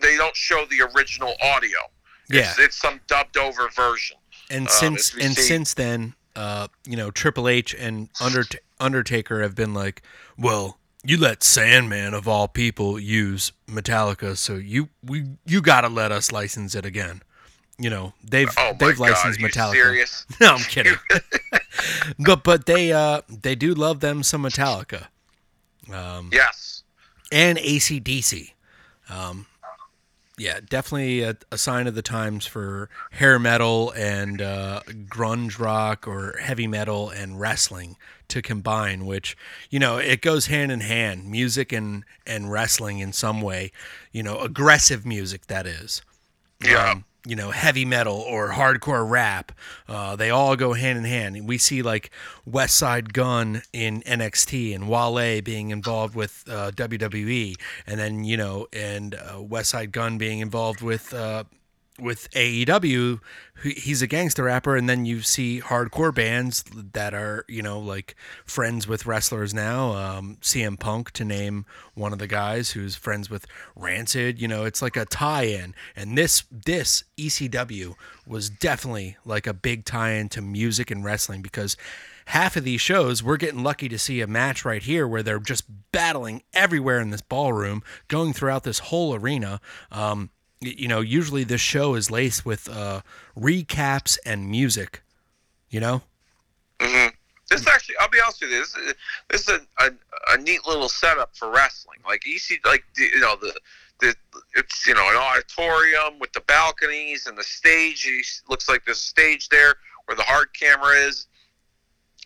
they 0.00 0.16
don't 0.16 0.36
show 0.36 0.64
the 0.66 0.80
original 0.94 1.34
audio. 1.42 1.78
Yeah. 2.28 2.50
It's, 2.50 2.58
it's 2.58 2.76
some 2.80 3.00
dubbed 3.06 3.36
over 3.36 3.68
version. 3.70 4.16
And 4.50 4.66
Um, 4.68 4.72
since 4.72 5.14
and 5.14 5.34
see- 5.36 5.42
since 5.42 5.74
then, 5.74 6.14
uh, 6.36 6.68
you 6.84 6.96
know, 6.96 7.10
Triple 7.10 7.48
H 7.48 7.74
and 7.74 8.08
Undert- 8.20 8.62
Undertaker 8.80 9.42
have 9.42 9.54
been 9.54 9.74
like, 9.74 10.02
well, 10.36 10.78
you 11.04 11.16
let 11.16 11.42
Sandman 11.42 12.14
of 12.14 12.26
all 12.28 12.48
people 12.48 12.98
use 12.98 13.52
Metallica, 13.68 14.36
so 14.36 14.54
you 14.54 14.88
we 15.02 15.24
you 15.46 15.60
got 15.60 15.80
to 15.82 15.88
let 15.88 16.12
us 16.12 16.30
license 16.32 16.74
it 16.74 16.84
again. 16.84 17.22
You 17.78 17.90
know, 17.90 18.12
they've 18.24 18.48
Oh 18.58 18.74
they've 18.78 18.98
God, 18.98 19.10
licensed 19.10 19.38
are 19.38 19.42
you 19.42 19.48
Metallica. 19.48 19.72
serious? 19.72 20.26
No, 20.40 20.54
I'm 20.54 20.60
kidding. 20.60 20.96
but 22.18 22.42
but 22.42 22.66
they 22.66 22.92
uh 22.92 23.22
they 23.28 23.54
do 23.54 23.72
love 23.74 24.00
them 24.00 24.22
some 24.22 24.42
Metallica 24.42 25.06
Um, 25.92 26.30
Yes. 26.32 26.82
and 27.30 27.56
ACDC. 27.58 28.52
Um, 29.08 29.46
yeah, 30.36 30.60
definitely 30.68 31.22
a, 31.22 31.36
a 31.50 31.58
sign 31.58 31.86
of 31.88 31.94
the 31.94 32.02
times 32.02 32.46
for 32.46 32.88
hair 33.12 33.38
metal 33.40 33.90
and 33.96 34.40
uh, 34.40 34.82
grunge 35.08 35.58
rock 35.58 36.06
or 36.06 36.36
heavy 36.40 36.66
metal 36.68 37.10
and 37.10 37.40
wrestling 37.40 37.96
to 38.28 38.40
combine, 38.42 39.04
which, 39.06 39.36
you 39.70 39.78
know, 39.80 39.96
it 39.96 40.20
goes 40.20 40.46
hand 40.46 40.70
in 40.70 40.80
hand, 40.80 41.28
music 41.28 41.72
and, 41.72 42.04
and 42.26 42.52
wrestling 42.52 43.00
in 43.00 43.12
some 43.12 43.40
way, 43.40 43.72
you 44.12 44.22
know, 44.22 44.38
aggressive 44.38 45.04
music, 45.04 45.46
that 45.48 45.66
is. 45.66 46.02
Yeah. 46.62 46.90
Um, 46.90 47.04
you 47.26 47.36
know, 47.36 47.50
heavy 47.50 47.84
metal 47.84 48.16
or 48.16 48.52
hardcore 48.52 49.08
rap. 49.08 49.52
Uh, 49.86 50.16
they 50.16 50.30
all 50.30 50.56
go 50.56 50.72
hand 50.72 50.96
in 50.96 51.04
hand. 51.04 51.46
We 51.46 51.58
see 51.58 51.82
like 51.82 52.10
Westside 52.48 53.12
Gunn 53.12 53.62
in 53.72 54.00
NXT 54.02 54.74
and 54.74 54.88
Wale 54.88 55.42
being 55.42 55.68
involved 55.70 56.14
with 56.14 56.44
uh, 56.48 56.70
WWE, 56.70 57.54
and 57.86 58.00
then 58.00 58.24
you 58.24 58.38
know, 58.38 58.66
and 58.72 59.14
uh, 59.14 59.34
Westside 59.34 59.92
Gunn 59.92 60.16
being 60.16 60.38
involved 60.38 60.80
with 60.80 61.12
uh, 61.12 61.44
with 61.98 62.30
AEW. 62.32 63.20
He's 63.62 64.02
a 64.02 64.06
gangster 64.06 64.44
rapper, 64.44 64.76
and 64.76 64.88
then 64.88 65.04
you 65.04 65.20
see 65.22 65.60
hardcore 65.60 66.14
bands 66.14 66.64
that 66.92 67.12
are 67.14 67.44
you 67.48 67.62
know 67.62 67.78
like 67.78 68.14
friends 68.44 68.86
with 68.86 69.06
wrestlers 69.06 69.52
now. 69.52 69.92
Um, 69.92 70.38
CM 70.40 70.78
Punk 70.78 71.10
to 71.12 71.24
name 71.24 71.66
one 71.94 72.12
of 72.12 72.18
the 72.18 72.26
guys 72.26 72.70
who's 72.70 72.94
friends 72.94 73.28
with 73.28 73.46
Rancid. 73.74 74.40
You 74.40 74.48
know, 74.48 74.64
it's 74.64 74.80
like 74.80 74.96
a 74.96 75.04
tie-in, 75.04 75.74
and 75.96 76.16
this 76.16 76.44
this 76.50 77.04
ECW 77.16 77.94
was 78.26 78.48
definitely 78.48 79.16
like 79.24 79.46
a 79.46 79.54
big 79.54 79.84
tie-in 79.84 80.28
to 80.30 80.42
music 80.42 80.90
and 80.90 81.04
wrestling 81.04 81.42
because 81.42 81.76
half 82.28 82.56
of 82.56 82.64
these 82.64 82.80
shows, 82.80 83.22
we're 83.22 83.38
getting 83.38 83.62
lucky 83.62 83.88
to 83.88 83.98
see 83.98 84.20
a 84.20 84.26
match 84.26 84.64
right 84.64 84.82
here 84.82 85.08
where 85.08 85.22
they're 85.22 85.38
just 85.38 85.64
battling 85.92 86.42
everywhere 86.52 87.00
in 87.00 87.08
this 87.08 87.22
ballroom, 87.22 87.82
going 88.06 88.34
throughout 88.34 88.64
this 88.64 88.80
whole 88.80 89.14
arena. 89.14 89.60
Um, 89.90 90.30
you 90.60 90.88
know, 90.88 91.00
usually 91.00 91.44
this 91.44 91.60
show 91.60 91.94
is 91.94 92.10
laced 92.10 92.44
with 92.44 92.68
uh, 92.68 93.02
recaps 93.36 94.18
and 94.24 94.48
music. 94.50 95.02
You 95.70 95.80
know, 95.80 96.02
This 97.50 97.62
is 97.62 97.66
actually, 97.66 97.96
I'll 98.00 98.10
be 98.10 98.18
honest 98.22 98.42
with 98.42 98.50
you, 98.50 98.58
this 98.58 98.76
is, 98.76 98.94
this 99.30 99.48
is 99.48 99.60
a, 99.80 99.84
a, 99.86 99.90
a 100.34 100.38
neat 100.38 100.66
little 100.66 100.88
setup 100.88 101.34
for 101.34 101.50
wrestling. 101.50 101.98
Like 102.06 102.26
you 102.26 102.38
see, 102.38 102.58
like 102.64 102.84
you 102.96 103.20
know 103.20 103.36
the 103.40 103.58
the 104.00 104.14
it's 104.54 104.86
you 104.86 104.94
know 104.94 105.08
an 105.08 105.16
auditorium 105.16 106.18
with 106.20 106.32
the 106.32 106.40
balconies 106.40 107.26
and 107.26 107.38
the 107.38 107.42
stage. 107.42 108.06
It 108.06 108.26
looks 108.50 108.68
like 108.68 108.84
there's 108.84 108.98
a 108.98 109.00
stage 109.00 109.48
there 109.48 109.76
where 110.06 110.16
the 110.16 110.22
hard 110.22 110.48
camera 110.58 110.94
is. 110.94 111.26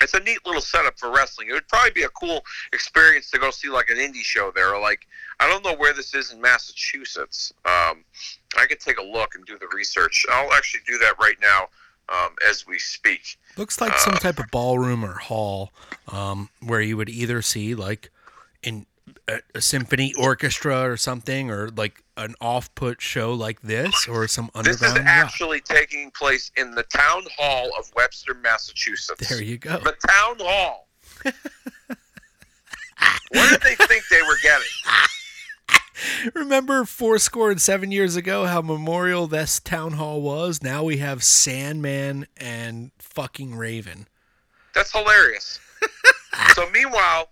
It's 0.03 0.15
a 0.15 0.21
neat 0.21 0.39
little 0.45 0.61
setup 0.61 0.99
for 0.99 1.11
wrestling. 1.11 1.49
It 1.51 1.53
would 1.53 1.69
probably 1.69 1.93
be 1.93 2.03
a 2.03 2.09
cool 2.11 2.45
experience 2.73 3.31
to 3.31 3.39
go 3.39 3.51
see 3.51 3.69
like 3.69 3.91
an 3.91 3.99
indie 3.99 4.23
show 4.23 4.51
there, 4.55 4.75
or 4.75 4.81
like 4.81 5.07
I 5.41 5.49
don't 5.49 5.65
know 5.65 5.75
where 5.75 5.93
this 5.93 6.15
is 6.15 6.33
in 6.33 6.41
Massachusetts. 6.41 7.53
Um, 7.65 8.05
I 8.57 8.67
could 8.69 8.81
take 8.81 8.99
a 8.99 9.03
look 9.03 9.35
and 9.35 9.45
do 9.47 9.59
the 9.59 9.69
research. 9.75 10.27
I'll 10.31 10.53
actually 10.53 10.83
do 10.87 10.99
that 10.99 11.15
right 11.21 11.37
now 11.41 11.69
um, 12.09 12.35
as 12.49 12.67
we 12.67 12.79
speak. 12.79 13.39
looks 13.57 13.81
like 13.81 13.97
some 13.99 14.15
type 14.15 14.39
of 14.39 14.47
ballroom 14.51 15.05
or 15.05 15.15
hall 15.15 15.73
um, 16.09 16.51
where 16.61 16.81
you 16.81 16.97
would 16.97 17.09
either 17.09 17.43
see 17.43 17.75
like 17.75 18.11
in 18.63 18.87
a, 19.33 19.41
a 19.55 19.61
symphony 19.61 20.15
orchestra 20.19 20.83
or 20.83 20.97
something, 20.97 21.51
or 21.51 21.69
like 21.71 22.03
an 22.17 22.35
off-put 22.41 23.01
show 23.01 23.33
like 23.33 23.61
this, 23.63 24.07
or 24.09 24.27
some 24.29 24.51
underground. 24.55 24.81
This 24.81 24.89
is 24.89 24.99
rock. 24.99 25.07
actually 25.07 25.61
taking 25.61 26.11
place 26.11 26.51
in 26.57 26.73
the 26.73 26.83
town 26.85 27.25
hall 27.37 27.71
of 27.79 27.91
Webster, 27.97 28.35
Massachusetts. 28.35 29.29
There 29.29 29.43
you 29.43 29.59
go. 29.59 29.79
The 29.79 29.97
town 30.07 30.37
hall. 30.41 30.89
what 31.23 31.35
did 33.51 33.61
they 33.63 33.75
think 33.75 34.05
they 34.11 34.23
were 34.23 34.39
getting? 34.43 34.67
Remember 36.35 36.85
four 36.85 37.19
score 37.19 37.51
and 37.51 37.61
seven 37.61 37.93
years 37.93 38.17
ago 38.17 38.47
how 38.47 38.61
memorial 38.63 39.27
this 39.27 39.61
town 39.61 39.93
hall 39.93 40.21
was? 40.21 40.63
Now 40.63 40.85
we 40.85 40.99
have 40.99 41.23
Sandman 41.23 42.27
and 42.37 42.91
fucking 42.99 43.55
Raven. 43.55 44.09
That's 44.75 44.93
hilarious. 44.93 45.61
so 46.55 46.69
meanwhile, 46.71 47.29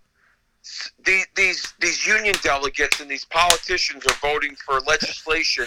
the, 1.05 1.23
these 1.35 1.73
these 1.81 2.07
union 2.07 2.35
delegates 2.43 3.01
and 3.01 3.11
these 3.11 3.25
politicians 3.25 4.05
are 4.07 4.17
voting 4.21 4.57
for 4.57 4.81
legislation 4.81 5.67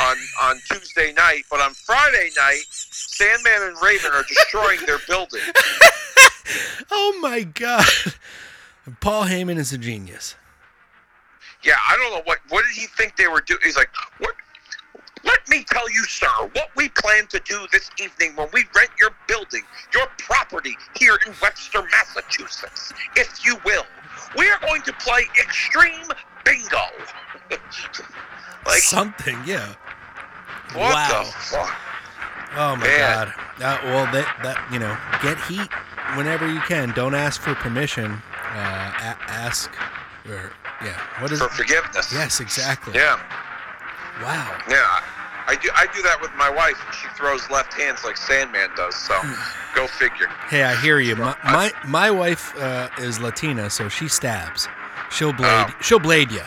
on 0.00 0.16
on 0.42 0.56
Tuesday 0.70 1.12
night, 1.12 1.42
but 1.50 1.60
on 1.60 1.72
Friday 1.74 2.30
night, 2.36 2.62
Sandman 2.70 3.68
and 3.68 3.76
Raven 3.82 4.12
are 4.12 4.24
destroying 4.24 4.80
their 4.86 4.98
building. 5.08 5.40
Oh 6.90 7.18
my 7.20 7.42
god. 7.42 7.86
Paul 9.00 9.24
Heyman 9.24 9.56
is 9.56 9.72
a 9.72 9.78
genius. 9.78 10.34
Yeah, 11.62 11.76
I 11.88 11.96
don't 11.96 12.12
know 12.12 12.22
what 12.24 12.38
what 12.48 12.64
did 12.64 12.80
he 12.80 12.86
think 12.86 13.16
they 13.16 13.28
were 13.28 13.40
doing. 13.40 13.60
He's 13.62 13.76
like, 13.76 13.90
what? 14.18 14.34
Let 15.22 15.46
me 15.50 15.64
tell 15.64 15.88
you, 15.90 16.02
sir, 16.04 16.26
what 16.54 16.70
we 16.76 16.88
plan 16.88 17.26
to 17.28 17.40
do 17.44 17.66
this 17.72 17.90
evening 18.00 18.34
when 18.36 18.48
we 18.54 18.64
rent 18.74 18.90
your 18.98 19.10
building, 19.28 19.62
your 19.92 20.06
property 20.18 20.76
here 20.96 21.18
in 21.26 21.34
Webster, 21.42 21.82
Massachusetts, 21.82 22.94
if 23.16 23.44
you 23.44 23.56
will. 23.64 23.84
We 24.36 24.48
are 24.50 24.58
going 24.60 24.82
to 24.82 24.92
play 24.94 25.22
extreme 25.40 26.06
bingo. 26.44 26.78
like, 28.66 28.78
Something, 28.78 29.38
yeah. 29.44 29.74
what 30.72 30.94
wow. 30.94 31.22
the 31.24 31.30
fuck? 31.32 31.76
Oh 32.56 32.76
my 32.76 32.86
Man. 32.86 32.98
god. 32.98 33.28
Uh, 33.62 33.78
well, 33.84 34.04
that 34.12 34.26
that 34.42 34.58
you 34.72 34.78
know, 34.78 34.96
get 35.22 35.38
heat 35.44 35.68
whenever 36.16 36.50
you 36.50 36.60
can. 36.60 36.90
Don't 36.92 37.14
ask 37.14 37.40
for 37.40 37.54
permission. 37.54 38.10
Uh, 38.52 38.92
a- 38.98 39.22
ask, 39.30 39.70
or 40.28 40.52
yeah, 40.82 40.98
what 41.20 41.30
is? 41.30 41.38
For 41.40 41.48
forgiveness. 41.50 42.12
Yes, 42.12 42.40
exactly. 42.40 42.94
Yeah, 42.94 43.20
Wow. 44.22 44.58
yeah. 44.68 45.00
I 45.50 45.56
do. 45.56 45.68
I 45.74 45.86
do 45.92 46.00
that 46.02 46.20
with 46.20 46.30
my 46.36 46.48
wife. 46.48 46.76
and 46.86 46.94
She 46.94 47.08
throws 47.16 47.50
left 47.50 47.74
hands 47.74 48.04
like 48.04 48.16
Sandman 48.16 48.70
does. 48.76 48.94
So, 48.94 49.20
go 49.74 49.88
figure. 49.88 50.28
Hey, 50.48 50.62
I 50.62 50.80
hear 50.80 51.00
you. 51.00 51.16
My 51.16 51.36
my, 51.42 51.72
my 51.88 52.08
wife 52.08 52.56
uh, 52.56 52.88
is 52.98 53.18
Latina, 53.18 53.68
so 53.68 53.88
she 53.88 54.06
stabs. 54.06 54.68
She'll 55.10 55.32
blade. 55.32 55.66
Oh. 55.68 55.74
She'll 55.80 55.98
blade 55.98 56.30
you. 56.30 56.44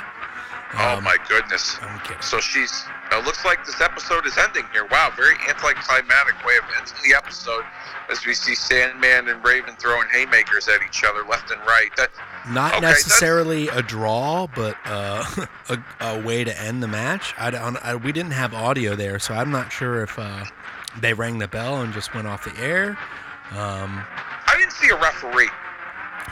Oh 0.76 0.98
Um, 0.98 1.04
my 1.04 1.18
goodness. 1.28 1.78
I'm. 1.82 2.02
So 2.22 2.40
she's. 2.40 2.84
It 3.12 3.24
looks 3.26 3.46
like 3.46 3.64
this 3.66 3.80
episode 3.80 4.26
is 4.26 4.38
ending 4.38 4.66
here. 4.74 4.86
Wow, 4.90 5.12
very 5.16 5.36
anticlimactic 5.48 6.44
way 6.46 6.56
of 6.58 6.64
ending 6.78 6.94
the 7.08 7.16
episode, 7.16 7.64
as 8.10 8.26
we 8.26 8.34
see 8.34 8.56
Sandman 8.56 9.28
and 9.28 9.44
Raven 9.46 9.76
throwing 9.76 10.08
haymakers 10.12 10.68
at 10.68 10.80
each 10.88 11.04
other 11.04 11.24
left 11.24 11.52
and 11.52 11.60
right. 11.62 11.90
That 11.98 12.10
Not 12.50 12.74
Okay, 12.74 12.82
necessarily 12.82 13.68
a 13.68 13.84
draw, 13.84 14.48
but 14.56 14.76
uh, 14.86 15.24
a, 15.70 15.78
a 16.02 16.20
way 16.22 16.44
to 16.44 16.60
end 16.60 16.82
the 16.82 16.88
match. 16.88 17.34
I, 17.38 17.52
don't- 17.52 17.78
I, 17.86 17.96
we 17.96 18.12
didn't 18.12 18.32
have 18.34 18.54
audio 18.56 18.96
there, 18.96 19.20
so 19.20 19.36
I'm 19.36 19.52
not 19.52 19.72
sure 19.72 20.02
if 20.02 20.18
uh, 20.18 20.46
they 21.00 21.14
rang 21.14 21.38
the 21.38 21.48
bell 21.48 21.82
and 21.82 21.94
just 21.94 22.16
went 22.16 22.26
off 22.28 22.44
the 22.46 22.60
air. 22.60 22.98
Um, 23.52 24.04
I 24.48 24.56
didn't 24.58 24.72
see 24.74 24.90
a 24.90 24.96
referee. 25.00 25.50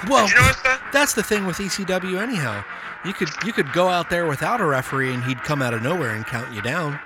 well, 0.10 0.26
Did 0.26 0.36
you 0.36 0.42
notice 0.42 0.62
that? 0.64 0.82
that's 0.92 1.14
the 1.14 1.22
thing 1.22 1.46
with 1.46 1.58
ECW. 1.58 2.20
Anyhow, 2.20 2.64
you 3.06 3.14
could 3.14 3.30
you 3.46 3.54
could 3.54 3.72
go 3.74 3.90
out 3.90 4.10
there 4.10 4.26
without 4.28 4.62
a 4.62 4.66
referee 4.66 5.14
and 5.14 5.24
he'd 5.24 5.42
come 5.44 5.62
out 5.62 5.74
of 5.74 5.82
nowhere 5.82 6.12
and 6.12 6.26
count 6.26 6.54
you 6.54 6.62
down. 6.62 7.00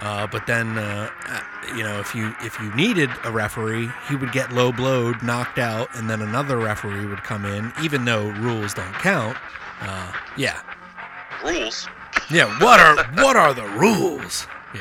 Uh, 0.00 0.26
but 0.26 0.44
then, 0.46 0.76
uh, 0.76 1.08
uh, 1.28 1.40
you 1.76 1.84
know, 1.84 2.00
if 2.00 2.14
you 2.14 2.34
if 2.40 2.58
you 2.60 2.74
needed 2.74 3.10
a 3.22 3.30
referee, 3.30 3.88
he 4.08 4.16
would 4.16 4.32
get 4.32 4.52
low 4.52 4.72
blowed, 4.72 5.22
knocked 5.22 5.58
out, 5.58 5.88
and 5.94 6.10
then 6.10 6.20
another 6.20 6.56
referee 6.58 7.06
would 7.06 7.22
come 7.22 7.44
in, 7.44 7.72
even 7.82 8.04
though 8.04 8.28
rules 8.30 8.74
don't 8.74 8.92
count. 8.94 9.36
Uh, 9.80 10.12
yeah, 10.36 10.60
Rules. 11.44 11.88
yeah. 12.30 12.46
What 12.60 12.80
are 12.80 12.96
what 13.22 13.36
are 13.36 13.54
the 13.54 13.66
rules? 13.78 14.46
Yeah. 14.74 14.80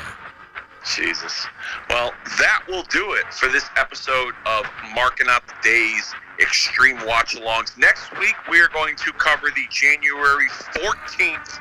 Jesus. 0.96 1.46
Well, 1.90 2.12
that 2.40 2.64
will 2.68 2.84
do 2.84 3.14
it 3.14 3.32
for 3.34 3.48
this 3.50 3.70
episode 3.78 4.34
of 4.46 4.66
Marking 4.96 5.28
Out 5.30 5.44
the 5.48 5.54
Days 5.64 6.14
Extreme 6.40 7.06
Watch 7.06 7.36
Alongs. 7.36 7.78
Next 7.78 8.12
week, 8.20 8.36
we 8.50 8.60
are 8.60 8.70
going 8.70 8.96
to 8.96 9.12
cover 9.14 9.52
the 9.52 9.66
January 9.70 10.50
14th 10.74 11.60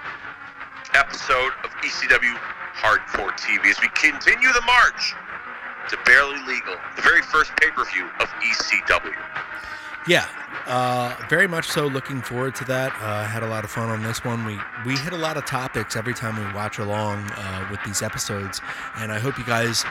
episode 0.95 1.53
of 1.65 1.71
ECW 1.85 2.35
Hardcore 2.81 3.33
TV 3.37 3.71
as 3.71 3.81
we 3.81 3.89
continue 3.95 4.53
the 4.53 4.63
march 4.67 5.15
to 5.91 5.97
Barely 6.07 6.39
Legal, 6.47 6.77
the 6.97 7.03
very 7.03 7.23
first 7.23 7.53
pay 7.61 7.71
per 7.71 7.85
view 7.85 8.09
of 8.21 8.29
ECW. 8.41 9.15
Yeah, 10.09 10.27
uh, 10.67 11.15
very 11.29 11.47
much 11.47 11.69
so. 11.69 11.87
Looking 11.87 12.23
forward 12.23 12.55
to 12.57 12.65
that. 12.65 12.93
Uh, 13.01 13.25
had 13.25 13.43
a 13.43 13.47
lot 13.47 13.65
of 13.65 13.71
fun 13.71 13.89
on 13.89 14.03
this 14.03 14.25
one. 14.25 14.45
We 14.45 14.59
we 14.85 14.97
hit 14.97 15.13
a 15.13 15.17
lot 15.17 15.37
of 15.37 15.47
topics 15.47 15.95
every 15.95 16.15
time 16.15 16.37
we 16.37 16.53
watch 16.55 16.79
along 16.79 17.31
uh, 17.37 17.69
with 17.71 17.81
these 17.85 18.03
episodes, 18.03 18.61
and 18.97 19.13
I 19.13 19.21
hope 19.21 19.39
you 19.39 19.45
guys 19.45 19.85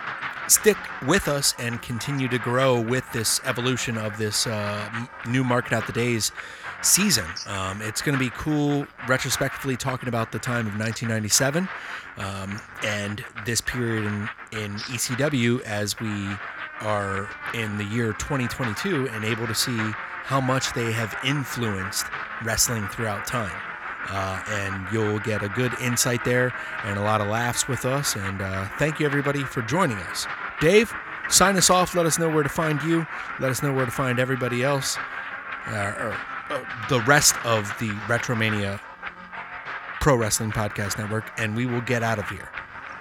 stick 0.47 0.78
with 1.07 1.30
us 1.30 1.53
and 1.59 1.82
continue 1.82 2.28
to 2.28 2.38
grow 2.38 2.80
with 2.80 3.09
this 3.14 3.39
evolution 3.45 3.97
of 3.97 4.18
this 4.18 4.47
uh, 4.47 5.07
new 5.28 5.45
Marking 5.45 5.78
Out 5.78 5.88
the 5.88 5.93
Days 5.93 6.34
season. 6.82 7.26
Um, 7.47 7.82
it's 7.82 8.01
going 8.01 8.18
to 8.18 8.24
be 8.24 8.32
cool 8.32 8.86
retrospectively 9.07 9.78
talking 9.78 10.09
about 10.09 10.32
the 10.32 10.39
time 10.39 10.68
of 10.68 10.78
1997 10.78 11.70
um, 12.18 12.59
and 12.84 13.24
this 13.45 13.62
period 13.62 14.05
in, 14.05 14.30
in 14.51 14.76
ECW 14.76 15.62
as 15.62 15.99
we 15.99 16.28
are 16.82 17.29
in 17.53 17.77
the 17.77 17.86
year 17.86 18.13
2022 18.13 19.07
and 19.09 19.23
able 19.23 19.47
to 19.47 19.55
see 19.55 19.77
how 20.23 20.41
much 20.41 20.73
they 20.73 20.91
have 20.91 21.15
influenced 21.25 22.05
wrestling 22.43 22.88
throughout 22.88 23.25
time. 23.25 23.51
Uh, 24.09 24.41
and 24.49 24.88
you'll 24.91 25.19
get 25.19 25.43
a 25.43 25.49
good 25.49 25.73
insight 25.79 26.23
there 26.25 26.53
and 26.84 26.97
a 26.97 27.01
lot 27.01 27.21
of 27.21 27.27
laughs 27.27 27.67
with 27.67 27.86
us. 27.86 28.15
And 28.15 28.41
uh, 28.41 28.67
thank 28.77 28.99
you, 28.99 29.05
everybody, 29.05 29.43
for 29.43 29.61
joining 29.61 29.97
us. 29.97 30.25
Dave, 30.59 30.93
sign 31.29 31.55
us 31.57 31.69
off. 31.69 31.95
Let 31.95 32.05
us 32.05 32.17
know 32.17 32.29
where 32.29 32.43
to 32.43 32.49
find 32.49 32.82
you. 32.84 33.05
Let 33.39 33.51
us 33.51 33.61
know 33.63 33.73
where 33.73 33.86
to 33.86 33.91
find 33.91 34.19
everybody 34.19 34.63
else, 34.63 34.97
uh, 35.67 35.93
or 35.97 36.17
uh, 36.49 36.63
the 36.89 36.99
rest 37.01 37.36
of 37.45 37.73
the 37.79 37.89
Retromania 38.07 38.79
Pro 40.01 40.15
Wrestling 40.15 40.51
Podcast 40.51 40.97
Network, 40.97 41.25
and 41.38 41.55
we 41.55 41.65
will 41.65 41.82
get 41.82 42.03
out 42.03 42.19
of 42.19 42.27
here. 42.27 42.49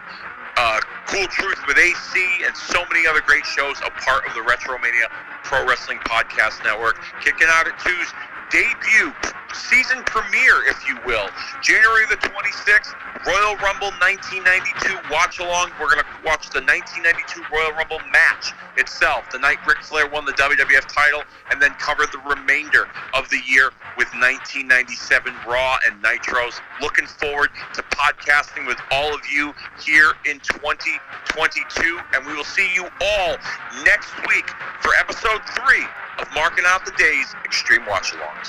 uh, 0.57 0.79
Cool 1.07 1.27
Truth 1.27 1.59
with 1.67 1.77
AC, 1.77 2.43
and 2.45 2.55
so 2.55 2.83
many 2.91 3.07
other 3.07 3.21
great 3.21 3.45
shows, 3.45 3.77
a 3.79 3.91
part 4.01 4.27
of 4.27 4.33
the 4.33 4.41
Retromania 4.41 5.07
Pro 5.43 5.65
Wrestling 5.65 5.99
Podcast 5.99 6.63
Network. 6.63 7.01
Kicking 7.23 7.47
Out 7.49 7.67
at 7.67 7.77
2's 7.79 8.13
debut 8.55 9.11
season 9.53 10.03
premiere, 10.03 10.63
if 10.67 10.87
you 10.87 10.95
will. 11.05 11.27
January 11.61 12.05
the 12.07 12.15
26th, 12.15 12.95
Royal 13.27 13.55
Rumble 13.59 13.91
1992 13.99 14.95
watch 15.11 15.39
along. 15.39 15.71
We're 15.79 15.91
going 15.91 16.03
to 16.03 16.11
watch 16.23 16.47
the 16.51 16.63
1992 16.63 17.43
Royal 17.51 17.71
Rumble 17.73 17.99
match 18.11 18.53
itself, 18.77 19.27
the 19.31 19.39
night 19.39 19.57
Ric 19.67 19.83
Flair 19.83 20.07
won 20.07 20.25
the 20.25 20.33
WWF 20.33 20.87
title, 20.87 21.23
and 21.51 21.61
then 21.61 21.71
cover 21.79 22.05
the 22.11 22.19
remainder 22.23 22.87
of 23.13 23.27
the 23.29 23.39
year 23.47 23.71
with 23.97 24.07
1997 24.15 25.33
Raw 25.47 25.77
and 25.87 26.01
Nitros. 26.03 26.59
Looking 26.79 27.07
forward 27.07 27.49
to 27.73 27.81
podcasting 27.91 28.67
with 28.67 28.77
all 28.91 29.13
of 29.13 29.21
you 29.31 29.53
here 29.83 30.13
in 30.25 30.39
2022, 30.39 31.99
and 32.13 32.25
we 32.25 32.35
will 32.35 32.43
see 32.43 32.69
you 32.73 32.87
all 33.01 33.35
next 33.83 34.15
week 34.27 34.47
for 34.79 34.93
episode 34.95 35.41
three 35.59 35.83
of 36.19 36.27
Marking 36.33 36.65
Out 36.67 36.85
the 36.85 36.93
Days 36.97 37.33
Extreme 37.43 37.85
Watch 37.87 38.11
Alongs. 38.13 38.44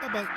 Bye 0.00 0.08
bye. 0.08 0.30